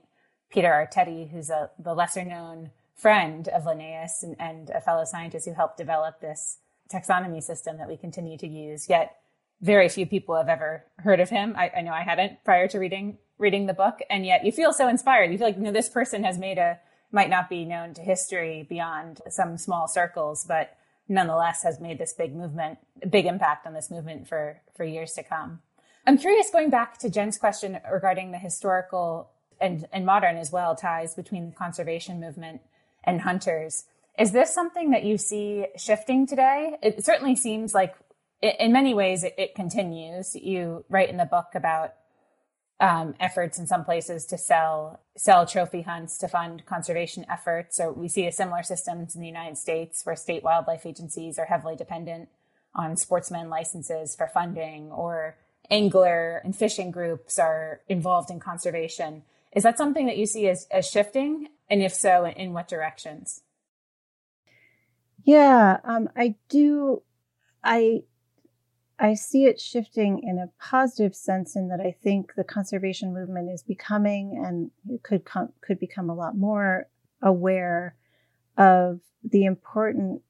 peter 0.50 0.68
artedi 0.68 1.30
who's 1.30 1.50
a 1.50 1.70
the 1.78 1.94
lesser 1.94 2.24
known 2.24 2.70
friend 2.96 3.46
of 3.48 3.64
linnaeus 3.64 4.24
and, 4.24 4.34
and 4.40 4.70
a 4.70 4.80
fellow 4.80 5.04
scientist 5.04 5.46
who 5.46 5.54
helped 5.54 5.76
develop 5.76 6.20
this 6.20 6.58
taxonomy 6.92 7.42
system 7.42 7.78
that 7.78 7.88
we 7.88 7.96
continue 7.96 8.36
to 8.36 8.48
use 8.48 8.88
yet 8.88 9.16
very 9.60 9.88
few 9.88 10.04
people 10.04 10.36
have 10.36 10.48
ever 10.48 10.84
heard 10.98 11.20
of 11.20 11.30
him. 11.30 11.54
I, 11.56 11.70
I 11.76 11.80
know 11.82 11.92
i 11.92 12.02
hadn't 12.02 12.42
prior 12.44 12.66
to 12.68 12.78
reading 12.78 13.18
reading 13.38 13.66
the 13.66 13.74
book 13.74 14.00
and 14.08 14.24
yet 14.24 14.44
you 14.44 14.52
feel 14.52 14.72
so 14.72 14.88
inspired. 14.88 15.30
You 15.30 15.38
feel 15.38 15.48
like 15.48 15.56
you 15.56 15.62
know 15.62 15.72
this 15.72 15.88
person 15.88 16.24
has 16.24 16.38
made 16.38 16.58
a 16.58 16.78
might 17.12 17.30
not 17.30 17.48
be 17.48 17.64
known 17.64 17.94
to 17.94 18.02
history 18.02 18.66
beyond 18.68 19.20
some 19.28 19.56
small 19.56 19.86
circles 19.86 20.44
but 20.46 20.76
nonetheless 21.08 21.62
has 21.62 21.80
made 21.80 21.98
this 21.98 22.12
big 22.12 22.34
movement 22.34 22.78
big 23.08 23.26
impact 23.26 23.66
on 23.66 23.74
this 23.74 23.90
movement 23.90 24.28
for 24.28 24.60
for 24.76 24.84
years 24.84 25.12
to 25.12 25.22
come. 25.22 25.60
I'm 26.06 26.18
curious 26.18 26.50
going 26.50 26.70
back 26.70 26.98
to 26.98 27.10
jen's 27.10 27.38
question 27.38 27.78
regarding 27.90 28.32
the 28.32 28.38
historical 28.38 29.30
and, 29.60 29.86
and 29.92 30.04
modern 30.04 30.36
as 30.36 30.52
well 30.52 30.74
ties 30.74 31.14
between 31.14 31.50
the 31.50 31.56
conservation 31.56 32.20
movement 32.20 32.60
and 33.04 33.20
hunters. 33.20 33.84
Is 34.18 34.32
this 34.32 34.54
something 34.54 34.90
that 34.90 35.04
you 35.04 35.18
see 35.18 35.66
shifting 35.76 36.26
today? 36.26 36.76
It 36.82 37.04
certainly 37.04 37.34
seems 37.34 37.74
like 37.74 37.94
in 38.42 38.72
many 38.72 38.94
ways 38.94 39.24
it, 39.24 39.34
it 39.38 39.54
continues. 39.54 40.34
You 40.34 40.84
write 40.88 41.08
in 41.08 41.16
the 41.16 41.24
book 41.24 41.48
about 41.54 41.94
um, 42.84 43.14
efforts 43.18 43.58
in 43.58 43.66
some 43.66 43.82
places 43.82 44.26
to 44.26 44.36
sell 44.36 45.00
sell 45.16 45.46
trophy 45.46 45.80
hunts 45.80 46.18
to 46.18 46.28
fund 46.28 46.66
conservation 46.66 47.24
efforts. 47.30 47.78
So 47.78 47.90
we 47.90 48.08
see 48.08 48.26
a 48.26 48.32
similar 48.32 48.62
systems 48.62 49.14
in 49.14 49.22
the 49.22 49.26
United 49.26 49.56
States 49.56 50.04
where 50.04 50.16
state 50.16 50.42
wildlife 50.42 50.84
agencies 50.84 51.38
are 51.38 51.46
heavily 51.46 51.76
dependent 51.76 52.28
on 52.74 52.98
sportsmen 52.98 53.48
licenses 53.48 54.14
for 54.14 54.26
funding 54.26 54.90
or 54.90 55.36
angler 55.70 56.42
and 56.44 56.54
fishing 56.54 56.90
groups 56.90 57.38
are 57.38 57.80
involved 57.88 58.30
in 58.30 58.38
conservation. 58.38 59.22
Is 59.52 59.62
that 59.62 59.78
something 59.78 60.04
that 60.04 60.18
you 60.18 60.26
see 60.26 60.46
as, 60.48 60.66
as 60.70 60.86
shifting? 60.86 61.48
And 61.70 61.82
if 61.82 61.94
so, 61.94 62.26
in 62.26 62.52
what 62.52 62.68
directions? 62.68 63.40
Yeah, 65.22 65.78
um, 65.84 66.10
I 66.14 66.34
do. 66.50 67.02
I 67.62 68.02
I 68.98 69.14
see 69.14 69.46
it 69.46 69.60
shifting 69.60 70.20
in 70.22 70.38
a 70.38 70.50
positive 70.62 71.16
sense 71.16 71.56
in 71.56 71.68
that 71.68 71.80
I 71.80 71.90
think 72.02 72.34
the 72.36 72.44
conservation 72.44 73.12
movement 73.12 73.50
is 73.50 73.62
becoming 73.62 74.40
and 74.44 74.70
could 75.02 75.24
com- 75.24 75.52
could 75.60 75.80
become 75.80 76.08
a 76.08 76.14
lot 76.14 76.36
more 76.36 76.88
aware 77.20 77.96
of 78.56 79.00
the 79.24 79.44
important 79.44 80.22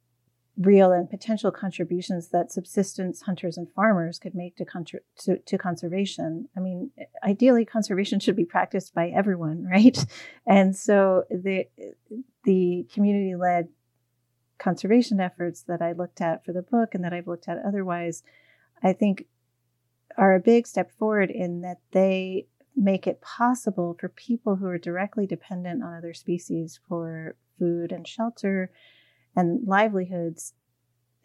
real 0.56 0.92
and 0.92 1.10
potential 1.10 1.50
contributions 1.50 2.28
that 2.28 2.52
subsistence 2.52 3.22
hunters 3.22 3.56
and 3.56 3.66
farmers 3.74 4.18
could 4.18 4.34
make 4.34 4.56
to, 4.56 4.64
contra- 4.64 5.00
to, 5.18 5.36
to 5.38 5.58
conservation. 5.58 6.48
I 6.56 6.60
mean, 6.60 6.92
ideally, 7.24 7.64
conservation 7.64 8.20
should 8.20 8.36
be 8.36 8.44
practiced 8.44 8.94
by 8.94 9.08
everyone, 9.08 9.64
right? 9.70 9.98
And 10.46 10.76
so 10.76 11.24
the 11.30 11.66
the 12.44 12.86
community 12.92 13.34
led 13.34 13.68
conservation 14.58 15.18
efforts 15.18 15.62
that 15.62 15.82
I 15.82 15.92
looked 15.92 16.20
at 16.20 16.44
for 16.44 16.52
the 16.52 16.62
book 16.62 16.94
and 16.94 17.02
that 17.04 17.12
I've 17.12 17.26
looked 17.26 17.48
at 17.48 17.58
otherwise 17.66 18.22
I 18.84 18.92
think 18.92 19.26
are 20.16 20.34
a 20.34 20.40
big 20.40 20.66
step 20.66 20.92
forward 20.92 21.30
in 21.30 21.62
that 21.62 21.78
they 21.92 22.46
make 22.76 23.06
it 23.06 23.20
possible 23.20 23.96
for 23.98 24.08
people 24.08 24.56
who 24.56 24.66
are 24.66 24.78
directly 24.78 25.26
dependent 25.26 25.82
on 25.82 25.94
other 25.94 26.14
species 26.14 26.78
for 26.88 27.36
food 27.58 27.90
and 27.90 28.06
shelter 28.06 28.70
and 29.34 29.66
livelihoods. 29.66 30.52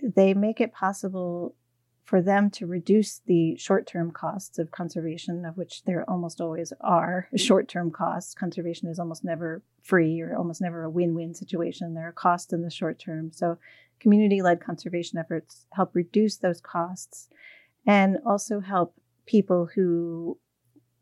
They 0.02 0.34
make 0.34 0.62
it 0.62 0.74
possible 0.74 1.56
for 2.10 2.24
them 2.24 2.50
to 2.50 2.66
reduce 2.66 3.22
the 3.28 3.56
short 3.58 3.86
term 3.86 4.10
costs 4.10 4.58
of 4.58 4.72
conservation, 4.72 5.46
of 5.46 5.56
which 5.56 5.84
there 5.84 6.10
almost 6.10 6.42
always 6.42 6.74
are 6.82 7.28
short 7.36 7.68
term 7.68 7.92
costs. 7.92 8.34
Conservation 8.34 8.90
is 8.90 8.98
almost 8.98 9.24
never 9.24 9.62
free 9.84 10.20
or 10.20 10.36
almost 10.36 10.60
never 10.60 10.84
a 10.84 10.90
win 10.90 11.14
win 11.14 11.36
situation. 11.36 11.94
There 11.94 12.08
are 12.08 12.12
costs 12.12 12.52
in 12.52 12.64
the 12.64 12.72
short 12.72 12.98
term. 12.98 13.32
So, 13.32 13.60
community 14.00 14.42
led 14.42 14.60
conservation 14.60 15.20
efforts 15.20 15.68
help 15.74 15.92
reduce 15.94 16.38
those 16.38 16.60
costs 16.60 17.30
and 17.86 18.18
also 18.26 18.60
help 18.60 18.96
people 19.28 19.70
who 19.76 20.40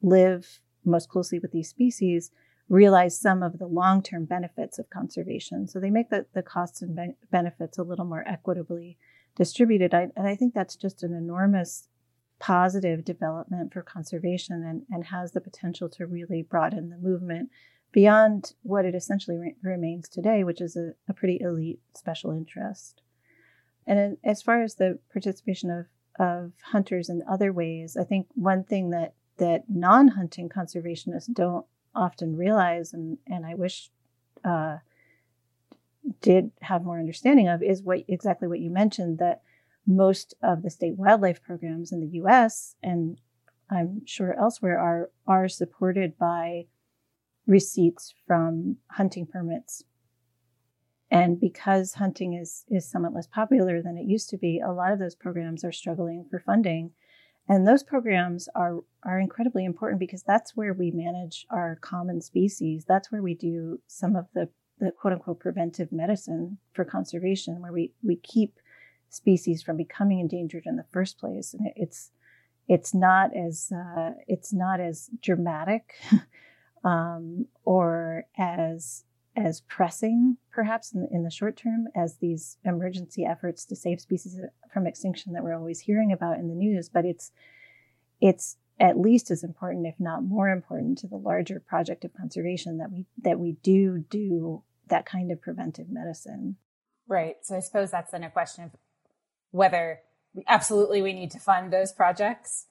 live 0.01 0.59
most 0.83 1.07
closely 1.07 1.39
with 1.39 1.53
these 1.53 1.69
species 1.69 2.31
realize 2.67 3.17
some 3.17 3.43
of 3.43 3.59
the 3.59 3.67
long 3.67 4.03
term 4.03 4.25
benefits 4.25 4.77
of 4.77 4.89
conservation. 4.89 5.69
So 5.69 5.79
they 5.79 5.89
make 5.89 6.09
the, 6.09 6.25
the 6.33 6.43
costs 6.43 6.81
and 6.81 6.97
be- 6.97 7.15
benefits 7.31 7.77
a 7.77 7.83
little 7.83 8.03
more 8.03 8.27
equitably 8.27 8.97
distributed. 9.37 9.93
I, 9.93 10.09
and 10.15 10.27
I 10.27 10.35
think 10.35 10.53
that's 10.53 10.75
just 10.75 11.03
an 11.03 11.13
enormous 11.13 11.87
positive 12.39 13.05
development 13.05 13.73
for 13.73 13.81
conservation 13.81 14.63
and, 14.63 14.83
and 14.91 15.05
has 15.05 15.31
the 15.31 15.41
potential 15.41 15.89
to 15.89 16.05
really 16.05 16.41
broaden 16.41 16.89
the 16.89 16.97
movement 16.97 17.49
beyond 17.91 18.53
what 18.63 18.85
it 18.85 18.93
essentially 18.93 19.37
re- 19.37 19.55
remains 19.63 20.09
today, 20.09 20.43
which 20.43 20.61
is 20.61 20.75
a, 20.75 20.91
a 21.07 21.13
pretty 21.13 21.39
elite 21.39 21.79
special 21.95 22.31
interest. 22.31 23.01
And 23.87 24.17
as 24.23 24.41
far 24.41 24.61
as 24.61 24.75
the 24.75 24.99
participation 25.13 25.71
of 25.71 25.85
of 26.19 26.51
hunters 26.71 27.09
in 27.09 27.21
other 27.29 27.53
ways. 27.53 27.95
I 27.97 28.03
think 28.03 28.27
one 28.35 28.63
thing 28.63 28.89
that 28.91 29.13
that 29.37 29.65
non-hunting 29.69 30.49
conservationists 30.49 31.31
don't 31.31 31.65
often 31.93 32.35
realize, 32.35 32.93
and 32.93 33.17
and 33.27 33.45
I 33.45 33.53
wish 33.55 33.89
uh, 34.43 34.77
did 36.21 36.51
have 36.61 36.83
more 36.83 36.99
understanding 36.99 37.47
of, 37.47 37.61
is 37.61 37.81
what 37.81 38.03
exactly 38.07 38.47
what 38.47 38.59
you 38.59 38.69
mentioned 38.69 39.19
that 39.19 39.41
most 39.85 40.33
of 40.43 40.63
the 40.63 40.69
state 40.69 40.97
wildlife 40.97 41.41
programs 41.41 41.91
in 41.91 42.01
the 42.01 42.17
U.S. 42.17 42.75
and 42.83 43.19
I'm 43.69 44.05
sure 44.05 44.33
elsewhere 44.33 44.79
are 44.79 45.11
are 45.25 45.47
supported 45.47 46.17
by 46.17 46.67
receipts 47.45 48.13
from 48.25 48.77
hunting 48.91 49.25
permits. 49.25 49.83
And 51.09 51.39
because 51.39 51.93
hunting 51.93 52.33
is 52.33 52.65
is 52.69 52.89
somewhat 52.89 53.13
less 53.13 53.27
popular 53.27 53.81
than 53.81 53.97
it 53.97 54.05
used 54.05 54.29
to 54.29 54.37
be, 54.37 54.59
a 54.59 54.71
lot 54.71 54.91
of 54.91 54.99
those 54.99 55.15
programs 55.15 55.63
are 55.63 55.71
struggling 55.71 56.25
for 56.29 56.39
funding. 56.39 56.91
And 57.49 57.65
those 57.65 57.83
programs 57.83 58.49
are 58.55 58.79
are 59.03 59.19
incredibly 59.19 59.63
important 59.63 59.99
because 59.99 60.23
that's 60.23 60.55
where 60.55 60.73
we 60.73 60.91
manage 60.91 61.45
our 61.49 61.77
common 61.81 62.21
species. 62.21 62.85
That's 62.85 63.11
where 63.11 63.21
we 63.21 63.35
do 63.35 63.79
some 63.87 64.15
of 64.15 64.27
the 64.33 64.49
the 64.79 64.91
quote 64.91 65.13
unquote 65.13 65.39
preventive 65.39 65.91
medicine 65.91 66.57
for 66.73 66.85
conservation, 66.85 67.61
where 67.61 67.71
we 67.71 67.93
we 68.03 68.15
keep 68.17 68.59
species 69.09 69.63
from 69.63 69.77
becoming 69.77 70.19
endangered 70.19 70.63
in 70.65 70.75
the 70.75 70.85
first 70.91 71.17
place. 71.17 71.53
And 71.53 71.69
it's 71.75 72.11
it's 72.67 72.93
not 72.93 73.35
as 73.35 73.71
uh, 73.71 74.11
it's 74.27 74.53
not 74.53 74.79
as 74.79 75.09
dramatic 75.21 75.95
um, 76.83 77.45
or 77.63 78.25
as 78.37 79.03
as 79.35 79.61
pressing, 79.61 80.35
perhaps 80.51 80.93
in 80.93 81.01
the, 81.01 81.07
in 81.11 81.23
the 81.23 81.29
short 81.29 81.55
term, 81.55 81.87
as 81.95 82.17
these 82.17 82.57
emergency 82.65 83.23
efforts 83.23 83.65
to 83.65 83.75
save 83.75 84.01
species 84.01 84.39
from 84.73 84.87
extinction 84.87 85.33
that 85.33 85.43
we're 85.43 85.55
always 85.55 85.79
hearing 85.79 86.11
about 86.11 86.39
in 86.39 86.47
the 86.47 86.55
news. 86.55 86.89
But 86.89 87.05
it's 87.05 87.31
it's 88.19 88.57
at 88.79 88.99
least 88.99 89.31
as 89.31 89.43
important, 89.43 89.87
if 89.87 89.99
not 89.99 90.23
more 90.23 90.49
important, 90.49 90.97
to 90.99 91.07
the 91.07 91.17
larger 91.17 91.59
project 91.59 92.03
of 92.03 92.13
conservation 92.13 92.77
that 92.77 92.91
we 92.91 93.05
that 93.23 93.39
we 93.39 93.53
do 93.63 94.03
do 94.09 94.63
that 94.89 95.05
kind 95.05 95.31
of 95.31 95.41
preventive 95.41 95.89
medicine. 95.89 96.57
Right. 97.07 97.35
So 97.43 97.55
I 97.55 97.59
suppose 97.59 97.91
that's 97.91 98.11
then 98.11 98.23
a 98.23 98.29
question 98.29 98.65
of 98.65 98.71
whether 99.51 99.99
absolutely 100.47 101.01
we 101.01 101.13
need 101.13 101.31
to 101.31 101.39
fund 101.39 101.71
those 101.71 101.91
projects, 101.91 102.65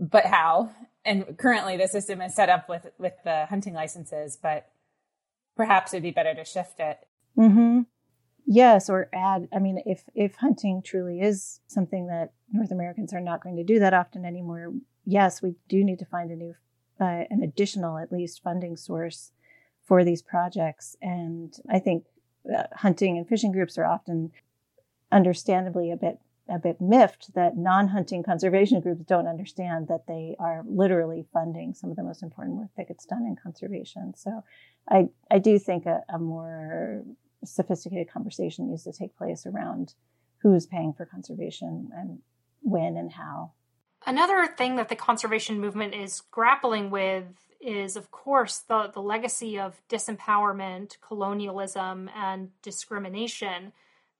but 0.00 0.26
how? 0.26 0.70
And 1.04 1.38
currently 1.38 1.76
the 1.76 1.88
system 1.88 2.20
is 2.20 2.34
set 2.34 2.48
up 2.48 2.68
with 2.68 2.86
with 2.98 3.14
the 3.24 3.46
hunting 3.46 3.74
licenses, 3.74 4.36
but 4.40 4.68
perhaps 5.56 5.92
it'd 5.92 6.02
be 6.02 6.10
better 6.10 6.34
to 6.34 6.44
shift 6.44 6.80
it. 6.80 6.98
Mm-hmm. 7.36 7.82
Yes, 8.46 8.88
or 8.88 9.08
add. 9.12 9.48
I 9.54 9.58
mean, 9.58 9.82
if 9.84 10.04
if 10.14 10.36
hunting 10.36 10.82
truly 10.82 11.20
is 11.20 11.60
something 11.66 12.06
that 12.06 12.32
North 12.50 12.70
Americans 12.70 13.12
are 13.12 13.20
not 13.20 13.42
going 13.42 13.56
to 13.56 13.64
do 13.64 13.78
that 13.78 13.94
often 13.94 14.24
anymore, 14.24 14.72
yes, 15.04 15.42
we 15.42 15.54
do 15.68 15.84
need 15.84 15.98
to 15.98 16.06
find 16.06 16.30
a 16.30 16.36
new, 16.36 16.54
uh, 17.00 17.24
an 17.30 17.42
additional 17.42 17.98
at 17.98 18.10
least 18.10 18.42
funding 18.42 18.76
source 18.76 19.32
for 19.88 20.04
these 20.04 20.22
projects. 20.22 20.96
And 21.02 21.56
I 21.68 21.78
think 21.80 22.04
uh, 22.54 22.64
hunting 22.74 23.16
and 23.16 23.26
fishing 23.26 23.50
groups 23.50 23.78
are 23.78 23.86
often, 23.86 24.30
understandably, 25.10 25.90
a 25.90 25.96
bit 25.96 26.18
a 26.50 26.58
bit 26.58 26.80
miffed 26.80 27.34
that 27.34 27.58
non-hunting 27.58 28.22
conservation 28.22 28.80
groups 28.80 29.04
don't 29.04 29.26
understand 29.26 29.86
that 29.88 30.06
they 30.08 30.34
are 30.38 30.64
literally 30.66 31.26
funding 31.30 31.74
some 31.74 31.90
of 31.90 31.96
the 31.96 32.02
most 32.02 32.22
important 32.22 32.56
work 32.56 32.70
that 32.74 32.88
gets 32.88 33.04
done 33.04 33.26
in 33.26 33.36
conservation. 33.36 34.14
So 34.16 34.42
I, 34.88 35.08
I 35.30 35.40
do 35.40 35.58
think 35.58 35.84
a, 35.84 36.00
a 36.08 36.18
more 36.18 37.04
sophisticated 37.44 38.10
conversation 38.10 38.70
needs 38.70 38.84
to 38.84 38.92
take 38.92 39.14
place 39.14 39.44
around 39.44 39.92
who's 40.38 40.66
paying 40.66 40.94
for 40.94 41.04
conservation 41.04 41.90
and 41.94 42.20
when 42.62 42.96
and 42.96 43.12
how. 43.12 43.52
Another 44.06 44.46
thing 44.46 44.76
that 44.76 44.88
the 44.88 44.96
conservation 44.96 45.60
movement 45.60 45.94
is 45.94 46.22
grappling 46.30 46.88
with 46.88 47.26
is, 47.60 47.96
of 47.96 48.10
course, 48.10 48.58
the, 48.58 48.90
the 48.92 49.02
legacy 49.02 49.58
of 49.58 49.80
disempowerment, 49.88 50.96
colonialism, 51.00 52.08
and 52.14 52.50
discrimination 52.62 53.72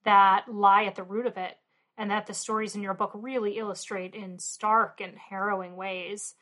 that 0.04 0.44
lie 0.48 0.84
at 0.84 0.96
the 0.96 1.02
root 1.02 1.26
of 1.26 1.36
it, 1.36 1.56
and 1.96 2.10
that 2.10 2.26
the 2.26 2.34
stories 2.34 2.74
in 2.74 2.82
your 2.82 2.94
book 2.94 3.10
really 3.14 3.58
illustrate 3.58 4.14
in 4.14 4.38
stark 4.38 5.00
and 5.00 5.16
harrowing 5.16 5.76
ways. 5.76 6.34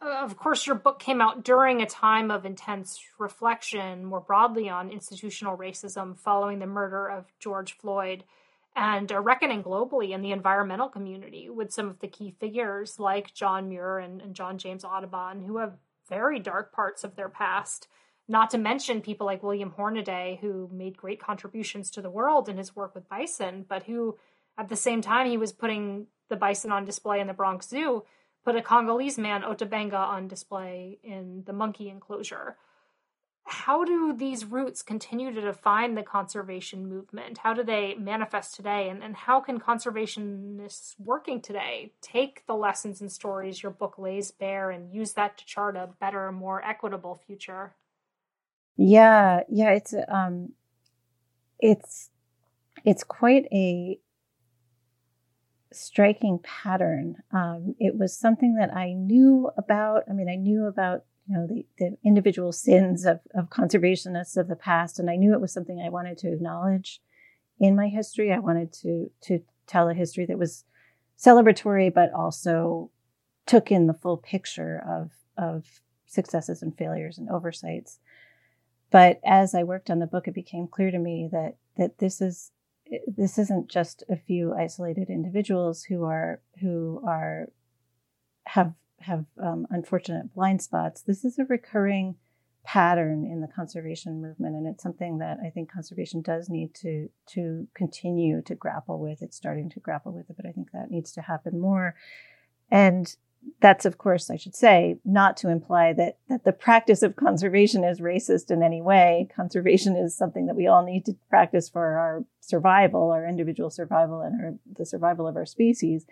Uh, 0.00 0.20
of 0.22 0.36
course, 0.36 0.66
your 0.66 0.76
book 0.76 0.98
came 1.00 1.20
out 1.20 1.44
during 1.44 1.80
a 1.80 1.86
time 1.86 2.30
of 2.30 2.44
intense 2.44 3.00
reflection 3.18 4.04
more 4.04 4.20
broadly 4.20 4.68
on 4.68 4.90
institutional 4.90 5.56
racism 5.56 6.16
following 6.16 6.58
the 6.58 6.66
murder 6.66 7.08
of 7.08 7.26
George 7.40 7.76
Floyd 7.78 8.24
and 8.76 9.10
a 9.10 9.20
reckoning 9.20 9.62
globally 9.62 10.10
in 10.10 10.22
the 10.22 10.30
environmental 10.30 10.88
community 10.88 11.48
with 11.50 11.72
some 11.72 11.88
of 11.88 11.98
the 11.98 12.06
key 12.06 12.34
figures 12.38 13.00
like 13.00 13.34
John 13.34 13.68
Muir 13.68 13.98
and, 13.98 14.22
and 14.22 14.34
John 14.34 14.56
James 14.56 14.84
Audubon, 14.84 15.42
who 15.42 15.56
have 15.56 15.74
very 16.08 16.38
dark 16.38 16.72
parts 16.72 17.04
of 17.04 17.16
their 17.16 17.28
past. 17.28 17.88
Not 18.28 18.50
to 18.50 18.58
mention 18.58 19.00
people 19.00 19.26
like 19.26 19.42
William 19.42 19.70
Hornaday, 19.70 20.38
who 20.40 20.68
made 20.72 20.96
great 20.96 21.20
contributions 21.20 21.90
to 21.92 22.02
the 22.02 22.10
world 22.10 22.48
in 22.48 22.58
his 22.58 22.76
work 22.76 22.94
with 22.94 23.08
bison, 23.08 23.64
but 23.68 23.84
who, 23.84 24.16
at 24.58 24.68
the 24.68 24.76
same 24.76 25.00
time, 25.00 25.28
he 25.28 25.38
was 25.38 25.52
putting 25.52 26.06
the 26.28 26.36
bison 26.36 26.70
on 26.70 26.84
display 26.84 27.20
in 27.20 27.26
the 27.26 27.32
Bronx 27.32 27.68
Zoo 27.68 28.04
put 28.48 28.56
a 28.56 28.62
Congolese 28.62 29.18
man, 29.18 29.44
Ota 29.44 29.66
Benga, 29.66 29.98
on 29.98 30.26
display 30.26 30.98
in 31.02 31.42
the 31.44 31.52
monkey 31.52 31.90
enclosure. 31.90 32.56
How 33.48 33.82
do 33.82 34.12
these 34.12 34.44
roots 34.44 34.82
continue 34.82 35.32
to 35.32 35.40
define 35.40 35.94
the 35.94 36.02
conservation 36.02 36.86
movement? 36.86 37.38
How 37.38 37.54
do 37.54 37.64
they 37.64 37.94
manifest 37.94 38.54
today? 38.54 38.90
And, 38.90 39.02
and 39.02 39.16
how 39.16 39.40
can 39.40 39.58
conservationists 39.58 40.94
working 40.98 41.40
today 41.40 41.92
take 42.02 42.46
the 42.46 42.54
lessons 42.54 43.00
and 43.00 43.10
stories 43.10 43.62
your 43.62 43.72
book 43.72 43.98
lays 43.98 44.30
bare 44.30 44.70
and 44.70 44.92
use 44.92 45.14
that 45.14 45.38
to 45.38 45.46
chart 45.46 45.76
a 45.76 45.88
better, 45.98 46.30
more 46.30 46.62
equitable 46.62 47.14
future? 47.14 47.74
Yeah, 48.76 49.40
yeah, 49.48 49.70
it's 49.70 49.94
um 50.08 50.52
it's 51.58 52.10
it's 52.84 53.02
quite 53.02 53.46
a 53.50 53.98
striking 55.72 56.38
pattern. 56.42 57.16
Um, 57.32 57.74
it 57.78 57.96
was 57.96 58.16
something 58.16 58.56
that 58.56 58.74
I 58.74 58.92
knew 58.92 59.50
about. 59.56 60.04
I 60.08 60.12
mean, 60.12 60.28
I 60.28 60.36
knew 60.36 60.66
about 60.66 61.04
you 61.28 61.36
know 61.36 61.46
the, 61.46 61.66
the 61.78 61.96
individual 62.04 62.52
sins 62.52 63.04
of, 63.04 63.20
of 63.34 63.50
conservationists 63.50 64.36
of 64.36 64.48
the 64.48 64.56
past, 64.56 64.98
and 64.98 65.10
I 65.10 65.16
knew 65.16 65.34
it 65.34 65.40
was 65.40 65.52
something 65.52 65.80
I 65.80 65.90
wanted 65.90 66.18
to 66.18 66.32
acknowledge 66.32 67.00
in 67.60 67.76
my 67.76 67.88
history. 67.88 68.32
I 68.32 68.38
wanted 68.38 68.72
to 68.74 69.10
to 69.22 69.40
tell 69.66 69.88
a 69.88 69.94
history 69.94 70.26
that 70.26 70.38
was 70.38 70.64
celebratory, 71.18 71.92
but 71.92 72.12
also 72.12 72.90
took 73.46 73.70
in 73.70 73.86
the 73.86 73.94
full 73.94 74.16
picture 74.16 74.82
of 74.86 75.10
of 75.36 75.80
successes 76.06 76.62
and 76.62 76.76
failures 76.76 77.18
and 77.18 77.28
oversights. 77.28 77.98
But 78.90 79.20
as 79.24 79.54
I 79.54 79.64
worked 79.64 79.90
on 79.90 79.98
the 79.98 80.06
book, 80.06 80.26
it 80.26 80.34
became 80.34 80.66
clear 80.66 80.90
to 80.90 80.98
me 80.98 81.28
that 81.30 81.56
that 81.76 81.98
this 81.98 82.20
is 82.20 82.52
this 83.06 83.36
isn't 83.36 83.68
just 83.68 84.02
a 84.08 84.16
few 84.16 84.54
isolated 84.54 85.10
individuals 85.10 85.84
who 85.84 86.04
are 86.04 86.40
who 86.60 87.02
are 87.06 87.50
have 88.46 88.72
have 89.00 89.24
um, 89.42 89.66
unfortunate 89.70 90.34
blind 90.34 90.62
spots. 90.62 91.02
This 91.02 91.24
is 91.24 91.38
a 91.38 91.44
recurring 91.44 92.16
pattern 92.64 93.24
in 93.24 93.40
the 93.40 93.48
conservation 93.48 94.20
movement, 94.20 94.54
and 94.54 94.66
it's 94.66 94.82
something 94.82 95.18
that 95.18 95.38
I 95.44 95.50
think 95.50 95.72
conservation 95.72 96.20
does 96.20 96.48
need 96.48 96.74
to 96.76 97.08
to 97.34 97.66
continue 97.74 98.42
to 98.42 98.54
grapple 98.54 98.98
with. 98.98 99.22
It's 99.22 99.36
starting 99.36 99.70
to 99.70 99.80
grapple 99.80 100.12
with 100.12 100.28
it, 100.28 100.36
but 100.36 100.46
I 100.46 100.52
think 100.52 100.72
that 100.72 100.90
needs 100.90 101.12
to 101.12 101.22
happen 101.22 101.58
more. 101.60 101.94
And 102.70 103.14
that's 103.60 103.84
of 103.84 103.98
course 103.98 104.30
i 104.30 104.36
should 104.36 104.54
say 104.54 104.98
not 105.04 105.36
to 105.36 105.48
imply 105.48 105.92
that 105.92 106.18
that 106.28 106.44
the 106.44 106.52
practice 106.52 107.02
of 107.02 107.16
conservation 107.16 107.84
is 107.84 108.00
racist 108.00 108.50
in 108.50 108.62
any 108.62 108.82
way 108.82 109.28
conservation 109.34 109.96
is 109.96 110.16
something 110.16 110.46
that 110.46 110.56
we 110.56 110.66
all 110.66 110.84
need 110.84 111.04
to 111.04 111.16
practice 111.30 111.68
for 111.68 111.96
our 111.96 112.24
survival 112.40 113.10
our 113.10 113.26
individual 113.26 113.70
survival 113.70 114.20
and 114.20 114.40
our, 114.40 114.54
the 114.76 114.84
survival 114.84 115.26
of 115.26 115.36
our 115.36 115.46
species 115.46 116.04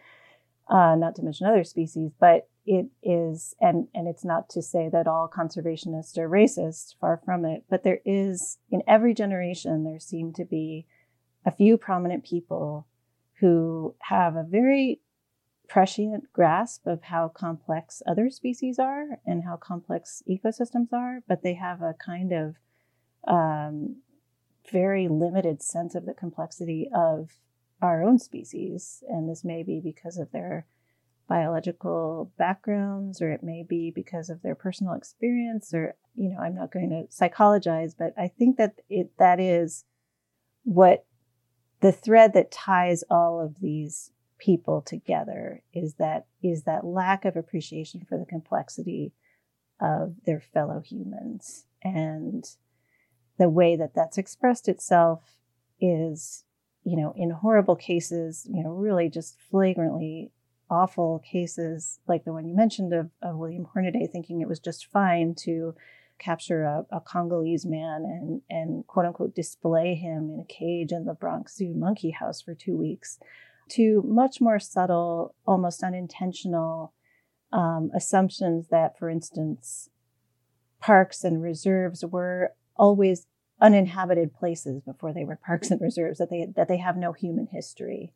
uh, 0.68 0.94
not 0.94 1.14
to 1.14 1.22
mention 1.22 1.46
other 1.46 1.64
species 1.64 2.11
but 2.18 2.49
it 2.66 2.87
is 3.02 3.55
and 3.61 3.88
and 3.94 4.09
it's 4.09 4.24
not 4.24 4.48
to 4.50 4.61
say 4.61 4.88
that 4.90 5.07
all 5.07 5.31
conservationists 5.33 6.18
are 6.18 6.29
racist 6.29 6.94
far 7.00 7.20
from 7.24 7.44
it 7.44 7.64
but 7.70 7.85
there 7.85 8.00
is 8.05 8.59
in 8.70 8.83
every 8.87 9.14
generation 9.14 9.85
there 9.85 10.00
seem 10.00 10.33
to 10.33 10.44
be 10.44 10.87
a 11.44 11.50
few 11.50 11.76
prominent 11.76 12.24
people 12.24 12.87
who 13.40 13.94
have 14.00 14.35
a 14.35 14.42
very 14.42 15.00
prescient 15.68 16.33
grasp 16.33 16.87
of 16.87 17.02
how 17.05 17.29
complex 17.29 18.02
other 18.07 18.31
species 18.31 18.79
are 18.79 19.20
and 19.26 19.44
how 19.44 19.57
complex 19.57 20.22
ecosystems 20.29 20.92
are, 20.92 21.22
but 21.29 21.42
they 21.42 21.55
have 21.55 21.83
a 21.83 21.94
kind 21.94 22.33
of 22.33 22.57
um, 23.26 23.96
very 24.70 25.09
limited 25.09 25.62
sense 25.62 25.94
of 25.94 26.07
the 26.07 26.14
complexity 26.14 26.88
of 26.94 27.31
our 27.83 28.02
own 28.02 28.18
species. 28.18 29.02
And 29.09 29.29
this 29.29 29.44
may 29.44 29.62
be 29.62 29.81
because 29.81 30.18
of 30.18 30.31
their 30.33 30.66
biological 31.28 32.32
backgrounds, 32.38 33.20
or 33.20 33.30
it 33.30 33.42
may 33.42 33.62
be 33.62 33.90
because 33.90 34.30
of 34.30 34.42
their 34.42 34.54
personal 34.54 34.94
experience, 34.94 35.74
or, 35.74 35.94
you 36.14 36.28
know, 36.28 36.38
I'm 36.38 36.54
not 36.54 36.72
going 36.72 36.90
to 36.90 37.06
psychologize, 37.10 37.94
but 37.94 38.14
I 38.16 38.28
think 38.28 38.56
that 38.58 38.80
it, 38.88 39.10
that 39.18 39.40
is 39.40 39.84
what 40.64 41.04
the 41.80 41.92
thread 41.92 42.32
that 42.34 42.50
ties 42.50 43.04
all 43.10 43.40
of 43.40 43.60
these 43.60 44.10
people 44.38 44.82
together 44.82 45.62
is 45.72 45.94
that 45.94 46.26
is 46.42 46.64
that 46.64 46.84
lack 46.84 47.24
of 47.24 47.36
appreciation 47.36 48.04
for 48.06 48.18
the 48.18 48.26
complexity 48.26 49.12
of 49.80 50.14
their 50.26 50.40
fellow 50.40 50.80
humans. 50.80 51.64
And 51.82 52.44
the 53.38 53.48
way 53.48 53.76
that 53.76 53.94
that's 53.94 54.18
expressed 54.18 54.68
itself 54.68 55.36
is 55.80 56.44
you 56.84 56.96
know 56.96 57.12
in 57.16 57.30
horrible 57.30 57.76
cases 57.76 58.46
you 58.50 58.62
know 58.62 58.70
really 58.70 59.10
just 59.10 59.38
flagrantly 59.50 60.30
awful 60.68 61.22
cases 61.31 62.00
like 62.09 62.24
the 62.24 62.33
one 62.33 62.46
you 62.46 62.55
mentioned 62.55 62.92
of, 62.92 63.11
of 63.22 63.37
william 63.37 63.66
hornaday 63.72 64.09
thinking 64.11 64.40
it 64.40 64.48
was 64.48 64.59
just 64.59 64.87
fine 64.87 65.35
to 65.35 65.74
capture 66.18 66.64
a, 66.64 66.87
a, 66.90 67.00
Congolese 67.00 67.66
man 67.66 68.05
and 68.05 68.42
and 68.48 68.87
quote 68.87 69.07
unquote 69.07 69.35
display 69.35 69.94
him 69.94 70.31
in 70.31 70.40
a 70.40 70.52
cage 70.52 70.92
in 70.92 71.05
the 71.05 71.14
Bronx 71.14 71.57
Zoo 71.57 71.74
monkey 71.74 72.11
house 72.11 72.40
for 72.40 72.55
two 72.55 72.76
weeks, 72.76 73.18
to 73.70 74.02
much 74.07 74.40
more 74.40 74.59
subtle, 74.59 75.35
almost 75.46 75.83
unintentional 75.83 76.92
um, 77.52 77.90
assumptions 77.94 78.68
that, 78.68 78.98
for 78.98 79.09
instance, 79.11 79.90
parks 80.81 81.24
and 81.24 81.42
reserves 81.42 82.05
were 82.05 82.52
always 82.76 83.26
uninhabited 83.61 84.35
places 84.35 84.83
before 84.83 85.12
they 85.12 85.24
were 85.24 85.38
parks 85.46 85.70
and 85.70 85.81
reserves 85.81 86.18
that 86.18 86.31
they 86.31 86.46
that 86.57 86.68
they 86.68 86.79
have 86.79 86.96
no 86.96 87.12
human 87.12 87.46
history 87.46 88.12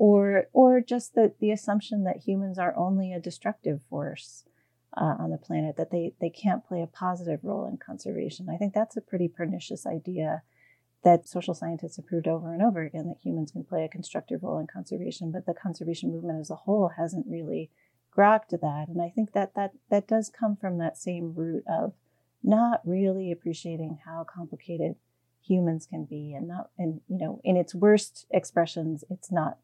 or 0.00 0.46
or 0.54 0.80
just 0.80 1.14
the 1.14 1.30
the 1.40 1.50
assumption 1.50 2.04
that 2.04 2.26
humans 2.26 2.58
are 2.58 2.74
only 2.74 3.12
a 3.12 3.20
destructive 3.20 3.82
force 3.90 4.44
uh, 4.96 5.16
on 5.18 5.30
the 5.30 5.36
planet 5.36 5.76
that 5.76 5.90
they 5.90 6.14
they 6.22 6.30
can't 6.30 6.66
play 6.66 6.80
a 6.80 6.86
positive 6.86 7.40
role 7.42 7.66
in 7.66 7.76
conservation. 7.76 8.48
I 8.48 8.56
think 8.56 8.72
that's 8.72 8.96
a 8.96 9.02
pretty 9.02 9.28
pernicious 9.28 9.84
idea 9.84 10.40
that 11.04 11.28
social 11.28 11.52
scientists 11.52 11.96
have 11.96 12.06
proved 12.06 12.26
over 12.26 12.54
and 12.54 12.62
over 12.62 12.80
again 12.80 13.08
that 13.08 13.18
humans 13.22 13.50
can 13.50 13.62
play 13.62 13.84
a 13.84 13.90
constructive 13.90 14.42
role 14.42 14.58
in 14.58 14.66
conservation, 14.66 15.30
but 15.30 15.44
the 15.44 15.52
conservation 15.52 16.10
movement 16.10 16.40
as 16.40 16.50
a 16.50 16.56
whole 16.64 16.92
hasn't 16.96 17.26
really 17.28 17.70
grokked 18.16 18.58
that. 18.58 18.86
And 18.88 19.02
I 19.02 19.10
think 19.10 19.32
that 19.32 19.54
that 19.54 19.72
that 19.90 20.08
does 20.08 20.30
come 20.30 20.56
from 20.56 20.78
that 20.78 20.96
same 20.96 21.34
root 21.34 21.64
of 21.68 21.92
not 22.42 22.80
really 22.86 23.30
appreciating 23.30 23.98
how 24.06 24.24
complicated 24.24 24.94
humans 25.42 25.86
can 25.86 26.06
be 26.06 26.32
and 26.32 26.48
not 26.48 26.70
and 26.78 27.02
you 27.06 27.18
know 27.18 27.38
in 27.44 27.58
its 27.58 27.74
worst 27.74 28.24
expressions 28.30 29.04
it's 29.10 29.30
not 29.30 29.58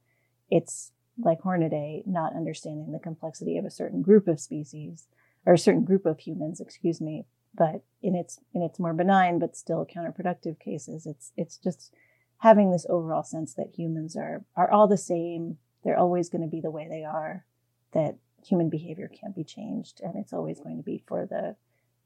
it's 0.51 0.93
like 1.19 1.41
Hornaday 1.41 2.03
not 2.07 2.35
understanding 2.35 2.93
the 2.93 2.99
complexity 2.99 3.57
of 3.57 3.65
a 3.65 3.71
certain 3.71 4.03
group 4.03 4.29
of 4.29 4.41
species 4.41 5.09
or 5.45 5.55
a 5.55 5.59
certain 5.59 5.85
group 5.85 6.05
of 6.07 6.21
humans, 6.21 6.61
excuse 6.61 7.01
me. 7.01 7.25
But 7.55 7.83
in 8.03 8.15
its 8.15 8.39
in 8.53 8.63
its 8.63 8.79
more 8.79 8.93
benign 8.93 9.39
but 9.39 9.57
still 9.57 9.87
counterproductive 9.87 10.59
cases, 10.59 11.07
it's 11.07 11.33
it's 11.37 11.57
just 11.57 11.95
having 12.39 12.71
this 12.71 12.87
overall 12.89 13.23
sense 13.23 13.55
that 13.55 13.75
humans 13.75 14.17
are 14.17 14.45
are 14.57 14.71
all 14.71 14.87
the 14.87 14.99
same. 14.99 15.59
They're 15.83 15.99
always 15.99 16.29
going 16.29 16.43
to 16.43 16.49
be 16.49 16.61
the 16.61 16.71
way 16.71 16.87
they 16.89 17.05
are. 17.05 17.47
That 17.93 18.19
human 18.45 18.69
behavior 18.69 19.09
can't 19.09 19.35
be 19.35 19.45
changed, 19.45 20.01
and 20.03 20.17
it's 20.17 20.33
always 20.33 20.61
going 20.61 20.77
to 20.77 20.83
be 20.83 21.03
for 21.07 21.25
the, 21.25 21.57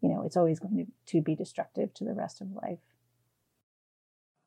you 0.00 0.08
know, 0.08 0.22
it's 0.24 0.36
always 0.36 0.60
going 0.60 0.76
to, 0.76 1.12
to 1.12 1.20
be 1.20 1.34
destructive 1.34 1.92
to 1.94 2.04
the 2.04 2.14
rest 2.14 2.40
of 2.40 2.52
life. 2.52 2.78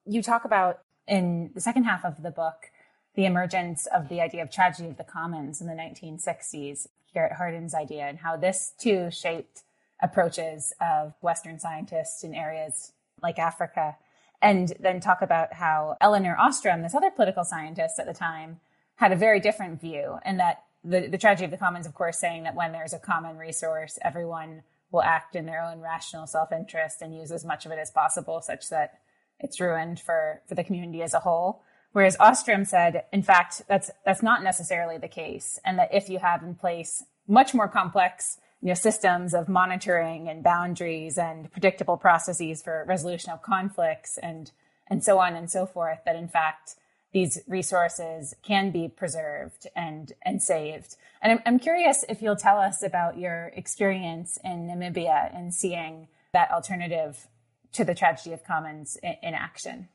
You 0.05 0.21
talk 0.21 0.45
about 0.45 0.79
in 1.07 1.51
the 1.53 1.61
second 1.61 1.83
half 1.83 2.05
of 2.05 2.23
the 2.23 2.31
book 2.31 2.71
the 3.15 3.25
emergence 3.25 3.85
of 3.87 4.09
the 4.09 4.21
idea 4.21 4.41
of 4.41 4.51
tragedy 4.51 4.89
of 4.89 4.97
the 4.97 5.03
commons 5.03 5.61
in 5.61 5.67
the 5.67 5.73
1960s, 5.73 6.87
Garrett 7.13 7.33
Hardin's 7.33 7.73
idea, 7.73 8.07
and 8.07 8.19
how 8.19 8.35
this 8.35 8.73
too 8.77 9.09
shaped 9.11 9.61
approaches 10.01 10.73
of 10.81 11.13
Western 11.21 11.59
scientists 11.59 12.23
in 12.23 12.33
areas 12.33 12.91
like 13.21 13.39
Africa. 13.39 13.97
And 14.41 14.73
then 14.79 14.99
talk 14.99 15.21
about 15.21 15.53
how 15.53 15.95
Elinor 16.01 16.35
Ostrom, 16.37 16.81
this 16.81 16.95
other 16.95 17.11
political 17.11 17.43
scientist 17.45 17.99
at 17.99 18.05
the 18.05 18.13
time, 18.13 18.59
had 18.95 19.11
a 19.11 19.15
very 19.15 19.39
different 19.39 19.79
view, 19.79 20.17
and 20.25 20.39
that 20.39 20.63
the, 20.83 21.07
the 21.07 21.17
tragedy 21.17 21.45
of 21.45 21.51
the 21.51 21.57
commons, 21.57 21.85
of 21.85 21.93
course, 21.93 22.19
saying 22.19 22.43
that 22.43 22.55
when 22.55 22.71
there's 22.73 22.93
a 22.93 22.99
common 22.99 23.37
resource, 23.37 23.97
everyone 24.01 24.63
will 24.91 25.01
act 25.01 25.35
in 25.35 25.45
their 25.45 25.61
own 25.61 25.79
rational 25.79 26.27
self 26.27 26.51
interest 26.51 27.01
and 27.01 27.15
use 27.15 27.31
as 27.31 27.45
much 27.45 27.65
of 27.65 27.71
it 27.71 27.79
as 27.79 27.89
possible, 27.89 28.41
such 28.41 28.69
that 28.69 28.99
it's 29.39 29.59
ruined 29.59 29.99
for, 29.99 30.41
for 30.47 30.55
the 30.55 30.63
community 30.63 31.01
as 31.01 31.13
a 31.13 31.19
whole. 31.19 31.63
Whereas 31.93 32.17
Ostrom 32.19 32.65
said, 32.65 33.05
in 33.13 33.23
fact, 33.23 33.61
that's 33.67 33.91
that's 34.05 34.23
not 34.23 34.43
necessarily 34.43 34.97
the 34.97 35.07
case, 35.07 35.59
and 35.63 35.79
that 35.79 35.93
if 35.93 36.09
you 36.09 36.19
have 36.19 36.43
in 36.43 36.55
place 36.55 37.03
much 37.27 37.53
more 37.53 37.67
complex 37.67 38.39
you 38.61 38.69
know, 38.69 38.73
systems 38.73 39.33
of 39.33 39.47
monitoring 39.47 40.27
and 40.27 40.43
boundaries 40.43 41.17
and 41.17 41.51
predictable 41.51 41.97
processes 41.97 42.61
for 42.61 42.83
resolution 42.87 43.31
of 43.31 43.41
conflicts 43.41 44.17
and 44.17 44.51
and 44.87 45.03
so 45.03 45.19
on 45.19 45.35
and 45.35 45.49
so 45.49 45.65
forth, 45.65 45.99
that 46.05 46.15
in 46.15 46.27
fact 46.27 46.75
these 47.13 47.39
resources 47.47 48.35
can 48.41 48.71
be 48.71 48.87
preserved 48.87 49.67
and 49.75 50.13
and 50.23 50.41
saved. 50.41 50.95
And 51.21 51.33
I'm, 51.33 51.39
I'm 51.45 51.59
curious 51.59 52.03
if 52.09 52.21
you'll 52.21 52.35
tell 52.35 52.57
us 52.57 52.81
about 52.81 53.19
your 53.19 53.51
experience 53.55 54.39
in 54.43 54.67
Namibia 54.67 55.35
and 55.35 55.53
seeing 55.53 56.07
that 56.31 56.49
alternative 56.51 57.27
to 57.73 57.85
the 57.85 57.93
tragedy 57.93 58.33
of 58.33 58.43
commons 58.43 58.97
in, 59.03 59.15
in 59.21 59.33
action. 59.35 59.89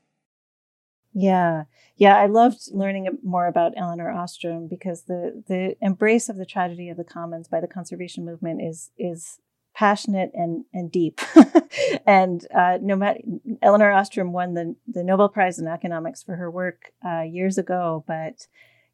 Yeah. 1.13 1.65
Yeah, 1.97 2.17
I 2.17 2.27
loved 2.27 2.69
learning 2.73 3.09
more 3.25 3.47
about 3.47 3.73
Elinor 3.77 4.11
Ostrom 4.11 4.69
because 4.69 5.03
the 5.03 5.43
the 5.49 5.77
embrace 5.81 6.29
of 6.29 6.37
the 6.37 6.47
tragedy 6.47 6.91
of 6.91 6.97
the 6.97 7.05
commons 7.05 7.49
by 7.49 7.61
the 7.61 7.67
conservation 7.67 8.25
movement 8.25 8.63
is 8.63 8.91
is 8.99 9.41
passionate 9.75 10.31
and 10.35 10.65
and 10.73 10.93
deep. 10.93 11.21
and 12.07 12.47
uh, 12.55 12.79
no 12.81 12.95
matter 12.95 13.21
Elinor 13.63 13.93
Ostrom 13.93 14.33
won 14.33 14.55
the 14.55 14.77
the 14.87 15.03
Nobel 15.03 15.29
Prize 15.29 15.59
in 15.59 15.67
economics 15.67 16.23
for 16.23 16.37
her 16.37 16.51
work 16.51 16.93
uh, 17.05 17.23
years 17.23 17.59
ago, 17.59 18.05
but 18.07 18.47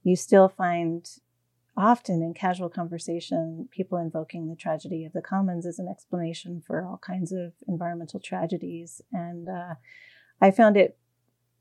you 0.03 0.17
still 0.17 0.49
find 0.49 1.09
often 1.77 2.23
in 2.23 2.33
casual 2.33 2.69
conversation 2.69 3.69
people 3.73 3.99
invoking 3.99 4.49
the 4.49 4.57
tragedy 4.57 5.05
of 5.05 5.13
the 5.13 5.21
commons 5.21 5.67
as 5.67 5.79
an 5.79 5.89
explanation 5.89 6.63
for 6.65 6.85
all 6.85 6.99
kinds 6.99 7.33
of 7.33 7.53
environmental 7.67 8.21
tragedies. 8.21 9.03
And 9.13 9.49
uh, 9.49 9.75
I 10.41 10.53
found 10.53 10.77
it 10.77 10.97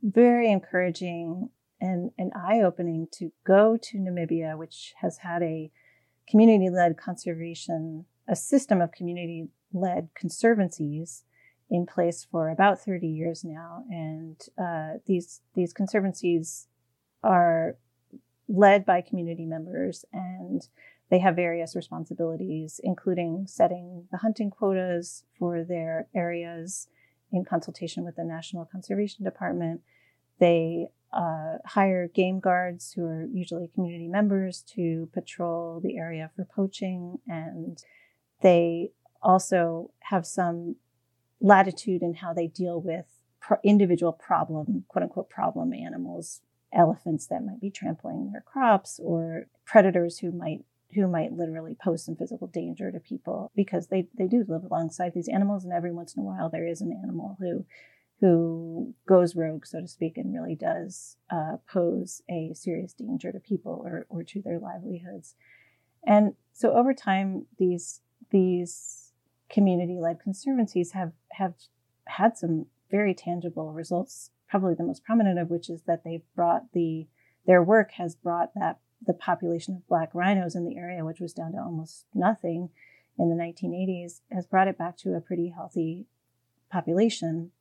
very 0.04 0.52
encouraging 0.52 1.50
and, 1.80 2.12
and 2.18 2.32
eye 2.36 2.62
opening 2.62 3.08
to 3.14 3.32
go 3.46 3.78
to 3.82 3.98
Namibia, 3.98 4.58
which 4.58 4.94
has 5.02 5.20
had 5.20 5.42
a 5.42 5.72
community 6.30 6.70
led 6.70 6.98
conservation, 6.98 8.06
a 8.28 8.36
system 8.36 8.82
of 8.82 8.92
community 8.92 9.48
led 9.74 10.10
conservancies 10.16 11.24
in 11.70 11.86
place 11.86 12.28
for 12.30 12.50
about 12.50 12.80
30 12.80 13.08
years 13.08 13.44
now. 13.44 13.84
And 13.90 14.40
uh, 14.58 15.00
these, 15.08 15.42
these 15.56 15.74
conservancies 15.74 16.68
are 17.24 17.78
led 18.48 18.86
by 18.86 19.02
community 19.02 19.46
members 19.46 20.06
and 20.14 20.68
they 21.10 21.20
have 21.20 21.36
various 21.36 21.76
responsibilities, 21.76 22.80
including 22.84 23.46
setting 23.48 24.08
the 24.12 24.18
hunting 24.18 24.50
quotas 24.50 25.24
for 25.38 25.64
their 25.64 26.08
areas 26.16 26.88
in 27.34 27.44
consultation 27.44 28.06
with 28.06 28.16
the 28.16 28.24
National 28.24 28.64
Conservation 28.64 29.26
Department. 29.26 29.82
They 30.40 30.88
uh, 31.12 31.58
hire 31.66 32.08
game 32.08 32.40
guards 32.40 32.94
who 32.94 33.06
are 33.06 33.28
usually 33.32 33.70
community 33.74 34.08
members 34.08 34.64
to 34.76 35.10
patrol 35.14 35.80
the 35.84 35.98
area 35.98 36.32
for 36.36 36.46
poaching. 36.46 37.20
And 37.28 37.84
they 38.42 38.92
also 39.22 39.92
have 40.02 40.26
some 40.26 40.76
latitude 41.42 42.02
in 42.02 42.16
how 42.16 42.34
they 42.34 42.48
deal 42.48 42.82
with 42.82 43.06
pro- 43.40 43.58
individual 43.64 44.14
problem, 44.14 44.86
quote 44.88 45.04
unquote, 45.04 45.30
problem 45.30 45.74
animals, 45.74 46.42
elephants 46.72 47.28
that 47.28 47.44
might 47.46 47.62
be 47.62 47.70
trampling 47.70 48.32
their 48.32 48.42
crops 48.42 49.00
or 49.04 49.48
predators 49.66 50.20
who 50.20 50.32
might 50.32 50.66
who 50.96 51.08
might 51.08 51.34
literally 51.34 51.76
pose 51.82 52.06
some 52.06 52.16
physical 52.16 52.48
danger 52.48 52.92
to 52.92 53.00
people 53.00 53.52
because 53.56 53.88
they, 53.88 54.08
they 54.18 54.28
do 54.28 54.46
live 54.48 54.64
alongside 54.64 55.14
these 55.14 55.28
animals 55.28 55.64
and 55.64 55.74
every 55.74 55.92
once 55.92 56.16
in 56.16 56.22
a 56.22 56.26
while 56.26 56.50
there 56.50 56.68
is 56.68 56.82
an 56.82 56.98
animal 57.04 57.38
who 57.40 57.66
who 58.24 58.94
goes 59.06 59.36
rogue, 59.36 59.66
so 59.66 59.82
to 59.82 59.88
speak, 59.88 60.18
and 60.18 60.34
really 60.34 60.56
does 60.56 61.18
uh, 61.30 61.58
pose 61.70 62.22
a 62.30 62.54
serious 62.54 62.94
danger 62.94 63.34
to 63.34 63.40
people 63.40 63.82
or, 63.86 64.06
or 64.08 64.24
to 64.24 64.42
their 64.42 64.60
livelihoods. 64.60 65.36
And 66.06 66.36
so 66.54 66.72
over 66.72 66.94
time, 66.94 67.48
these 67.58 68.00
these 68.32 69.12
community-led 69.50 70.22
conservancies 70.22 70.94
have 70.94 71.12
have 71.34 71.56
had 72.06 72.38
some 72.38 72.68
very 72.90 73.14
tangible 73.14 73.74
results. 73.74 74.30
Probably 74.50 74.74
the 74.74 74.86
most 74.86 75.04
prominent 75.04 75.38
of 75.38 75.50
which 75.50 75.70
is 75.70 75.82
that 75.82 76.06
they've 76.06 76.24
brought 76.34 76.72
the 76.72 77.08
their 77.46 77.62
work 77.62 77.92
has 77.98 78.16
brought 78.16 78.54
that 78.56 78.80
the 79.06 79.14
population 79.14 79.76
of 79.76 79.88
black 79.88 80.10
rhinos 80.14 80.56
in 80.56 80.66
the 80.66 80.78
area, 80.78 81.06
which 81.06 81.20
was 81.20 81.34
down 81.34 81.54
to 81.54 81.60
almost 81.60 82.06
nothing 82.14 82.70
in 83.18 83.30
the 83.30 83.36
1980s, 83.36 84.22
has 84.32 84.48
brought 84.48 84.68
it 84.68 84.78
back 84.78 84.98
to 84.98 85.16
a 85.16 85.22
pretty 85.22 85.50
healthy 85.50 86.06
population 86.72 87.52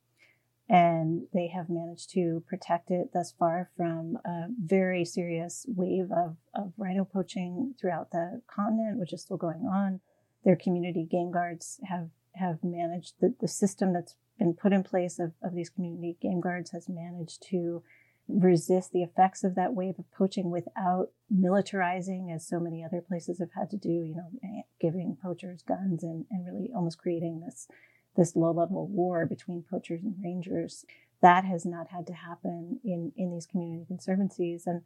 and 0.69 1.27
they 1.33 1.47
have 1.47 1.69
managed 1.69 2.09
to 2.11 2.43
protect 2.47 2.89
it 2.89 3.11
thus 3.13 3.33
far 3.37 3.69
from 3.75 4.17
a 4.25 4.47
very 4.63 5.03
serious 5.03 5.65
wave 5.67 6.09
of, 6.11 6.37
of 6.55 6.71
rhino 6.77 7.03
poaching 7.03 7.75
throughout 7.79 8.11
the 8.11 8.41
continent, 8.47 8.97
which 8.97 9.13
is 9.13 9.21
still 9.21 9.37
going 9.37 9.65
on. 9.65 9.99
Their 10.45 10.55
community 10.55 11.05
game 11.09 11.31
guards 11.31 11.79
have 11.85 12.09
have 12.35 12.63
managed 12.63 13.13
the, 13.19 13.35
the 13.39 13.47
system 13.47 13.93
that's 13.93 14.15
been 14.39 14.55
put 14.55 14.73
in 14.73 14.83
place 14.83 15.19
of, 15.19 15.33
of 15.43 15.53
these 15.53 15.69
community 15.69 16.17
game 16.19 16.41
guards 16.41 16.71
has 16.71 16.89
managed 16.89 17.43
to 17.49 17.83
resist 18.27 18.91
the 18.91 19.03
effects 19.03 19.43
of 19.43 19.55
that 19.55 19.73
wave 19.73 19.99
of 19.99 20.11
poaching 20.11 20.49
without 20.49 21.09
militarizing, 21.33 22.33
as 22.33 22.47
so 22.47 22.59
many 22.59 22.83
other 22.83 23.01
places 23.01 23.39
have 23.39 23.51
had 23.55 23.69
to 23.69 23.77
do, 23.77 23.89
you 23.89 24.15
know, 24.15 24.29
eh, 24.43 24.61
giving 24.79 25.17
poachers 25.21 25.61
guns 25.61 26.03
and, 26.03 26.25
and 26.31 26.45
really 26.45 26.71
almost 26.73 26.97
creating 26.97 27.41
this, 27.41 27.67
this 28.15 28.35
low 28.35 28.51
level 28.51 28.87
war 28.87 29.25
between 29.25 29.63
poachers 29.69 30.03
and 30.03 30.15
rangers. 30.23 30.85
That 31.21 31.45
has 31.45 31.65
not 31.65 31.89
had 31.89 32.07
to 32.07 32.13
happen 32.13 32.79
in, 32.83 33.11
in 33.17 33.31
these 33.31 33.45
community 33.45 33.85
conservancies. 33.85 34.67
And 34.67 34.81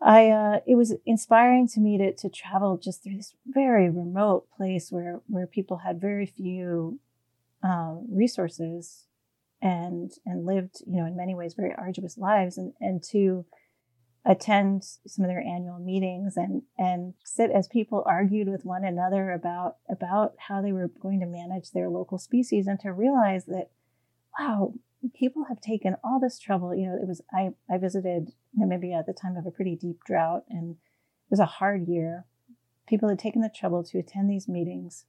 I, 0.00 0.30
uh, 0.30 0.60
it 0.66 0.74
was 0.74 0.94
inspiring 1.06 1.68
to 1.68 1.80
me 1.80 1.96
to, 1.98 2.12
to 2.12 2.28
travel 2.28 2.76
just 2.76 3.02
through 3.02 3.16
this 3.16 3.34
very 3.46 3.88
remote 3.88 4.48
place 4.56 4.90
where, 4.90 5.20
where 5.28 5.46
people 5.46 5.78
had 5.78 6.00
very 6.00 6.26
few 6.26 6.98
um, 7.62 8.06
resources 8.10 9.06
and 9.62 10.10
and 10.26 10.44
lived 10.44 10.82
you 10.86 11.00
know 11.00 11.06
in 11.06 11.16
many 11.16 11.34
ways 11.34 11.54
very 11.54 11.72
arduous 11.78 12.18
lives 12.18 12.58
and 12.58 12.72
and 12.80 13.02
to 13.02 13.46
attend 14.24 14.84
some 15.06 15.24
of 15.24 15.28
their 15.28 15.40
annual 15.40 15.78
meetings 15.78 16.36
and 16.36 16.62
and 16.76 17.14
sit 17.24 17.50
as 17.50 17.66
people 17.68 18.04
argued 18.06 18.48
with 18.48 18.64
one 18.64 18.84
another 18.84 19.32
about 19.32 19.76
about 19.88 20.34
how 20.48 20.60
they 20.60 20.72
were 20.72 20.90
going 21.00 21.20
to 21.20 21.26
manage 21.26 21.70
their 21.70 21.88
local 21.88 22.18
species 22.18 22.66
and 22.66 22.78
to 22.80 22.92
realize 22.92 23.46
that 23.46 23.70
wow 24.38 24.74
people 25.14 25.46
have 25.48 25.60
taken 25.60 25.96
all 26.04 26.20
this 26.20 26.38
trouble. 26.38 26.74
You 26.74 26.86
know 26.86 26.98
it 27.00 27.08
was 27.08 27.20
i 27.32 27.50
i 27.70 27.78
visited 27.78 28.32
namibia 28.58 28.98
at 28.98 29.06
the 29.06 29.12
time 29.12 29.36
of 29.36 29.46
a 29.46 29.50
pretty 29.50 29.76
deep 29.76 30.04
drought 30.04 30.44
and 30.48 30.72
it 30.72 31.30
was 31.30 31.40
a 31.40 31.46
hard 31.46 31.88
year. 31.88 32.26
People 32.86 33.08
had 33.08 33.18
taken 33.18 33.40
the 33.40 33.50
trouble 33.54 33.82
to 33.84 33.98
attend 33.98 34.28
these 34.28 34.48
meetings 34.48 35.06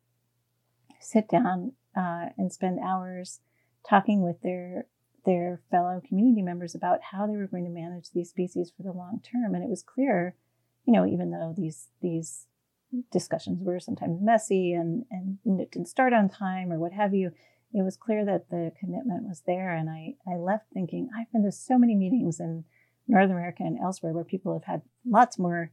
sit 0.99 1.27
down 1.27 1.73
uh, 1.97 2.27
and 2.37 2.51
spend 2.51 2.79
hours 2.79 3.41
talking 3.87 4.21
with 4.21 4.41
their 4.41 4.87
their 5.25 5.61
fellow 5.71 6.01
community 6.05 6.41
members 6.41 6.75
about 6.75 6.99
how 7.11 7.25
they 7.25 7.37
were 7.37 7.47
going 7.47 7.63
to 7.63 7.69
manage 7.69 8.11
these 8.11 8.29
species 8.29 8.71
for 8.75 8.83
the 8.83 8.91
long 8.91 9.21
term. 9.23 9.55
And 9.55 9.63
it 9.63 9.69
was 9.69 9.81
clear, 9.81 10.35
you 10.85 10.93
know, 10.93 11.05
even 11.05 11.31
though 11.31 11.53
these 11.55 11.87
these 12.01 12.47
discussions 13.11 13.59
were 13.61 13.79
sometimes 13.79 14.21
messy 14.21 14.73
and 14.73 15.05
and 15.09 15.37
it 15.59 15.71
didn't 15.71 15.87
start 15.87 16.13
on 16.13 16.29
time 16.29 16.71
or 16.71 16.79
what 16.79 16.91
have 16.91 17.13
you, 17.13 17.31
it 17.73 17.83
was 17.83 17.97
clear 17.97 18.25
that 18.25 18.49
the 18.49 18.71
commitment 18.79 19.23
was 19.27 19.43
there. 19.45 19.73
And 19.73 19.89
I 19.89 20.15
I 20.27 20.35
left 20.35 20.65
thinking 20.73 21.09
I've 21.17 21.31
been 21.31 21.43
to 21.43 21.51
so 21.51 21.77
many 21.77 21.95
meetings 21.95 22.39
in 22.39 22.65
North 23.07 23.29
America 23.29 23.63
and 23.63 23.79
elsewhere 23.79 24.13
where 24.13 24.23
people 24.23 24.53
have 24.53 24.65
had 24.65 24.81
lots 25.05 25.39
more 25.39 25.71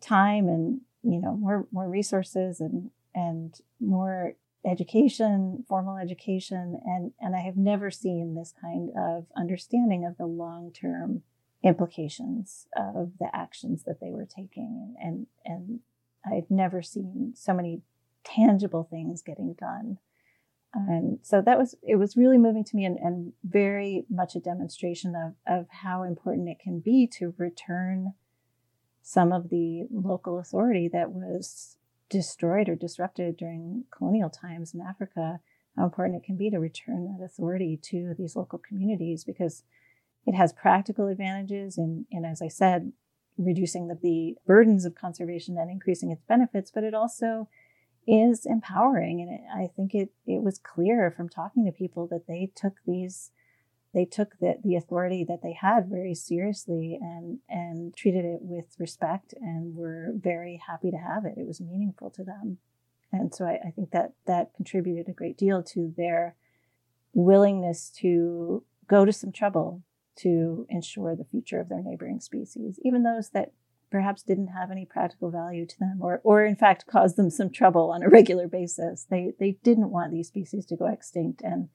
time 0.00 0.48
and 0.48 0.80
you 1.02 1.20
know 1.20 1.36
more 1.36 1.66
more 1.72 1.88
resources 1.88 2.60
and 2.60 2.90
and 3.14 3.60
more 3.80 4.34
education, 4.66 5.64
formal 5.68 5.96
education, 5.96 6.80
and, 6.84 7.12
and 7.20 7.34
I 7.36 7.40
have 7.40 7.56
never 7.56 7.90
seen 7.90 8.34
this 8.34 8.52
kind 8.60 8.90
of 8.96 9.26
understanding 9.36 10.04
of 10.04 10.16
the 10.16 10.26
long 10.26 10.72
term 10.72 11.22
implications 11.62 12.66
of 12.76 13.12
the 13.18 13.28
actions 13.32 13.84
that 13.84 14.00
they 14.00 14.10
were 14.10 14.26
taking. 14.26 14.94
And, 15.02 15.26
and 15.44 15.80
I've 16.24 16.50
never 16.50 16.82
seen 16.82 17.32
so 17.36 17.52
many 17.52 17.82
tangible 18.24 18.86
things 18.90 19.22
getting 19.22 19.54
done. 19.54 19.98
And 20.74 21.18
so 21.22 21.40
that 21.40 21.58
was, 21.58 21.74
it 21.82 21.96
was 21.96 22.16
really 22.16 22.36
moving 22.36 22.62
to 22.64 22.76
me 22.76 22.84
and, 22.84 22.98
and 22.98 23.32
very 23.42 24.04
much 24.10 24.36
a 24.36 24.40
demonstration 24.40 25.14
of, 25.16 25.34
of 25.46 25.66
how 25.70 26.02
important 26.02 26.48
it 26.48 26.58
can 26.62 26.80
be 26.80 27.06
to 27.18 27.34
return 27.38 28.12
some 29.02 29.32
of 29.32 29.48
the 29.48 29.86
local 29.90 30.38
authority 30.38 30.88
that 30.92 31.10
was 31.10 31.77
destroyed 32.08 32.68
or 32.68 32.74
disrupted 32.74 33.36
during 33.36 33.84
colonial 33.90 34.30
times 34.30 34.74
in 34.74 34.80
Africa, 34.80 35.40
how 35.76 35.84
important 35.84 36.16
it 36.16 36.26
can 36.26 36.36
be 36.36 36.50
to 36.50 36.58
return 36.58 37.16
that 37.18 37.24
authority 37.24 37.78
to 37.82 38.14
these 38.18 38.36
local 38.36 38.58
communities 38.58 39.24
because 39.24 39.62
it 40.26 40.34
has 40.34 40.52
practical 40.52 41.06
advantages 41.06 41.78
in, 41.78 42.06
in 42.10 42.24
as 42.24 42.42
I 42.42 42.48
said, 42.48 42.92
reducing 43.36 43.88
the, 43.88 43.94
the 43.94 44.36
burdens 44.46 44.84
of 44.84 44.94
conservation 44.94 45.56
and 45.56 45.70
increasing 45.70 46.10
its 46.10 46.24
benefits, 46.28 46.70
but 46.74 46.84
it 46.84 46.94
also 46.94 47.48
is 48.06 48.44
empowering. 48.44 49.20
And 49.20 49.30
it, 49.30 49.40
I 49.54 49.70
think 49.74 49.94
it, 49.94 50.10
it 50.26 50.42
was 50.42 50.58
clear 50.58 51.12
from 51.16 51.28
talking 51.28 51.64
to 51.64 51.72
people 51.72 52.06
that 52.08 52.26
they 52.26 52.50
took 52.54 52.74
these 52.86 53.30
they 53.94 54.04
took 54.04 54.38
the, 54.38 54.56
the 54.62 54.76
authority 54.76 55.24
that 55.28 55.40
they 55.42 55.56
had 55.58 55.88
very 55.88 56.14
seriously 56.14 56.98
and 57.00 57.38
and 57.48 57.96
treated 57.96 58.24
it 58.24 58.40
with 58.42 58.76
respect 58.78 59.34
and 59.40 59.74
were 59.74 60.12
very 60.14 60.60
happy 60.66 60.90
to 60.90 60.96
have 60.96 61.24
it. 61.24 61.38
It 61.38 61.46
was 61.46 61.60
meaningful 61.60 62.10
to 62.10 62.24
them. 62.24 62.58
And 63.12 63.34
so 63.34 63.46
I, 63.46 63.58
I 63.66 63.70
think 63.70 63.90
that 63.92 64.12
that 64.26 64.54
contributed 64.54 65.08
a 65.08 65.14
great 65.14 65.38
deal 65.38 65.62
to 65.62 65.94
their 65.96 66.36
willingness 67.14 67.90
to 68.00 68.64
go 68.86 69.04
to 69.04 69.12
some 69.12 69.32
trouble 69.32 69.82
to 70.16 70.66
ensure 70.68 71.14
the 71.14 71.24
future 71.24 71.60
of 71.60 71.68
their 71.68 71.82
neighboring 71.82 72.20
species, 72.20 72.78
even 72.84 73.02
those 73.02 73.30
that 73.30 73.52
perhaps 73.90 74.22
didn't 74.22 74.48
have 74.48 74.70
any 74.70 74.84
practical 74.84 75.30
value 75.30 75.64
to 75.64 75.78
them 75.78 75.98
or, 76.00 76.20
or 76.22 76.44
in 76.44 76.56
fact 76.56 76.86
caused 76.86 77.16
them 77.16 77.30
some 77.30 77.48
trouble 77.50 77.90
on 77.90 78.02
a 78.02 78.08
regular 78.08 78.46
basis. 78.46 79.06
They, 79.08 79.32
they 79.38 79.56
didn't 79.62 79.90
want 79.90 80.12
these 80.12 80.28
species 80.28 80.66
to 80.66 80.76
go 80.76 80.86
extinct 80.86 81.40
and, 81.42 81.68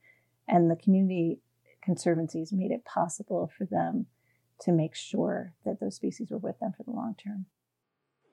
and 0.47 0.70
the 0.70 0.76
community 0.76 1.39
conservancies 1.84 2.53
made 2.53 2.71
it 2.71 2.86
possible 2.86 3.51
for 3.57 3.65
them 3.65 4.07
to 4.61 4.71
make 4.71 4.95
sure 4.95 5.53
that 5.65 5.79
those 5.79 5.95
species 5.95 6.31
were 6.31 6.38
with 6.38 6.59
them 6.59 6.73
for 6.75 6.84
the 6.84 6.91
long 6.91 7.15
term. 7.21 7.45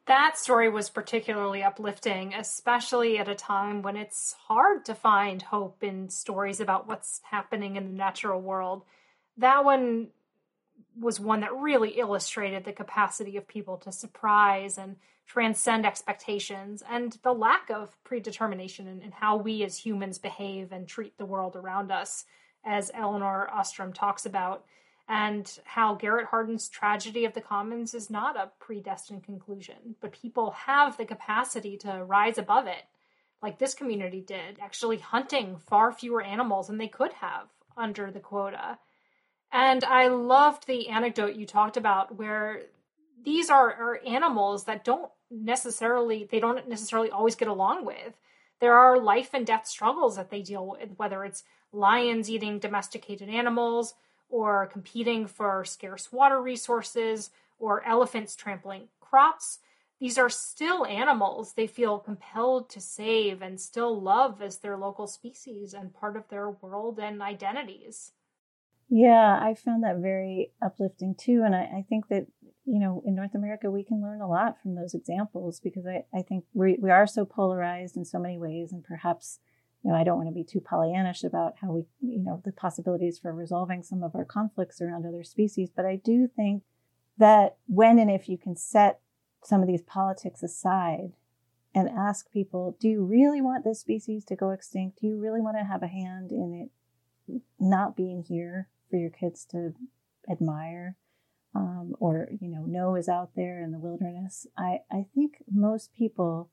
That 0.07 0.39
story 0.39 0.69
was 0.69 0.91
particularly 0.91 1.63
uplifting, 1.63 2.35
especially 2.35 3.19
at 3.19 3.29
a 3.29 3.35
time 3.35 3.83
when 3.83 3.97
it's 3.97 4.35
hard 4.49 4.85
to 4.87 4.95
find 4.95 5.43
hope 5.43 5.83
in 5.83 6.09
stories 6.09 6.61
about 6.61 6.89
what's 6.89 7.21
happening 7.31 7.77
in 7.77 7.85
the 7.85 7.97
natural 7.97 8.41
world. 8.41 8.83
That 9.37 9.65
one 9.65 10.09
was 10.99 11.21
one 11.21 11.41
that 11.41 11.55
really 11.55 11.91
illustrated 11.91 12.65
the 12.65 12.73
capacity 12.73 13.37
of 13.37 13.47
people 13.47 13.77
to 13.79 13.93
surprise 13.93 14.79
and 14.79 14.97
transcend 15.27 15.87
expectations 15.87 16.83
and 16.91 17.17
the 17.23 17.33
lack 17.33 17.71
of 17.71 17.97
predetermination 18.03 18.89
in, 18.89 19.03
in 19.03 19.13
how 19.13 19.37
we 19.37 19.63
as 19.63 19.79
humans 19.79 20.19
behave 20.19 20.73
and 20.73 20.89
treat 20.89 21.17
the 21.19 21.27
world 21.27 21.55
around 21.55 21.93
us 21.93 22.25
as 22.65 22.91
Elinor 22.95 23.49
Ostrom 23.51 23.93
talks 23.93 24.27
about, 24.27 24.65
and 25.09 25.59
how 25.65 25.95
Garrett 25.95 26.27
Hardin's 26.27 26.69
tragedy 26.69 27.25
of 27.25 27.35
the 27.35 27.41
commons 27.41 27.95
is 27.95 28.11
not 28.11 28.37
a 28.37 28.53
predestined 28.61 29.25
conclusion, 29.25 29.97
but 30.01 30.13
people 30.13 30.53
have 30.53 30.97
the 30.97 31.05
capacity 31.05 31.77
to 31.79 32.05
rise 32.05 32.39
above 32.39 32.67
it, 32.67 32.85
like 33.43 33.59
this 33.59 33.75
community 33.75 34.21
did, 34.21 34.59
actually 34.61 34.99
hunting 34.99 35.57
far 35.57 35.93
fewer 35.93 36.23
animals 36.23 36.69
than 36.69 36.79
they 36.79 36.87
could 36.87 37.13
have 37.15 37.49
under 37.77 38.11
the 38.11 38.21
quota. 38.21 38.79
And 39.53 39.83
I 39.83 40.09
loved 40.09 40.67
the 40.67 40.89
anecdote 40.89 41.35
you 41.35 41.45
talked 41.45 41.77
about 41.77 42.17
where 42.17 42.63
these 43.25 43.51
are, 43.51 43.73
are 43.73 44.01
animals 44.07 44.65
that 44.65 44.85
don't 44.85 45.11
necessarily 45.31 46.29
they 46.31 46.41
don't 46.41 46.69
necessarily 46.69 47.11
always 47.11 47.35
get 47.35 47.49
along 47.49 47.85
with. 47.85 48.15
There 48.61 48.75
are 48.75 48.99
life 48.99 49.31
and 49.33 49.47
death 49.47 49.67
struggles 49.67 50.17
that 50.17 50.31
they 50.31 50.43
deal 50.43 50.67
with, 50.67 50.91
whether 50.97 51.25
it's 51.25 51.45
lions 51.73 52.31
eating 52.31 52.59
domesticated 52.59 53.29
animals, 53.29 53.95
or 54.29 54.67
competing 54.67 55.27
for 55.27 55.65
scarce 55.65 56.13
water 56.13 56.41
resources, 56.41 57.31
or 57.59 57.85
elephants 57.87 58.35
trampling 58.35 58.89
crops. 59.01 59.59
These 60.01 60.17
are 60.17 60.31
still 60.31 60.87
animals 60.87 61.53
they 61.53 61.67
feel 61.67 61.99
compelled 61.99 62.71
to 62.71 62.81
save 62.81 63.43
and 63.43 63.61
still 63.61 64.01
love 64.01 64.41
as 64.41 64.59
their 64.59 64.79
local 64.79 65.07
species 65.07 65.75
and 65.75 65.93
part 65.93 66.17
of 66.17 66.29
their 66.29 66.49
world 66.49 66.99
and 66.99 67.21
identities. 67.21 68.13
Yeah, 68.89 69.39
I 69.41 69.55
found 69.55 69.85
that 69.85 69.99
very 69.99 70.53
uplifting 70.61 71.15
too. 71.15 71.43
And 71.45 71.55
I, 71.55 71.61
I, 71.61 71.85
think 71.89 72.09
that, 72.09 72.27
you 72.65 72.81
know, 72.81 73.03
in 73.07 73.15
North 73.15 73.37
America, 73.37 73.71
we 73.71 73.85
can 73.85 74.03
learn 74.03 74.21
a 74.21 74.29
lot 74.29 74.61
from 74.61 74.75
those 74.75 74.95
examples 74.95 75.61
because 75.61 75.87
I, 75.87 76.05
I 76.13 76.23
think 76.23 76.45
we, 76.55 76.77
we 76.81 76.91
are 76.91 77.07
so 77.07 77.25
polarized 77.25 77.97
in 77.97 78.05
so 78.05 78.19
many 78.19 78.37
ways. 78.37 78.73
And 78.73 78.83
perhaps 78.83 79.39
you 79.83 79.91
know, 79.91 79.97
I 79.97 80.05
don't 80.05 80.17
want 80.17 80.29
to 80.29 80.35
be 80.35 80.45
too 80.45 80.61
Pollyannish 80.61 81.25
about 81.25 81.55
how 81.61 81.73
we, 81.73 81.85
you 82.01 82.23
know, 82.23 82.43
the 82.45 82.53
possibilities 82.53 83.19
for 83.19 83.33
resolving 83.33 83.83
some 83.83 84.03
of 84.03 84.15
our 84.15 84.27
conflicts 84.27 84.81
around 84.81 85.07
other 85.07 85.25
species. 85.25 85.71
But 85.75 85.87
I 85.87 85.97
do 85.97 86.29
think 86.29 86.65
that 87.17 87.57
when 87.67 87.99
and 87.99 88.11
if 88.11 88.29
you 88.29 88.37
can 88.37 88.57
set 88.57 89.01
some 89.43 89.63
of 89.63 89.69
these 89.69 89.83
politics 89.83 90.43
aside 90.43 91.13
and 91.75 91.89
ask 91.89 92.31
people, 92.31 92.77
do 92.79 92.89
you 92.89 93.05
really 93.05 93.41
want 93.41 93.65
this 93.65 93.81
species 93.81 94.25
to 94.27 94.37
go 94.37 94.51
extinct? 94.51 95.01
Do 95.01 95.07
you 95.07 95.19
really 95.19 95.41
want 95.41 95.57
to 95.57 95.65
have 95.65 95.83
a 95.83 95.89
hand 95.89 96.31
in 96.31 96.69
it 97.29 97.43
not 97.59 97.97
being 97.97 98.25
here 98.29 98.69
for 98.91 98.97
your 98.97 99.11
kids 99.11 99.47
to 99.53 99.75
admire? 100.31 100.97
Um, 101.55 101.97
or, 101.99 102.29
you 102.41 102.49
know, 102.49 102.65
know 102.65 102.95
is 102.95 103.09
out 103.09 103.31
there 103.35 103.63
in 103.63 103.73
the 103.73 103.79
wilderness. 103.79 104.47
I, 104.57 104.81
I 104.91 105.07
think 105.15 105.43
most 105.51 105.93
people, 105.97 106.49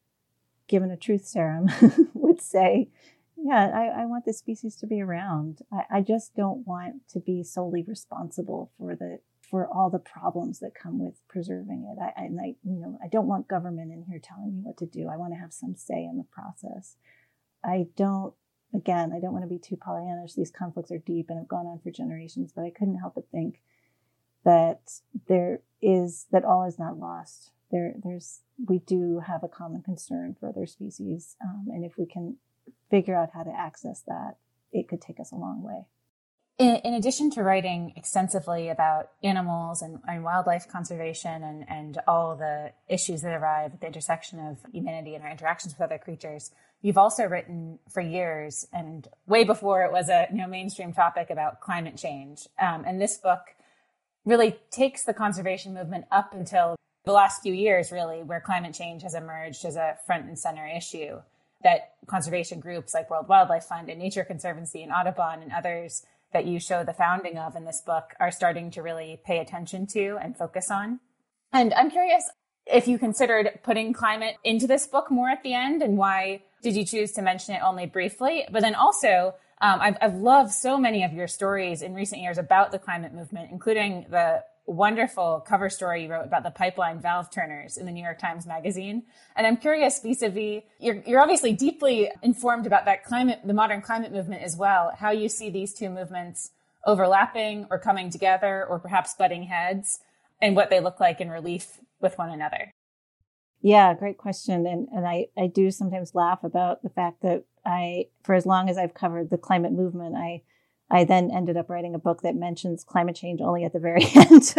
given 0.68 0.90
a 0.90 0.98
truth 0.98 1.26
serum, 1.26 1.70
would 2.14 2.42
say, 2.42 2.90
yeah, 3.44 3.72
I, 3.74 4.02
I, 4.02 4.06
want 4.06 4.26
the 4.26 4.34
species 4.34 4.76
to 4.78 4.88
be 4.88 5.02
around. 5.02 5.60
I, 5.72 5.98
I, 5.98 6.02
just 6.02 6.36
don't 6.36 6.66
want 6.66 7.08
to 7.10 7.20
be 7.20 7.44
solely 7.44 7.84
responsible 7.84 8.72
for 8.78 8.96
the 8.96 9.20
for 9.50 9.68
all 9.68 9.90
the 9.90 10.00
problems 10.00 10.60
that 10.60 10.76
come 10.76 11.00
with 11.00 11.16
preserving 11.30 11.88
it. 11.90 12.02
I, 12.02 12.24
I, 12.24 12.56
you 12.64 12.80
know, 12.80 13.00
I 13.02 13.08
don't 13.08 13.28
want 13.28 13.48
government 13.48 13.94
in 13.94 14.04
here 14.10 14.20
telling 14.22 14.56
me 14.56 14.62
what 14.62 14.78
to 14.78 14.86
do. 14.86 15.08
I 15.08 15.18
want 15.18 15.34
to 15.34 15.40
have 15.40 15.54
some 15.54 15.76
say 15.76 16.04
in 16.04 16.18
the 16.18 16.26
process. 16.32 16.96
I 17.64 17.88
don't. 17.96 18.34
Again, 18.74 19.14
I 19.16 19.22
don't 19.22 19.32
want 19.32 19.46
to 19.46 19.50
be 19.50 19.60
too 19.60 19.78
Pollyannish. 19.78 20.36
These 20.36 20.52
conflicts 20.52 20.92
are 20.92 20.98
deep 20.98 21.28
and 21.30 21.40
have 21.40 21.48
gone 21.48 21.68
on 21.68 21.80
for 21.80 21.90
generations, 21.90 22.52
but 22.54 22.64
I 22.64 22.70
couldn't 22.70 23.00
help 23.00 23.16
but 23.16 23.30
think 23.32 23.62
that 24.44 24.82
there 25.28 25.62
is 25.82 26.26
that 26.32 26.44
all 26.44 26.66
is 26.66 26.78
not 26.78 27.00
lost. 27.00 27.52
There, 27.72 27.94
there's 28.04 28.42
we 28.68 28.80
do 28.80 29.22
have 29.26 29.44
a 29.44 29.48
common 29.48 29.84
concern 29.84 30.36
for 30.38 30.50
other 30.50 30.66
species, 30.66 31.38
um, 31.42 31.68
and 31.70 31.86
if 31.86 31.98
we 31.98 32.06
can 32.06 32.38
figure 32.90 33.16
out 33.16 33.30
how 33.34 33.44
to 33.44 33.52
access 33.52 34.04
that, 34.08 34.38
it 34.72 34.88
could 34.88 35.02
take 35.02 35.20
us 35.20 35.32
a 35.32 35.36
long 35.36 35.64
way. 35.64 35.86
In, 36.58 36.78
in, 36.78 36.96
addition 36.96 37.30
to 37.32 37.44
writing 37.44 37.94
extensively 37.96 38.70
about 38.70 39.12
animals 39.24 39.84
and, 39.84 40.00
and, 40.08 40.24
wildlife 40.24 40.68
conservation 40.68 41.44
and, 41.44 41.64
and 41.70 42.00
all 42.08 42.36
the 42.36 42.72
issues 42.90 43.22
that 43.22 43.36
arrive 43.36 43.74
at 43.74 43.82
the 43.82 43.86
intersection 43.86 44.40
of 44.40 44.58
humanity 44.74 45.14
and 45.14 45.24
our 45.24 45.30
interactions 45.30 45.76
with 45.76 45.82
other 45.82 46.00
creatures, 46.00 46.50
you've 46.82 46.98
also 46.98 47.26
written 47.26 47.78
for 47.92 48.02
years 48.02 48.68
and 48.74 49.08
way 49.28 49.44
before 49.44 49.84
it 49.84 49.92
was 49.92 50.10
a 50.10 50.28
you 50.32 50.38
know 50.38 50.48
mainstream 50.48 50.94
topic 50.94 51.30
about 51.30 51.62
climate 51.62 51.96
change. 51.96 52.48
Um, 52.60 52.86
and 52.88 53.00
this 53.00 53.18
book 53.18 53.42
really 54.26 54.58
takes 54.72 55.04
the 55.04 55.14
conservation 55.14 55.76
movement 55.76 56.06
up 56.12 56.34
until 56.34 56.76
the 57.06 57.14
last 57.14 57.42
few 57.42 57.54
years, 57.54 57.92
really, 57.92 58.24
where 58.24 58.42
climate 58.42 58.74
change 58.74 59.04
has 59.04 59.16
emerged 59.16 59.64
as 59.64 59.76
a 59.76 59.98
front 60.06 60.26
and 60.26 60.38
center 60.38 60.68
issue. 60.68 61.22
That 61.64 61.94
conservation 62.08 62.60
groups 62.60 62.94
like 62.94 63.10
World 63.10 63.28
Wildlife 63.28 63.66
Fund 63.66 63.90
and 63.90 64.00
Nature 64.00 64.24
Conservancy 64.24 64.84
and 64.84 64.92
Audubon 64.92 65.42
and 65.42 65.52
others 65.52 66.04
that 66.34 66.46
you 66.46 66.60
show 66.60 66.84
the 66.84 66.94
founding 66.94 67.38
of 67.38 67.56
in 67.56 67.66
this 67.66 67.82
book 67.82 68.14
are 68.20 68.32
starting 68.32 68.70
to 68.72 68.82
really 68.82 69.20
pay 69.26 69.40
attention 69.40 69.88
to 69.88 70.18
and 70.22 70.38
focus 70.38 70.70
on. 70.70 71.00
And 71.54 71.74
I'm 71.74 71.90
curious 71.90 72.30
if 72.66 72.88
you 72.88 73.00
considered 73.00 73.60
putting 73.64 73.94
climate 73.94 74.36
into 74.44 74.68
this 74.68 74.88
book 74.88 75.10
more 75.10 75.30
at 75.30 75.42
the 75.44 75.54
end 75.54 75.82
and 75.82 75.98
why 75.98 76.44
did 76.62 76.76
you 76.76 76.86
choose 76.86 77.14
to 77.14 77.22
mention 77.22 77.56
it 77.56 77.62
only 77.64 77.86
briefly? 77.86 78.46
But 78.52 78.62
then 78.62 78.76
also, 78.76 79.36
um, 79.62 79.80
I've, 79.82 79.98
I've 80.02 80.16
loved 80.16 80.52
so 80.52 80.78
many 80.78 81.04
of 81.04 81.14
your 81.14 81.28
stories 81.28 81.82
in 81.82 81.94
recent 81.94 82.22
years 82.22 82.38
about 82.38 82.72
the 82.72 82.80
climate 82.80 83.14
movement, 83.14 83.52
including 83.52 84.06
the 84.10 84.44
wonderful 84.68 85.44
cover 85.48 85.70
story 85.70 86.04
you 86.04 86.10
wrote 86.12 86.26
about 86.26 86.44
the 86.44 86.52
pipeline 86.52 87.00
valve 87.00 87.32
turners 87.32 87.78
in 87.78 87.86
the 87.86 87.92
New 87.92 88.04
York 88.04 88.20
Times 88.20 88.46
Magazine. 88.46 89.04
And 89.36 89.48
I'm 89.48 89.58
curious, 89.58 90.02
vis-a-vis, 90.02 90.64
you're, 90.80 91.02
you're 91.08 91.22
obviously 91.22 91.54
deeply 91.54 92.12
informed 92.22 92.68
about 92.68 92.86
that 92.86 93.04
climate, 93.04 93.40
the 93.46 93.54
modern 93.54 93.82
climate 93.82 94.12
movement 94.12 94.44
as 94.44 94.58
well, 94.58 94.92
how 94.98 95.12
you 95.12 95.30
see 95.30 95.50
these 95.50 95.74
two 95.74 95.90
movements 95.90 96.52
overlapping 96.86 97.66
or 97.72 97.80
coming 97.80 98.10
together 98.10 98.66
or 98.66 98.78
perhaps 98.78 99.16
butting 99.16 99.44
heads 99.44 100.00
and 100.42 100.56
what 100.56 100.70
they 100.70 100.80
look 100.80 101.00
like 101.00 101.22
in 101.22 101.30
relief 101.30 101.80
with 102.02 102.18
one 102.18 102.30
another. 102.30 102.72
Yeah, 103.62 103.94
great 103.94 104.18
question. 104.18 104.68
And, 104.68 104.88
and 104.90 105.08
I, 105.08 105.28
I 105.38 105.48
do 105.48 105.72
sometimes 105.72 106.14
laugh 106.14 106.44
about 106.44 106.84
the 106.84 106.90
fact 106.90 107.22
that 107.24 107.46
I, 107.66 108.06
for 108.24 108.36
as 108.36 108.46
long 108.46 108.70
as 108.70 108.78
I've 108.78 108.94
covered 108.94 109.30
the 109.30 109.38
climate 109.38 109.72
movement, 109.72 110.16
I 110.16 110.44
I 110.90 111.04
then 111.04 111.32
ended 111.32 111.58
up 111.58 111.70
writing 111.70 111.96
a 111.96 112.00
book 112.00 112.22
that 112.22 112.36
mentions 112.36 112.84
climate 112.84 113.16
change 113.16 113.42
only 113.42 113.66
at 113.66 113.74
the 113.74 113.80
very 113.80 114.06
end. 114.16 114.56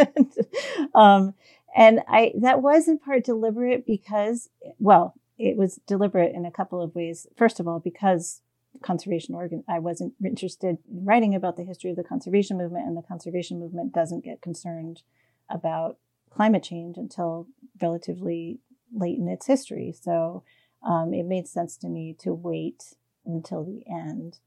um, 0.95 1.35
and 1.75 2.01
I 2.09 2.33
that 2.41 2.63
was 2.63 2.89
in 2.89 2.99
part 2.99 3.25
deliberate 3.25 3.87
because, 3.87 4.51
well, 4.79 5.15
it 5.39 5.57
was 5.57 5.81
deliberate 5.87 6.35
in 6.35 6.45
a 6.45 6.51
couple 6.51 6.83
of 6.83 6.95
ways. 6.95 7.27
First 7.37 7.61
of 7.61 7.69
all, 7.69 7.79
because 7.79 8.43
conservation 8.83 9.35
organ, 9.35 9.65
I 9.69 9.79
wasn't 9.79 10.15
interested 10.25 10.79
in 10.91 11.05
writing 11.05 11.35
about 11.35 11.57
the 11.57 11.65
history 11.65 11.91
of 11.91 11.97
the 11.97 12.05
conservation 12.05 12.59
movement, 12.59 12.87
and 12.87 12.97
the 12.97 13.03
conservation 13.03 13.59
movement 13.59 13.93
doesn't 13.93 14.25
get 14.25 14.43
concerned 14.43 15.03
about 15.49 15.99
climate 16.31 16.63
change 16.63 16.97
until 16.97 17.47
relatively 17.81 18.61
late 18.95 19.19
in 19.19 19.29
its 19.29 19.47
history. 19.47 19.95
So 19.99 20.43
um, 20.83 21.13
it 21.13 21.25
made 21.25 21.49
sense 21.49 21.77
to 21.79 21.89
me 21.89 22.15
to 22.21 22.33
wait 22.33 22.95
until 23.25 23.65
the 23.65 23.83
end. 23.91 24.39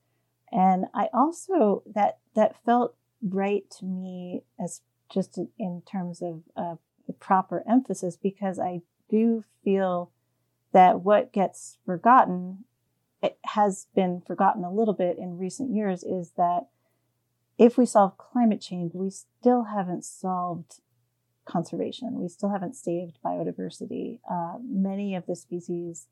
And 0.52 0.86
I 0.93 1.08
also 1.14 1.84
that 1.93 2.20
that 2.36 2.56
felt 2.66 2.95
right 3.22 3.70
to 3.80 3.86
me 3.86 4.43
as 4.60 4.82
just 5.12 5.39
in 5.58 5.82
terms 5.89 6.22
of 6.22 6.41
uh, 6.56 6.76
the 7.08 7.14
proper 7.14 7.64
emphasis 7.70 8.18
because 8.18 8.60
I 8.60 8.82
do 9.10 9.43
feel 9.64 10.12
that 10.74 11.02
what 11.02 11.34
gets 11.34 11.78
forgotten 11.86 12.64
it 13.22 13.38
has 13.45 13.88
been 13.93 14.22
forgotten 14.26 14.64
a 14.64 14.74
little 14.74 14.93
bit 14.93 15.18
in 15.18 15.38
recent 15.38 15.70
years 15.76 16.04
is 16.04 16.32
that 16.38 16.68
if 17.58 17.78
we 17.78 17.86
solve 17.86 18.18
climate 18.18 18.62
change, 18.62 18.93
we 18.95 19.12
still 19.12 19.66
haven't 19.66 20.04
solved 20.04 20.80
conservation. 21.45 22.20
We 22.20 22.28
still 22.28 22.49
haven't 22.49 22.76
saved 22.76 23.20
biodiversity. 23.24 24.20
Uh, 24.30 24.56
many 24.64 25.16
of 25.16 25.28
the 25.28 25.36
species 25.36 26.08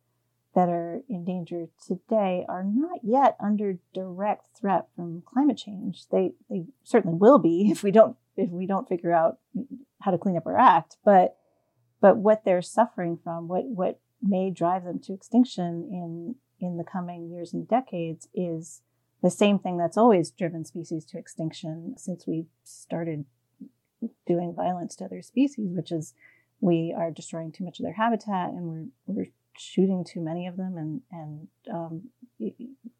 that 0.56 0.70
are 0.70 1.02
endangered 1.08 1.70
today 1.86 2.46
are 2.50 2.64
not 2.64 3.00
yet 3.04 3.36
under 3.40 3.78
direct 3.94 4.48
threat 4.60 4.88
from 4.96 5.22
climate 5.26 5.58
change. 5.58 6.08
They 6.12 6.34
they 6.50 6.66
certainly 6.84 7.18
will 7.18 7.40
be 7.40 7.68
if 7.72 7.84
we 7.84 7.92
don't 7.92 8.18
if 8.36 8.50
we 8.50 8.66
don't 8.66 8.88
figure 8.88 9.14
out 9.14 9.38
how 10.02 10.12
to 10.12 10.18
clean 10.18 10.38
up 10.38 10.48
our 10.48 10.58
act. 10.58 10.98
But 11.04 11.36
but 12.02 12.18
what 12.18 12.46
they're 12.46 12.62
suffering 12.62 13.20
from, 13.24 13.48
what 13.48 13.66
what 13.66 14.00
may 14.22 14.50
drive 14.50 14.84
them 14.84 15.00
to 15.00 15.14
extinction 15.14 15.88
in 15.92 16.36
in 16.60 16.78
the 16.78 16.84
coming 16.84 17.30
years 17.30 17.54
and 17.54 17.68
decades 17.68 18.28
is 18.34 18.82
the 19.22 19.30
same 19.30 19.60
thing 19.60 19.78
that's 19.78 19.98
always 19.98 20.32
driven 20.32 20.66
species 20.66 21.06
to 21.06 21.18
extinction 21.18 21.96
since 21.98 22.26
we 22.26 22.48
started 22.64 23.26
doing 24.26 24.54
violence 24.54 24.96
to 24.96 25.06
other 25.06 25.22
species, 25.22 25.72
which 25.76 25.92
is 25.92 26.14
we 26.62 26.94
are 26.98 27.12
destroying 27.12 27.52
too 27.52 27.64
much 27.64 27.80
of 27.80 27.84
their 27.84 27.94
habitat 27.94 28.50
and 28.50 28.64
we're, 28.64 28.86
we're 29.06 29.32
shooting 29.60 30.04
too 30.04 30.22
many 30.22 30.48
of 30.48 30.58
them 30.58 30.78
and 30.78 31.02
and 31.12 31.48
um, 31.74 32.10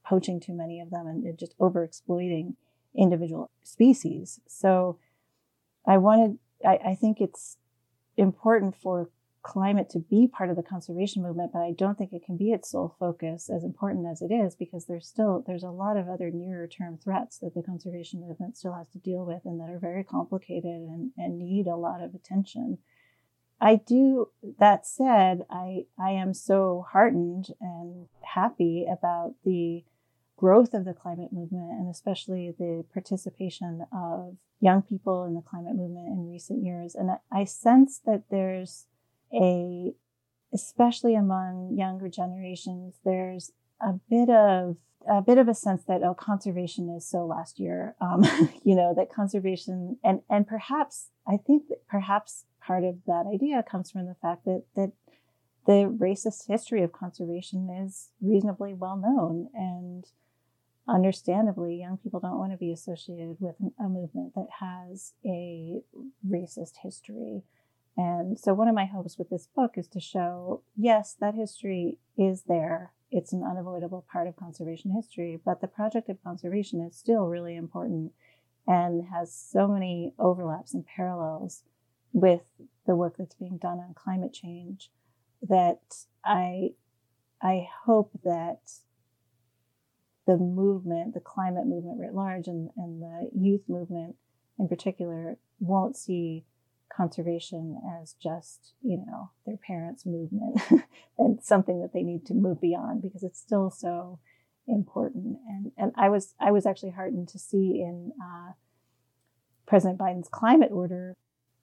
poaching 0.06 0.40
too 0.40 0.54
many 0.54 0.80
of 0.82 0.90
them 0.90 1.08
and 1.08 1.38
just 1.38 1.56
over 1.60 1.84
exploiting 1.84 2.56
individual 2.96 3.50
species. 3.64 4.40
So 4.48 4.98
I 5.88 5.98
wanted 5.98 6.38
I, 6.66 6.80
I 6.88 6.96
think 6.96 7.22
it's 7.22 7.58
important 8.18 8.76
for 8.76 9.10
climate 9.42 9.90
to 9.90 10.00
be 10.00 10.28
part 10.28 10.50
of 10.50 10.58
the 10.58 10.64
conservation 10.64 11.24
movement, 11.24 11.52
but 11.54 11.62
I 11.62 11.72
don't 11.72 11.98
think 11.98 12.12
it 12.12 12.26
can 12.26 12.36
be 12.36 12.52
its 12.52 12.72
sole 12.72 12.96
focus 13.00 13.50
as 13.50 13.64
important 13.64 14.06
as 14.06 14.22
it 14.22 14.34
is 14.34 14.56
because 14.56 14.86
there's 14.86 15.08
still 15.08 15.44
there's 15.48 15.64
a 15.64 15.70
lot 15.70 15.98
of 15.98 16.10
other 16.10 16.30
nearer 16.30 16.68
term 16.68 16.98
threats 17.02 17.38
that 17.40 17.54
the 17.54 17.64
conservation 17.64 18.20
movement 18.20 18.58
still 18.58 18.74
has 18.74 18.90
to 18.90 19.00
deal 19.00 19.26
with 19.26 19.46
and 19.46 19.60
that 19.60 19.70
are 19.70 19.80
very 19.80 20.04
complicated 20.04 20.66
and, 20.66 21.12
and 21.18 21.40
need 21.40 21.68
a 21.68 21.76
lot 21.76 22.02
of 22.02 22.14
attention. 22.14 22.80
I 23.62 23.76
do, 23.76 24.30
that 24.60 24.86
said, 24.86 25.42
I, 25.50 25.86
I 26.00 26.12
am 26.12 26.34
so 26.34 26.86
heartened 26.92 27.48
and 27.60 28.08
happy 28.22 28.86
about 28.90 29.36
the 29.44 29.84
growth 30.38 30.74
of 30.74 30.86
the 30.86 30.94
climate 30.94 31.34
movement 31.34 31.72
and 31.72 31.90
especially 31.90 32.54
the 32.58 32.86
participation 32.94 33.86
of 33.92 34.38
young 34.62 34.82
people 34.82 35.26
in 35.26 35.34
the 35.34 35.42
climate 35.42 35.76
movement 35.76 36.08
in 36.08 36.30
recent 36.32 36.64
years. 36.64 36.96
And 36.96 37.12
I, 37.12 37.42
I 37.42 37.44
sense 37.44 38.00
that 38.06 38.24
there's 38.32 38.86
a, 39.34 39.94
especially 40.54 41.16
among 41.16 41.76
younger 41.78 42.08
generations, 42.08 42.96
there's 43.04 43.52
a 43.82 43.94
bit 44.10 44.30
of 44.30 44.78
a 45.10 45.22
bit 45.22 45.38
of 45.38 45.48
a 45.48 45.56
sense 45.56 45.84
that 45.86 46.04
oh 46.04 46.14
conservation 46.14 46.90
is 46.90 47.10
so 47.10 47.26
last 47.26 47.58
year 47.58 47.96
um, 48.02 48.22
you 48.66 48.76
know 48.76 48.94
that 48.96 49.10
conservation 49.10 49.98
and 50.04 50.22
and 50.30 50.46
perhaps 50.46 51.10
i 51.26 51.38
think 51.38 51.70
that 51.70 51.88
perhaps 51.88 52.44
part 52.70 52.84
of 52.84 52.98
that 53.08 53.26
idea 53.34 53.64
comes 53.64 53.90
from 53.90 54.06
the 54.06 54.16
fact 54.22 54.46
that 54.46 54.64
that 54.76 54.92
the 55.66 55.92
racist 56.00 56.48
history 56.48 56.84
of 56.84 56.92
conservation 56.92 57.68
is 57.70 58.12
reasonably 58.22 58.76
well 58.76 58.96
known 58.96 59.50
and 59.56 60.06
understandably 60.88 61.76
young 61.76 61.98
people 61.98 62.20
don't 62.20 62.38
want 62.38 62.52
to 62.52 62.58
be 62.58 62.72
associated 62.72 63.38
with 63.40 63.56
a 63.80 63.90
movement 63.90 64.34
that 64.36 64.48
has 64.60 65.14
a 65.26 65.82
racist 66.28 66.78
history. 66.84 67.42
And 67.98 68.40
so 68.40 68.54
one 68.54 68.68
of 68.68 68.76
my 68.76 68.86
hopes 68.86 69.18
with 69.18 69.30
this 69.30 69.48
book 69.48 69.74
is 69.76 69.88
to 69.90 70.00
show 70.00 70.62
yes 70.78 71.16
that 71.20 71.36
history 71.36 71.98
is 72.18 72.44
there. 72.44 72.94
It's 73.12 73.34
an 73.34 73.44
unavoidable 73.44 74.06
part 74.12 74.28
of 74.28 74.36
conservation 74.36 74.92
history 74.92 75.40
but 75.44 75.60
the 75.62 75.68
project 75.68 76.08
of 76.08 76.24
conservation 76.24 76.82
is 76.82 76.96
still 76.96 77.26
really 77.26 77.56
important 77.56 78.12
and 78.68 79.08
has 79.08 79.34
so 79.34 79.68
many 79.68 80.14
overlaps 80.20 80.76
and 80.76 80.86
parallels 80.86 81.64
with 82.14 82.42
the 82.86 82.96
work 82.96 83.16
that's 83.18 83.36
being 83.36 83.58
done 83.58 83.80
on 83.80 83.94
climate 83.94 84.34
change 84.34 84.90
that 85.48 85.80
I 86.26 86.72
I 87.42 87.68
hope 87.86 88.12
that 88.24 88.60
the 90.28 90.38
movement, 90.38 91.14
the 91.14 91.20
climate 91.20 91.66
movement 91.66 92.00
writ 92.00 92.14
large 92.14 92.48
and, 92.48 92.70
and 92.78 93.02
the 93.02 93.30
youth 93.34 93.64
movement 93.68 94.16
in 94.60 94.68
particular 94.68 95.38
won't 95.60 95.98
see 95.98 96.46
conservation 96.96 97.80
as 98.00 98.14
just, 98.22 98.74
you 98.82 98.98
know, 98.98 99.32
their 99.46 99.58
parents' 99.58 100.06
movement 100.06 100.60
and 101.18 101.42
something 101.42 101.82
that 101.82 101.94
they 101.94 102.04
need 102.04 102.26
to 102.26 102.34
move 102.34 102.60
beyond 102.60 103.02
because 103.02 103.24
it's 103.24 103.40
still 103.40 103.72
so 103.72 104.20
important. 104.68 105.38
And 105.48 105.72
and 105.78 105.94
I 105.96 106.10
was 106.10 106.36
I 106.40 106.52
was 106.52 106.66
actually 106.66 106.92
heartened 106.92 107.30
to 107.30 107.40
see 107.40 107.82
in 107.82 108.12
uh, 108.22 108.52
President 109.66 110.00
Biden's 110.00 110.30
climate 110.30 110.72
order 110.72 111.16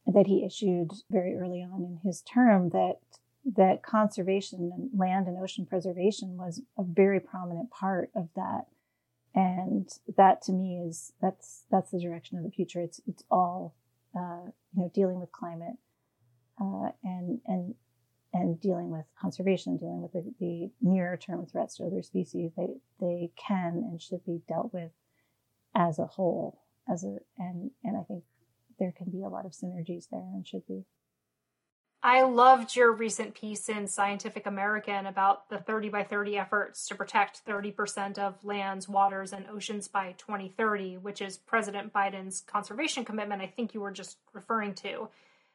that 0.07 0.27
he 0.27 0.45
issued 0.45 0.93
very 1.11 1.37
early 1.37 1.63
on 1.63 1.83
in 1.83 2.01
his 2.05 2.23
term 2.23 2.71
that 2.71 2.99
that 3.45 3.83
conservation 3.83 4.71
and 4.75 4.91
land 4.99 5.29
and 5.29 5.39
ocean 5.39 5.67
preservation 5.67 6.37
was 6.37 6.63
a 6.77 6.83
very 6.83 7.21
prominent 7.21 7.71
part 7.71 8.11
of 8.15 8.29
that 8.35 8.67
and 9.35 9.89
that 10.17 10.43
to 10.43 10.53
me 10.53 10.79
is 10.79 11.13
that's 11.21 11.65
that's 11.71 11.91
the 11.91 12.01
direction 12.01 12.37
of 12.37 12.45
the 12.45 12.51
future 12.51 12.81
it's 12.81 13.01
it's 13.07 13.23
all 13.31 13.75
uh, 14.17 14.47
you 14.75 14.83
know, 14.83 14.91
dealing 14.95 15.21
with 15.21 15.31
climate 15.33 15.77
uh, 16.61 16.91
and 17.05 17.41
and 17.47 17.75
and 18.33 18.61
dealing 18.61 18.91
with 18.91 19.05
conservation, 19.21 19.77
dealing 19.77 20.03
with 20.03 20.13
the, 20.13 20.33
the 20.41 20.71
nearer 20.83 21.17
term 21.17 21.47
threats 21.47 21.77
to 21.77 21.85
other 21.85 22.03
species, 22.03 22.53
they 22.57 22.69
they 23.01 23.31
can 23.37 23.85
and 23.89 24.01
should 24.01 24.25
be 24.25 24.41
dealt 24.49 24.73
with 24.73 24.91
as 25.75 25.99
a 25.99 26.07
whole. 26.07 26.63
As 26.89 27.05
a 27.05 27.19
and 27.39 27.71
and 27.85 27.97
I 27.97 28.03
think 28.03 28.25
there 28.79 28.93
can 28.97 29.11
be 29.11 29.23
a 29.23 29.29
lot 29.29 29.47
of 29.47 29.53
synergies 29.53 30.07
there 30.11 30.21
and 30.21 30.47
should 30.47 30.67
be. 30.67 30.85
I 32.03 32.23
loved 32.23 32.77
your 32.77 32.93
recent 32.93 33.35
piece 33.35 33.69
in 33.69 33.89
Scientific 33.89 34.47
American 34.47 35.07
about 35.07 35.49
the 35.49 35.59
30 35.59 35.89
by 35.89 36.05
30 36.05 36.39
efforts 36.39 36.87
to 36.87 36.95
protect 36.95 37.45
30% 37.45 38.19
of 38.19 38.45
lands, 38.45 38.89
waters, 38.89 39.33
and 39.33 39.47
oceans 39.49 39.89
by 39.89 40.15
2030, 40.19 40.99
which 40.99 41.21
is 41.21 41.37
President 41.37 41.93
Biden's 41.93 42.43
conservation 42.43 43.05
commitment, 43.05 43.43
I 43.43 43.49
think 43.49 43.75
you 43.75 43.81
were 43.81 43.91
just 43.91 44.19
referring 44.33 44.75
to. 44.75 45.09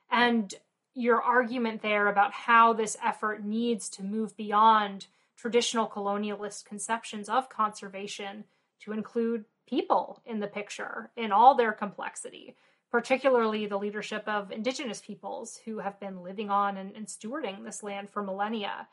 And 0.10 0.54
your 0.94 1.22
argument 1.22 1.82
there 1.82 2.08
about 2.08 2.34
how 2.34 2.74
this 2.74 2.98
effort 3.02 3.46
needs 3.46 3.88
to 3.92 4.04
move 4.04 4.36
beyond 4.36 5.08
traditional 5.38 5.88
colonialist 5.88 6.66
conceptions 6.66 7.30
of 7.30 7.50
conservation 7.50 8.44
to 8.82 8.92
include 8.92 9.46
people 9.66 10.22
in 10.26 10.40
the 10.40 10.48
picture 10.48 11.12
in 11.16 11.32
all 11.32 11.56
their 11.56 11.72
complexity, 11.72 12.56
particularly 12.92 13.66
the 13.66 13.78
leadership 13.78 14.28
of 14.28 14.52
indigenous 14.52 15.02
peoples 15.02 15.60
who 15.66 15.80
have 15.80 16.00
been 16.00 16.22
living 16.22 16.50
on 16.50 16.78
and, 16.78 16.96
and 16.96 17.08
stewarding 17.08 17.64
this 17.64 17.82
land 17.82 18.10
for 18.10 18.22
millennia, 18.22 18.88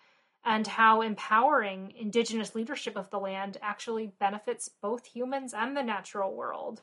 and 0.44 0.66
how 0.66 1.02
empowering 1.02 1.92
indigenous 1.98 2.54
leadership 2.54 2.96
of 2.96 3.10
the 3.10 3.18
land 3.18 3.58
actually 3.60 4.12
benefits 4.20 4.70
both 4.80 5.04
humans 5.06 5.52
and 5.52 5.76
the 5.76 5.82
natural 5.82 6.34
world 6.34 6.80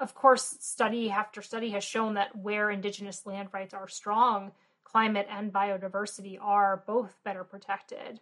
of 0.00 0.14
course, 0.14 0.56
study 0.60 1.10
after 1.10 1.42
study 1.42 1.70
has 1.70 1.84
shown 1.84 2.14
that 2.14 2.34
where 2.34 2.70
indigenous 2.70 3.26
land 3.26 3.50
rights 3.52 3.74
are 3.74 3.86
strong, 3.86 4.52
climate 4.82 5.28
and 5.30 5.52
biodiversity 5.52 6.38
are 6.40 6.82
both 6.86 7.22
better 7.22 7.44
protected. 7.44 8.20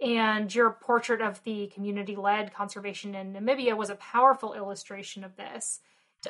And 0.00 0.52
your 0.52 0.70
portrait 0.70 1.20
of 1.20 1.44
the 1.44 1.68
community 1.68 2.16
led 2.16 2.54
conservation 2.54 3.14
in 3.14 3.34
Namibia 3.34 3.76
was 3.76 3.90
a 3.90 3.96
powerful 3.96 4.54
illustration 4.54 5.22
of 5.22 5.36
this. 5.36 5.80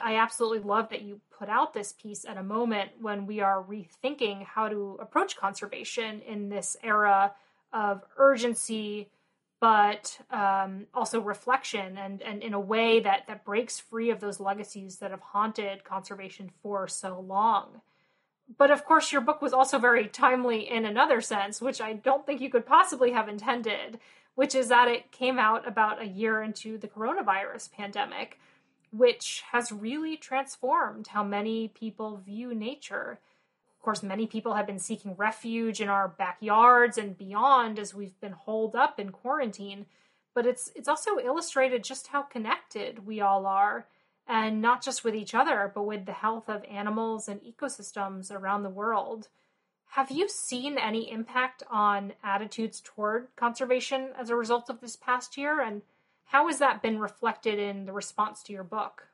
I 0.03 0.17
absolutely 0.17 0.61
love 0.61 0.89
that 0.91 1.03
you 1.03 1.21
put 1.39 1.49
out 1.49 1.75
this 1.75 1.93
piece 1.93 2.25
at 2.25 2.37
a 2.37 2.43
moment 2.43 2.91
when 3.01 3.27
we 3.27 3.41
are 3.41 3.63
rethinking 3.63 4.45
how 4.45 4.69
to 4.69 4.99
approach 5.01 5.37
conservation 5.37 6.21
in 6.23 6.49
this 6.49 6.77
era 6.83 7.33
of 7.73 8.03
urgency, 8.17 9.09
but 9.61 10.21
um, 10.31 10.87
also 10.95 11.21
reflection 11.21 11.99
and, 11.99 12.23
and 12.23 12.43
in 12.43 12.55
a 12.55 12.61
way 12.61 13.01
that, 13.01 13.27
that 13.27 13.45
breaks 13.45 13.81
free 13.81 14.11
of 14.11 14.21
those 14.21 14.41
legacies 14.41 14.99
that 14.99 15.11
have 15.11 15.21
haunted 15.21 15.85
conservation 15.85 16.51
for 16.63 16.87
so 16.87 17.21
long. 17.21 17.81
But 18.59 18.71
of 18.71 18.85
course, 18.85 19.11
your 19.11 19.23
book 19.23 19.41
was 19.41 19.53
also 19.53 19.79
very 19.79 20.07
timely 20.07 20.71
in 20.71 20.85
another 20.85 21.21
sense, 21.21 21.63
which 21.63 21.81
I 21.81 21.95
don't 21.95 22.27
think 22.27 22.41
you 22.41 22.51
could 22.51 22.67
possibly 22.67 23.13
have 23.13 23.29
intended, 23.29 23.99
which 24.35 24.55
is 24.55 24.69
that 24.69 24.89
it 24.89 25.11
came 25.11 25.39
out 25.39 25.67
about 25.67 26.03
a 26.03 26.07
year 26.07 26.43
into 26.43 26.77
the 26.77 26.89
coronavirus 26.89 27.73
pandemic, 27.73 28.39
which 28.97 29.43
has 29.53 29.73
really 29.73 30.17
transformed 30.17 31.09
how 31.09 31.25
many 31.25 31.69
people 31.69 32.17
view 32.19 32.55
nature 32.55 33.19
Of 33.79 33.85
course, 33.85 34.03
many 34.03 34.27
people 34.27 34.55
have 34.55 34.67
been 34.67 34.79
seeking 34.79 35.15
refuge 35.17 35.81
in 35.81 35.91
our 35.91 36.09
backyards 36.09 36.97
and 36.97 37.19
beyond 37.19 37.79
as 37.79 37.95
we've 37.95 38.19
been 38.21 38.33
holed 38.33 38.75
up 38.75 38.99
in 38.99 39.11
quarantine. 39.11 39.87
But 40.35 40.47
it's 40.47 40.71
it's 40.75 40.89
also 40.89 41.19
illustrated 41.19 41.85
just 41.85 42.09
how 42.09 42.23
connected 42.23 43.07
we 43.07 43.21
all 43.21 43.47
are, 43.47 43.87
and 44.27 44.63
not 44.63 44.83
just 44.83 45.05
with 45.05 45.15
each 45.15 45.35
other, 45.35 45.71
but 45.75 45.83
with 45.85 46.07
the 46.07 46.13
health 46.15 46.49
of 46.49 46.65
animals 46.65 47.29
and 47.29 47.41
ecosystems 47.43 48.33
around 48.33 48.63
the 48.63 48.71
world. 48.71 49.29
Have 49.91 50.11
you 50.11 50.29
seen 50.29 50.79
any 50.79 51.11
impact 51.11 51.63
on 51.71 52.15
attitudes 52.23 52.81
toward 52.83 53.29
conservation 53.37 54.11
as 54.19 54.31
a 54.31 54.37
result 54.37 54.71
of 54.71 54.81
this 54.81 54.97
past 54.97 55.37
year? 55.37 55.61
And 55.61 55.83
how 56.27 56.47
has 56.49 56.59
that 56.59 56.83
been 56.83 56.99
reflected 56.99 57.59
in 57.59 57.87
the 57.87 57.93
response 57.93 58.43
to 58.45 58.53
your 58.53 58.65
book? 58.65 59.09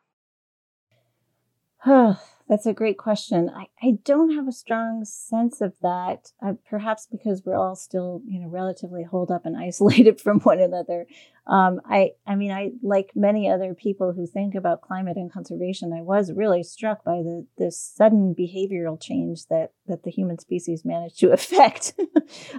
That's 2.50 2.66
a 2.66 2.72
great 2.72 2.98
question. 2.98 3.48
I, 3.48 3.68
I 3.80 3.98
don't 4.04 4.34
have 4.34 4.48
a 4.48 4.52
strong 4.52 5.04
sense 5.04 5.60
of 5.60 5.72
that, 5.82 6.32
uh, 6.44 6.54
perhaps 6.68 7.06
because 7.06 7.42
we're 7.46 7.56
all 7.56 7.76
still, 7.76 8.22
you 8.26 8.40
know, 8.40 8.48
relatively 8.48 9.04
holed 9.04 9.30
up 9.30 9.46
and 9.46 9.56
isolated 9.56 10.20
from 10.24 10.40
one 10.40 10.58
another. 10.58 11.06
Um, 11.50 11.80
I, 11.84 12.12
I 12.28 12.36
mean, 12.36 12.52
I 12.52 12.70
like 12.80 13.10
many 13.16 13.50
other 13.50 13.74
people 13.74 14.12
who 14.12 14.24
think 14.24 14.54
about 14.54 14.82
climate 14.82 15.16
and 15.16 15.32
conservation. 15.32 15.92
I 15.92 16.00
was 16.00 16.32
really 16.32 16.62
struck 16.62 17.02
by 17.02 17.22
the 17.22 17.44
this 17.58 17.76
sudden 17.76 18.36
behavioral 18.38 19.02
change 19.02 19.46
that 19.46 19.72
that 19.88 20.04
the 20.04 20.12
human 20.12 20.38
species 20.38 20.84
managed 20.84 21.18
to 21.18 21.32
affect. 21.32 21.94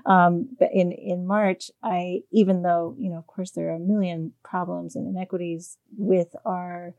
um, 0.05 0.49
but 0.59 0.71
in 0.73 0.91
in 0.91 1.25
March, 1.25 1.71
I 1.81 2.23
even 2.31 2.63
though 2.63 2.93
you 2.99 3.09
know, 3.09 3.17
of 3.17 3.27
course, 3.27 3.51
there 3.51 3.69
are 3.69 3.75
a 3.75 3.79
million 3.79 4.33
problems 4.43 4.97
and 4.97 5.07
inequities 5.07 5.77
with 5.97 6.35
our 6.43 6.93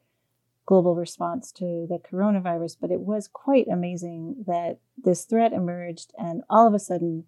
global 0.64 0.94
response 0.94 1.52
to 1.52 1.86
the 1.90 2.00
coronavirus, 2.10 2.78
but 2.80 2.90
it 2.90 3.00
was 3.00 3.28
quite 3.30 3.66
amazing 3.68 4.44
that 4.46 4.78
this 4.96 5.24
threat 5.24 5.52
emerged 5.52 6.12
and 6.16 6.42
all 6.48 6.66
of 6.66 6.72
a 6.72 6.78
sudden 6.78 7.24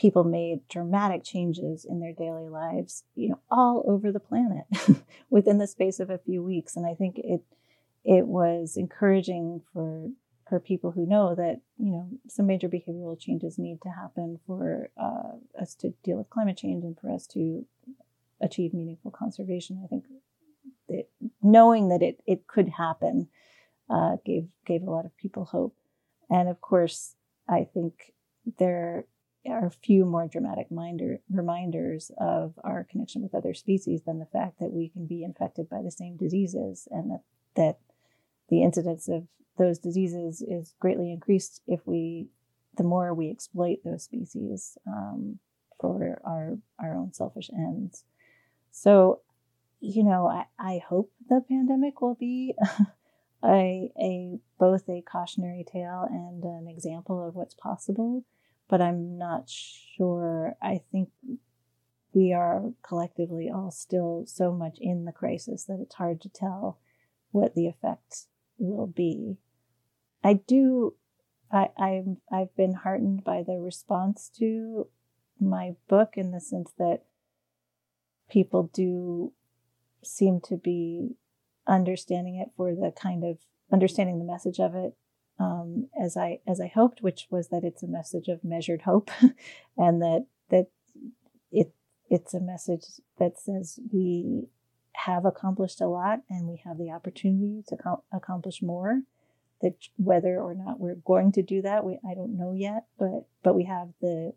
people 0.00 0.24
made 0.24 0.66
dramatic 0.68 1.22
changes 1.22 1.84
in 1.84 2.00
their 2.00 2.14
daily 2.14 2.48
lives, 2.48 3.04
you 3.14 3.28
know, 3.28 3.38
all 3.50 3.84
over 3.86 4.10
the 4.10 4.18
planet 4.18 4.64
within 5.30 5.58
the 5.58 5.66
space 5.66 6.00
of 6.00 6.08
a 6.08 6.18
few 6.18 6.42
weeks. 6.42 6.74
And 6.74 6.86
I 6.86 6.94
think 6.94 7.18
it 7.18 7.42
it 8.02 8.26
was 8.26 8.78
encouraging 8.78 9.60
for 9.72 10.08
for 10.48 10.58
people 10.58 10.90
who 10.90 11.06
know 11.06 11.34
that 11.34 11.60
you 11.78 11.92
know 11.92 12.08
some 12.28 12.46
major 12.46 12.68
behavioral 12.68 13.20
changes 13.20 13.58
need 13.58 13.82
to 13.82 13.90
happen 13.90 14.40
for 14.46 14.90
uh, 14.96 15.36
us 15.60 15.74
to 15.74 15.90
deal 16.02 16.16
with 16.16 16.30
climate 16.30 16.56
change 16.56 16.82
and 16.82 16.98
for 16.98 17.12
us 17.12 17.26
to 17.26 17.66
achieve 18.40 18.72
meaningful 18.72 19.10
conservation. 19.10 19.82
I 19.84 19.86
think 19.86 20.04
it, 20.88 21.10
knowing 21.42 21.88
that 21.90 22.00
it 22.00 22.22
it 22.26 22.46
could 22.46 22.70
happen 22.70 23.28
uh, 23.90 24.16
gave 24.24 24.48
gave 24.64 24.82
a 24.82 24.90
lot 24.90 25.04
of 25.04 25.14
people 25.18 25.44
hope. 25.44 25.76
And 26.30 26.48
of 26.48 26.62
course, 26.62 27.16
I 27.46 27.64
think 27.64 28.14
there 28.58 29.04
are 29.46 29.66
a 29.66 29.70
few 29.70 30.04
more 30.04 30.28
dramatic 30.28 30.70
minder, 30.70 31.20
reminders 31.30 32.10
of 32.18 32.54
our 32.62 32.84
connection 32.84 33.22
with 33.22 33.34
other 33.34 33.54
species 33.54 34.02
than 34.02 34.18
the 34.18 34.26
fact 34.26 34.58
that 34.60 34.72
we 34.72 34.88
can 34.88 35.06
be 35.06 35.22
infected 35.24 35.68
by 35.68 35.82
the 35.82 35.90
same 35.90 36.16
diseases 36.16 36.86
and 36.90 37.10
that, 37.10 37.22
that 37.56 37.78
the 38.48 38.62
incidence 38.62 39.08
of 39.08 39.26
those 39.56 39.78
diseases 39.78 40.42
is 40.42 40.74
greatly 40.80 41.12
increased 41.12 41.62
if 41.66 41.86
we 41.86 42.28
the 42.76 42.82
more 42.84 43.12
we 43.12 43.30
exploit 43.30 43.78
those 43.84 44.04
species 44.04 44.78
um, 44.86 45.38
for 45.80 46.20
our 46.24 46.56
our 46.78 46.94
own 46.94 47.12
selfish 47.12 47.50
ends. 47.52 48.04
So 48.70 49.20
you 49.80 50.04
know, 50.04 50.26
I, 50.26 50.44
I 50.58 50.82
hope 50.86 51.10
the 51.28 51.42
pandemic 51.46 52.00
will 52.00 52.14
be 52.14 52.54
a, 53.44 53.90
a 53.98 54.38
both 54.58 54.88
a 54.88 55.02
cautionary 55.02 55.64
tale 55.70 56.06
and 56.08 56.44
an 56.44 56.68
example 56.68 57.26
of 57.26 57.34
what's 57.34 57.54
possible, 57.54 58.24
but 58.70 58.80
I'm 58.80 59.18
not 59.18 59.50
sure. 59.50 60.56
I 60.62 60.80
think 60.92 61.10
we 62.14 62.32
are 62.32 62.70
collectively 62.82 63.50
all 63.50 63.72
still 63.72 64.24
so 64.26 64.52
much 64.52 64.78
in 64.80 65.04
the 65.04 65.12
crisis 65.12 65.64
that 65.64 65.80
it's 65.80 65.96
hard 65.96 66.20
to 66.22 66.28
tell 66.28 66.78
what 67.32 67.54
the 67.54 67.66
effects 67.66 68.28
will 68.58 68.86
be. 68.86 69.38
I 70.22 70.34
do 70.34 70.94
I, 71.50 71.70
I've 71.76 72.16
I've 72.32 72.54
been 72.56 72.74
heartened 72.74 73.24
by 73.24 73.42
the 73.42 73.58
response 73.58 74.30
to 74.38 74.86
my 75.40 75.74
book 75.88 76.12
in 76.14 76.30
the 76.30 76.40
sense 76.40 76.72
that 76.78 77.02
people 78.30 78.70
do 78.72 79.32
seem 80.04 80.40
to 80.42 80.56
be 80.56 81.16
understanding 81.66 82.36
it 82.36 82.50
for 82.56 82.74
the 82.74 82.92
kind 82.92 83.24
of 83.24 83.38
understanding 83.72 84.18
the 84.18 84.24
message 84.24 84.60
of 84.60 84.76
it 84.76 84.94
um, 85.40 85.88
as 86.00 86.16
I 86.16 86.40
as 86.46 86.60
I 86.60 86.68
hoped, 86.68 87.02
which 87.02 87.26
was 87.30 87.48
that 87.48 87.64
it's 87.64 87.82
a 87.82 87.88
message 87.88 88.28
of 88.28 88.44
measured 88.44 88.82
hope, 88.82 89.10
and 89.76 90.02
that 90.02 90.26
that 90.50 90.66
it 91.50 91.72
it's 92.10 92.34
a 92.34 92.40
message 92.40 92.84
that 93.18 93.38
says 93.38 93.80
we 93.90 94.48
have 94.92 95.24
accomplished 95.24 95.80
a 95.80 95.86
lot 95.86 96.20
and 96.28 96.46
we 96.46 96.60
have 96.64 96.76
the 96.76 96.90
opportunity 96.90 97.64
to 97.68 97.76
co- 97.76 98.04
accomplish 98.12 98.60
more. 98.60 99.00
That 99.62 99.74
whether 99.96 100.40
or 100.40 100.54
not 100.54 100.80
we're 100.80 100.94
going 100.94 101.32
to 101.32 101.42
do 101.42 101.62
that, 101.62 101.84
we 101.84 101.98
I 102.08 102.14
don't 102.14 102.36
know 102.36 102.52
yet, 102.52 102.84
but 102.98 103.26
but 103.42 103.54
we 103.54 103.64
have 103.64 103.88
the 104.00 104.34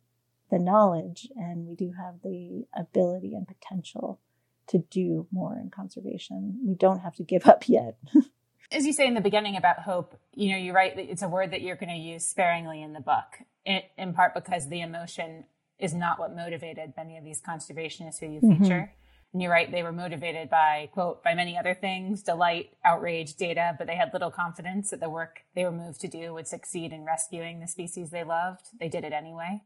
the 0.49 0.59
knowledge 0.59 1.29
and 1.35 1.67
we 1.67 1.75
do 1.75 1.93
have 1.97 2.15
the 2.23 2.65
ability 2.77 3.33
and 3.33 3.47
potential 3.47 4.19
to 4.67 4.77
do 4.77 5.27
more 5.31 5.57
in 5.57 5.69
conservation. 5.69 6.59
We 6.65 6.75
don't 6.75 6.99
have 6.99 7.15
to 7.15 7.23
give 7.23 7.45
up 7.45 7.67
yet. 7.67 7.97
As 8.73 8.85
you 8.85 8.93
say 8.93 9.05
in 9.05 9.13
the 9.13 9.21
beginning 9.21 9.55
about 9.55 9.79
hope, 9.79 10.17
you 10.33 10.51
know, 10.51 10.57
you 10.57 10.73
write 10.73 10.95
that 10.95 11.09
it's 11.09 11.21
a 11.21 11.29
word 11.29 11.51
that 11.51 11.61
you're 11.61 11.75
going 11.75 11.89
to 11.89 11.95
use 11.95 12.25
sparingly 12.25 12.81
in 12.81 12.93
the 12.93 12.99
book, 12.99 13.39
in, 13.65 13.81
in 13.97 14.13
part 14.13 14.33
because 14.33 14.67
the 14.67 14.81
emotion 14.81 15.45
is 15.79 15.93
not 15.93 16.19
what 16.19 16.35
motivated 16.35 16.93
many 16.97 17.17
of 17.17 17.23
these 17.23 17.41
conservationists 17.41 18.19
who 18.19 18.27
you 18.27 18.41
mm-hmm. 18.41 18.63
feature. 18.63 18.93
And 19.31 19.41
you're 19.41 19.51
right, 19.51 19.71
they 19.71 19.81
were 19.81 19.91
motivated 19.91 20.49
by, 20.49 20.89
quote, 20.93 21.23
by 21.23 21.33
many 21.33 21.57
other 21.57 21.73
things, 21.73 22.21
delight, 22.21 22.69
outrage, 22.85 23.35
data, 23.35 23.75
but 23.77 23.87
they 23.87 23.95
had 23.95 24.13
little 24.13 24.29
confidence 24.29 24.91
that 24.91 24.99
the 24.99 25.09
work 25.09 25.41
they 25.55 25.65
were 25.65 25.71
moved 25.71 26.01
to 26.01 26.07
do 26.07 26.33
would 26.33 26.47
succeed 26.47 26.93
in 26.93 27.03
rescuing 27.03 27.59
the 27.59 27.67
species 27.67 28.11
they 28.11 28.23
loved. 28.23 28.67
They 28.79 28.89
did 28.89 29.03
it 29.03 29.11
anyway. 29.11 29.63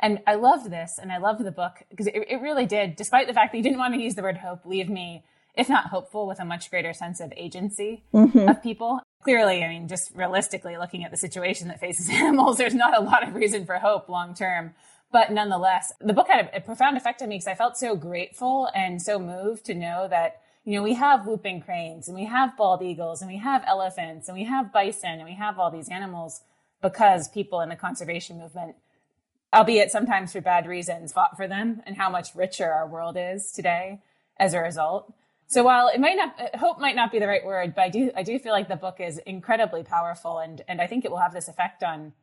And 0.00 0.20
I 0.26 0.34
loved 0.34 0.70
this 0.70 0.98
and 1.00 1.12
I 1.12 1.18
loved 1.18 1.44
the 1.44 1.52
book 1.52 1.84
because 1.90 2.06
it, 2.06 2.14
it 2.28 2.40
really 2.40 2.66
did, 2.66 2.96
despite 2.96 3.28
the 3.28 3.34
fact 3.34 3.52
that 3.52 3.58
you 3.58 3.62
didn't 3.62 3.78
want 3.78 3.94
to 3.94 4.00
use 4.00 4.14
the 4.14 4.22
word 4.22 4.38
hope, 4.38 4.64
leave 4.64 4.88
me, 4.88 5.24
if 5.54 5.68
not 5.68 5.88
hopeful, 5.88 6.26
with 6.26 6.40
a 6.40 6.44
much 6.44 6.70
greater 6.70 6.92
sense 6.92 7.20
of 7.20 7.32
agency 7.36 8.04
mm-hmm. 8.12 8.48
of 8.48 8.62
people. 8.62 9.00
Clearly, 9.22 9.62
I 9.62 9.68
mean, 9.68 9.86
just 9.86 10.10
realistically 10.14 10.76
looking 10.76 11.04
at 11.04 11.10
the 11.10 11.16
situation 11.16 11.68
that 11.68 11.80
faces 11.80 12.08
animals, 12.12 12.58
there's 12.58 12.74
not 12.74 12.96
a 12.96 13.02
lot 13.02 13.26
of 13.26 13.34
reason 13.34 13.66
for 13.66 13.76
hope 13.76 14.08
long 14.08 14.34
term. 14.34 14.74
But 15.12 15.30
nonetheless, 15.30 15.92
the 16.00 16.14
book 16.14 16.28
had 16.28 16.46
a, 16.46 16.56
a 16.56 16.60
profound 16.60 16.96
effect 16.96 17.20
on 17.20 17.28
me 17.28 17.36
because 17.36 17.46
I 17.46 17.54
felt 17.54 17.76
so 17.76 17.94
grateful 17.94 18.68
and 18.74 19.00
so 19.00 19.18
moved 19.18 19.66
to 19.66 19.74
know 19.74 20.08
that, 20.08 20.40
you 20.64 20.74
know, 20.74 20.82
we 20.82 20.94
have 20.94 21.26
whooping 21.26 21.60
cranes 21.60 22.08
and 22.08 22.16
we 22.16 22.24
have 22.24 22.56
bald 22.56 22.82
eagles 22.82 23.20
and 23.20 23.30
we 23.30 23.36
have 23.36 23.62
elephants 23.66 24.28
and 24.28 24.36
we 24.36 24.44
have 24.44 24.72
bison 24.72 25.10
and 25.10 25.24
we 25.24 25.34
have 25.34 25.58
all 25.58 25.70
these 25.70 25.90
animals 25.90 26.40
because 26.80 27.28
people 27.28 27.60
in 27.60 27.68
the 27.68 27.76
conservation 27.76 28.38
movement, 28.38 28.74
albeit 29.52 29.90
sometimes 29.90 30.32
for 30.32 30.40
bad 30.40 30.66
reasons, 30.66 31.12
fought 31.12 31.36
for 31.36 31.46
them 31.46 31.82
and 31.86 31.96
how 31.96 32.08
much 32.08 32.34
richer 32.34 32.70
our 32.70 32.86
world 32.86 33.16
is 33.18 33.52
today 33.52 34.00
as 34.38 34.54
a 34.54 34.60
result. 34.60 35.12
So 35.52 35.62
while 35.62 35.88
it 35.88 36.00
might 36.00 36.16
not, 36.16 36.56
hope 36.56 36.80
might 36.80 36.96
not 36.96 37.12
be 37.12 37.18
the 37.18 37.28
right 37.28 37.44
word, 37.44 37.74
but 37.74 37.82
I 37.82 37.88
do, 37.90 38.10
I 38.16 38.22
do 38.22 38.38
feel 38.38 38.52
like 38.52 38.68
the 38.68 38.76
book 38.76 39.00
is 39.00 39.18
incredibly 39.18 39.82
powerful 39.82 40.38
and, 40.38 40.62
and 40.66 40.80
I 40.80 40.86
think 40.86 41.04
it 41.04 41.10
will 41.10 41.18
have 41.18 41.34
this 41.34 41.46
effect 41.46 41.82
on 41.82 42.14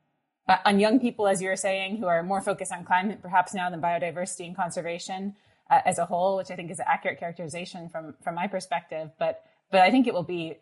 uh, 0.47 0.57
on 0.65 0.79
young 0.79 0.99
people, 0.99 1.27
as 1.27 1.43
you 1.43 1.47
were 1.47 1.55
saying, 1.55 1.97
who 1.97 2.07
are 2.07 2.23
more 2.23 2.41
focused 2.41 2.71
on 2.71 2.83
climate 2.83 3.19
perhaps 3.21 3.53
now 3.53 3.69
than 3.69 3.79
biodiversity 3.79 4.47
and 4.47 4.55
conservation 4.55 5.35
uh, 5.69 5.81
as 5.85 5.99
a 5.99 6.05
whole, 6.05 6.37
which 6.37 6.49
I 6.49 6.55
think 6.55 6.71
is 6.71 6.79
an 6.79 6.85
accurate 6.87 7.19
characterization 7.19 7.87
from 7.87 8.15
from 8.23 8.33
my 8.33 8.47
perspective. 8.47 9.11
But 9.19 9.43
but 9.69 9.81
I 9.81 9.91
think 9.91 10.07
it 10.07 10.13
will 10.13 10.23
be 10.23 10.55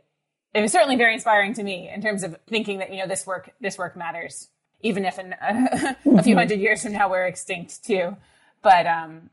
it 0.54 0.62
was 0.62 0.74
certainly 0.74 0.98
very 0.98 1.14
inspiring 1.14 1.54
to 1.54 1.64
me 1.64 1.90
in 1.90 2.02
terms 2.02 2.24
of 2.24 2.38
thinking 2.50 2.80
that 2.80 2.92
you 2.92 3.00
know 3.00 3.08
this 3.08 3.26
work 3.26 3.52
this 3.62 3.78
work 3.78 3.96
matters, 3.96 4.50
even 4.82 5.06
if 5.06 5.18
in 5.18 5.32
uh, 5.32 5.94
a 6.18 6.24
few 6.24 6.36
hundred 6.36 6.60
years 6.60 6.84
from 6.84 6.92
now 6.92 7.10
we're 7.10 7.26
extinct 7.26 7.86
too. 7.86 8.18
But 8.62 8.86
um, 8.88 9.30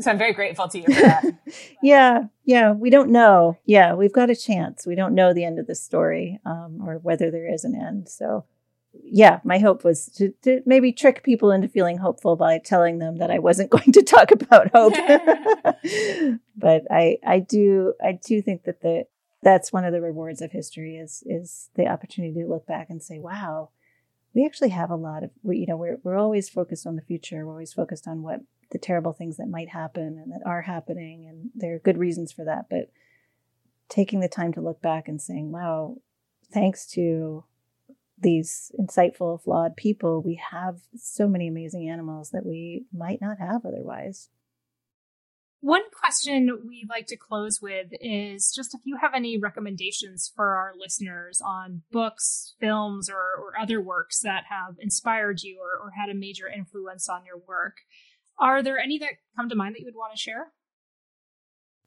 so 0.00 0.10
I'm 0.10 0.18
very 0.18 0.32
grateful 0.32 0.68
to 0.68 0.78
you 0.78 0.84
for 0.84 0.92
that. 0.92 1.24
yeah, 1.82 2.24
yeah, 2.44 2.72
we 2.72 2.90
don't 2.90 3.10
know. 3.10 3.58
Yeah, 3.64 3.94
we've 3.94 4.12
got 4.12 4.30
a 4.30 4.36
chance. 4.36 4.86
We 4.86 4.94
don't 4.94 5.14
know 5.14 5.32
the 5.32 5.44
end 5.44 5.58
of 5.58 5.66
the 5.66 5.74
story 5.74 6.40
um, 6.44 6.80
or 6.84 6.96
whether 6.98 7.30
there 7.30 7.52
is 7.52 7.64
an 7.64 7.74
end. 7.74 8.08
So 8.08 8.44
yeah, 9.02 9.40
my 9.44 9.58
hope 9.58 9.84
was 9.84 10.06
to, 10.16 10.30
to, 10.42 10.62
maybe 10.66 10.92
trick 10.92 11.22
people 11.22 11.50
into 11.50 11.68
feeling 11.68 11.98
hopeful 11.98 12.36
by 12.36 12.58
telling 12.58 12.98
them 12.98 13.18
that 13.18 13.30
I 13.30 13.38
wasn't 13.38 13.70
going 13.70 13.92
to 13.92 14.02
talk 14.02 14.30
about 14.30 14.70
hope. 14.74 14.94
but 16.56 16.82
I, 16.90 17.18
I 17.26 17.40
do, 17.40 17.94
I 18.02 18.18
do 18.24 18.40
think 18.42 18.64
that 18.64 18.82
the 18.82 19.06
that's 19.42 19.72
one 19.74 19.84
of 19.84 19.92
the 19.92 20.00
rewards 20.00 20.40
of 20.40 20.52
history 20.52 20.96
is 20.96 21.22
is 21.26 21.68
the 21.74 21.86
opportunity 21.86 22.40
to 22.40 22.48
look 22.48 22.66
back 22.66 22.88
and 22.88 23.02
say, 23.02 23.18
wow, 23.18 23.68
we 24.34 24.46
actually 24.46 24.70
have 24.70 24.90
a 24.90 24.96
lot 24.96 25.22
of, 25.22 25.30
we, 25.42 25.58
you 25.58 25.66
know, 25.66 25.76
we're 25.76 25.98
we're 26.02 26.16
always 26.16 26.48
focused 26.48 26.86
on 26.86 26.96
the 26.96 27.02
future. 27.02 27.44
We're 27.44 27.52
always 27.52 27.74
focused 27.74 28.08
on 28.08 28.22
what 28.22 28.40
the 28.70 28.78
terrible 28.78 29.12
things 29.12 29.36
that 29.36 29.48
might 29.48 29.68
happen 29.68 30.18
and 30.22 30.32
that 30.32 30.46
are 30.46 30.62
happening, 30.62 31.26
and 31.28 31.50
there 31.54 31.74
are 31.74 31.80
good 31.80 31.98
reasons 31.98 32.32
for 32.32 32.44
that. 32.44 32.66
But 32.70 32.90
taking 33.88 34.20
the 34.20 34.28
time 34.28 34.52
to 34.54 34.60
look 34.60 34.80
back 34.80 35.08
and 35.08 35.20
saying, 35.20 35.52
wow, 35.52 35.96
thanks 36.52 36.86
to 36.92 37.44
these 38.18 38.72
insightful, 38.78 39.42
flawed 39.42 39.76
people, 39.76 40.22
we 40.22 40.40
have 40.50 40.80
so 40.96 41.28
many 41.28 41.48
amazing 41.48 41.88
animals 41.88 42.30
that 42.30 42.46
we 42.46 42.86
might 42.92 43.20
not 43.20 43.38
have 43.38 43.66
otherwise. 43.66 44.30
One 45.60 45.82
question 45.98 46.50
we'd 46.68 46.90
like 46.90 47.06
to 47.06 47.16
close 47.16 47.60
with 47.62 47.86
is 47.92 48.52
just 48.54 48.74
if 48.74 48.82
you 48.84 48.98
have 49.00 49.12
any 49.14 49.38
recommendations 49.38 50.30
for 50.36 50.56
our 50.56 50.74
listeners 50.78 51.40
on 51.40 51.80
books, 51.90 52.54
films, 52.60 53.08
or, 53.08 53.16
or 53.16 53.58
other 53.58 53.80
works 53.80 54.20
that 54.20 54.44
have 54.50 54.76
inspired 54.78 55.42
you 55.42 55.58
or, 55.62 55.86
or 55.86 55.92
had 55.98 56.10
a 56.10 56.14
major 56.14 56.48
influence 56.48 57.08
on 57.08 57.24
your 57.24 57.38
work. 57.38 57.78
Are 58.38 58.62
there 58.62 58.78
any 58.78 58.98
that 58.98 59.12
come 59.36 59.48
to 59.48 59.54
mind 59.54 59.74
that 59.74 59.80
you 59.80 59.86
would 59.86 59.94
want 59.94 60.12
to 60.12 60.18
share? 60.18 60.52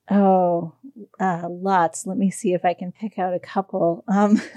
Oh, 0.10 0.74
uh, 1.20 1.48
lots. 1.50 2.06
Let 2.06 2.18
me 2.18 2.32
see 2.32 2.54
if 2.54 2.64
I 2.64 2.74
can 2.74 2.92
pick 2.94 3.20
out 3.20 3.34
a 3.34 3.40
couple. 3.40 4.06
Um, 4.08 4.42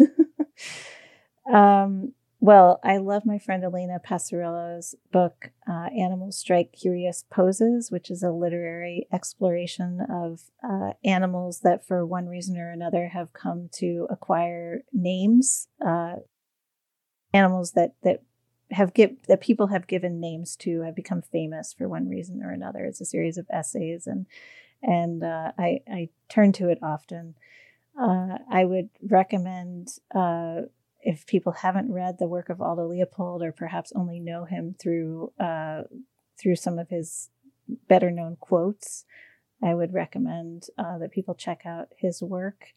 Um, 1.52 2.12
well, 2.42 2.80
I 2.82 2.96
love 2.96 3.26
my 3.26 3.38
friend 3.38 3.64
Elena 3.64 3.98
Passarello's 4.00 4.94
book, 5.12 5.50
uh, 5.68 5.88
Animals 5.96 6.38
Strike 6.38 6.72
Curious 6.72 7.24
Poses, 7.30 7.90
which 7.90 8.10
is 8.10 8.22
a 8.22 8.30
literary 8.30 9.06
exploration 9.12 10.00
of 10.08 10.40
uh, 10.66 10.92
animals 11.04 11.60
that, 11.60 11.86
for 11.86 12.06
one 12.06 12.28
reason 12.28 12.56
or 12.56 12.70
another, 12.70 13.08
have 13.08 13.34
come 13.34 13.68
to 13.74 14.06
acquire 14.08 14.82
names. 14.92 15.68
Uh, 15.84 16.16
animals 17.32 17.72
that 17.72 17.94
that 18.02 18.22
have 18.72 18.94
give 18.94 19.26
that 19.26 19.40
people 19.40 19.68
have 19.68 19.86
given 19.86 20.20
names 20.20 20.56
to 20.56 20.82
have 20.82 20.94
become 20.94 21.22
famous 21.22 21.72
for 21.72 21.88
one 21.88 22.08
reason 22.08 22.42
or 22.42 22.50
another. 22.50 22.84
It's 22.84 23.00
a 23.00 23.06
series 23.06 23.38
of 23.38 23.46
essays, 23.50 24.06
and 24.06 24.26
and 24.82 25.22
uh, 25.22 25.52
I 25.58 25.80
I 25.90 26.08
turn 26.28 26.52
to 26.52 26.68
it 26.68 26.78
often. 26.82 27.34
Uh, 28.00 28.38
I 28.50 28.64
would 28.64 28.90
recommend 29.02 29.88
uh, 30.14 30.62
if 31.02 31.26
people 31.26 31.52
haven't 31.52 31.92
read 31.92 32.18
the 32.18 32.28
work 32.28 32.48
of 32.48 32.60
Aldo 32.60 32.86
Leopold 32.86 33.42
or 33.42 33.52
perhaps 33.52 33.92
only 33.94 34.20
know 34.20 34.44
him 34.44 34.74
through 34.78 35.32
uh, 35.40 35.82
through 36.38 36.56
some 36.56 36.78
of 36.78 36.88
his 36.88 37.30
better 37.88 38.10
known 38.10 38.36
quotes, 38.36 39.04
I 39.62 39.74
would 39.74 39.92
recommend 39.92 40.66
uh, 40.78 40.98
that 40.98 41.12
people 41.12 41.34
check 41.34 41.66
out 41.66 41.88
his 41.96 42.22
work. 42.22 42.68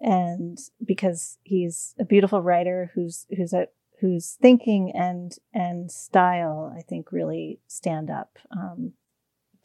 And 0.00 0.58
because 0.84 1.38
he's 1.42 1.94
a 1.98 2.04
beautiful 2.04 2.40
writer 2.40 2.92
who's 2.94 3.26
who's 3.36 3.52
a 3.52 3.68
whose 4.00 4.36
thinking 4.40 4.92
and 4.94 5.32
and 5.52 5.90
style 5.90 6.74
I 6.76 6.82
think 6.82 7.12
really 7.12 7.60
stand 7.66 8.10
up 8.10 8.38
um, 8.50 8.92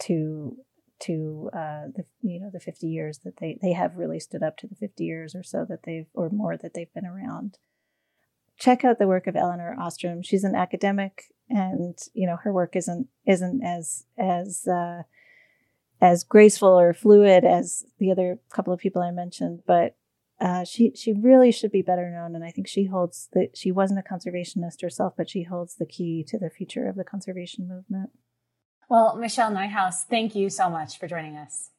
to 0.04 0.58
to 1.02 1.50
uh, 1.54 1.88
the 1.96 2.06
you 2.22 2.40
know 2.40 2.50
the 2.52 2.60
50 2.60 2.88
years 2.88 3.20
that 3.20 3.38
they 3.38 3.58
they 3.62 3.74
have 3.74 3.98
really 3.98 4.20
stood 4.20 4.44
up 4.44 4.58
to 4.58 4.68
the 4.68 4.76
50 4.76 5.04
years 5.04 5.36
or 5.36 5.44
so 5.44 5.66
that 5.70 5.84
they've 5.84 6.08
or 6.14 6.30
more 6.30 6.58
that 6.58 6.74
they've 6.74 6.94
been 6.94 7.06
around 7.06 7.58
check 8.60 8.84
out 8.84 9.00
the 9.00 9.08
work 9.08 9.28
of 9.28 9.36
Elinor 9.36 9.76
Ostrom. 9.80 10.22
She's 10.22 10.44
an 10.44 10.56
academic, 10.56 11.26
and 11.50 11.98
you 12.14 12.28
know 12.28 12.38
her 12.44 12.54
work 12.54 12.76
isn't 12.76 13.08
isn't 13.26 13.64
as 13.64 14.06
as 14.18 14.68
uh, 14.68 15.04
as 16.02 16.24
graceful 16.24 16.70
or 16.70 16.94
fluid 16.94 17.44
as 17.44 17.86
the 18.00 18.12
other 18.12 18.40
couple 18.50 18.74
of 18.74 18.80
people 18.80 19.02
I 19.02 19.12
mentioned, 19.12 19.64
but 19.66 19.96
uh, 20.44 20.66
she 20.66 20.92
she 20.94 21.14
really 21.14 21.54
should 21.54 21.72
be 21.72 21.82
better 21.82 22.12
known. 22.12 22.36
And 22.36 22.44
I 22.44 22.52
think 22.52 22.68
she 22.68 22.86
holds 22.86 23.30
that 23.32 23.56
she 23.56 23.72
wasn't 23.72 24.00
a 24.00 24.14
conservationist 24.14 24.82
herself, 24.82 25.14
but 25.16 25.30
she 25.30 25.44
holds 25.44 25.76
the 25.76 25.86
key 25.86 26.24
to 26.28 26.38
the 26.38 26.50
future 26.50 26.90
of 26.90 26.98
the 26.98 27.06
conservation 27.06 27.66
movement. 27.68 28.10
Well, 28.90 29.16
Michelle 29.16 29.52
Nijhuis, 29.52 30.04
thank 30.10 30.36
you 30.36 30.50
so 30.50 30.70
much 30.70 31.00
for 31.00 31.08
joining 31.08 31.38
us. 31.38 31.70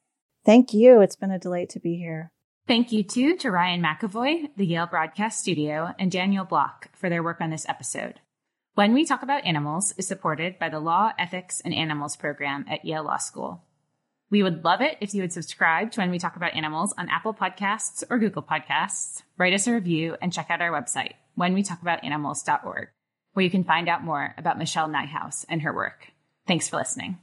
Thank 0.47 0.73
you. 0.73 1.03
It's 1.03 1.15
been 1.15 1.31
a 1.31 1.39
delight 1.39 1.69
to 1.71 1.81
be 1.81 1.97
here. 1.97 2.31
Thank 2.67 2.91
you 2.91 3.03
too 3.03 3.37
to 3.37 3.51
Ryan 3.51 3.83
McAvoy, 3.83 4.49
the 4.57 4.65
Yale 4.65 4.87
Broadcast 4.87 5.41
Studio, 5.41 5.95
and 5.99 6.11
Daniel 6.11 6.47
Block 6.47 6.89
for 6.97 7.11
their 7.11 7.23
work 7.23 7.43
on 7.43 7.51
this 7.51 7.69
episode. 7.69 8.21
When 8.75 8.95
We 8.95 9.05
Talk 9.05 9.23
About 9.23 9.45
Animals 9.45 9.93
is 9.99 10.09
supported 10.09 10.59
by 10.59 10.71
the 10.71 10.81
Law, 10.81 11.13
Ethics, 11.19 11.61
and 11.63 11.75
Animals 11.75 12.17
program 12.17 12.65
at 12.69 12.85
Yale 12.87 13.05
Law 13.05 13.19
School. 13.19 13.63
We 14.35 14.43
would 14.43 14.65
love 14.65 14.81
it 14.81 14.99
if 15.01 15.15
you 15.15 15.23
would 15.23 15.33
subscribe 15.33 15.93
to 15.93 16.01
When 16.01 16.11
We 16.11 16.19
Talk 16.19 16.35
About 16.35 16.55
Animals 16.55 16.93
on 16.99 17.09
Apple 17.09 17.33
Podcasts 17.33 18.03
or 18.11 18.19
Google 18.19 18.43
Podcasts, 18.43 19.23
write 19.39 19.55
us 19.55 19.69
a 19.69 19.73
review, 19.73 20.17
and 20.21 20.33
check 20.33 20.49
out 20.51 20.61
our 20.61 20.73
website, 20.73 21.13
whenwetalkaboutanimals.org, 21.39 22.89
where 23.35 23.45
you 23.45 23.51
can 23.51 23.63
find 23.63 23.89
out 23.89 24.03
more 24.03 24.35
about 24.37 24.59
Michelle 24.59 24.89
Nijhuis 24.89 25.45
and 25.49 25.63
her 25.63 25.73
work. 25.73 26.11
Thanks 26.49 26.69
for 26.69 26.79
listening. 26.79 27.19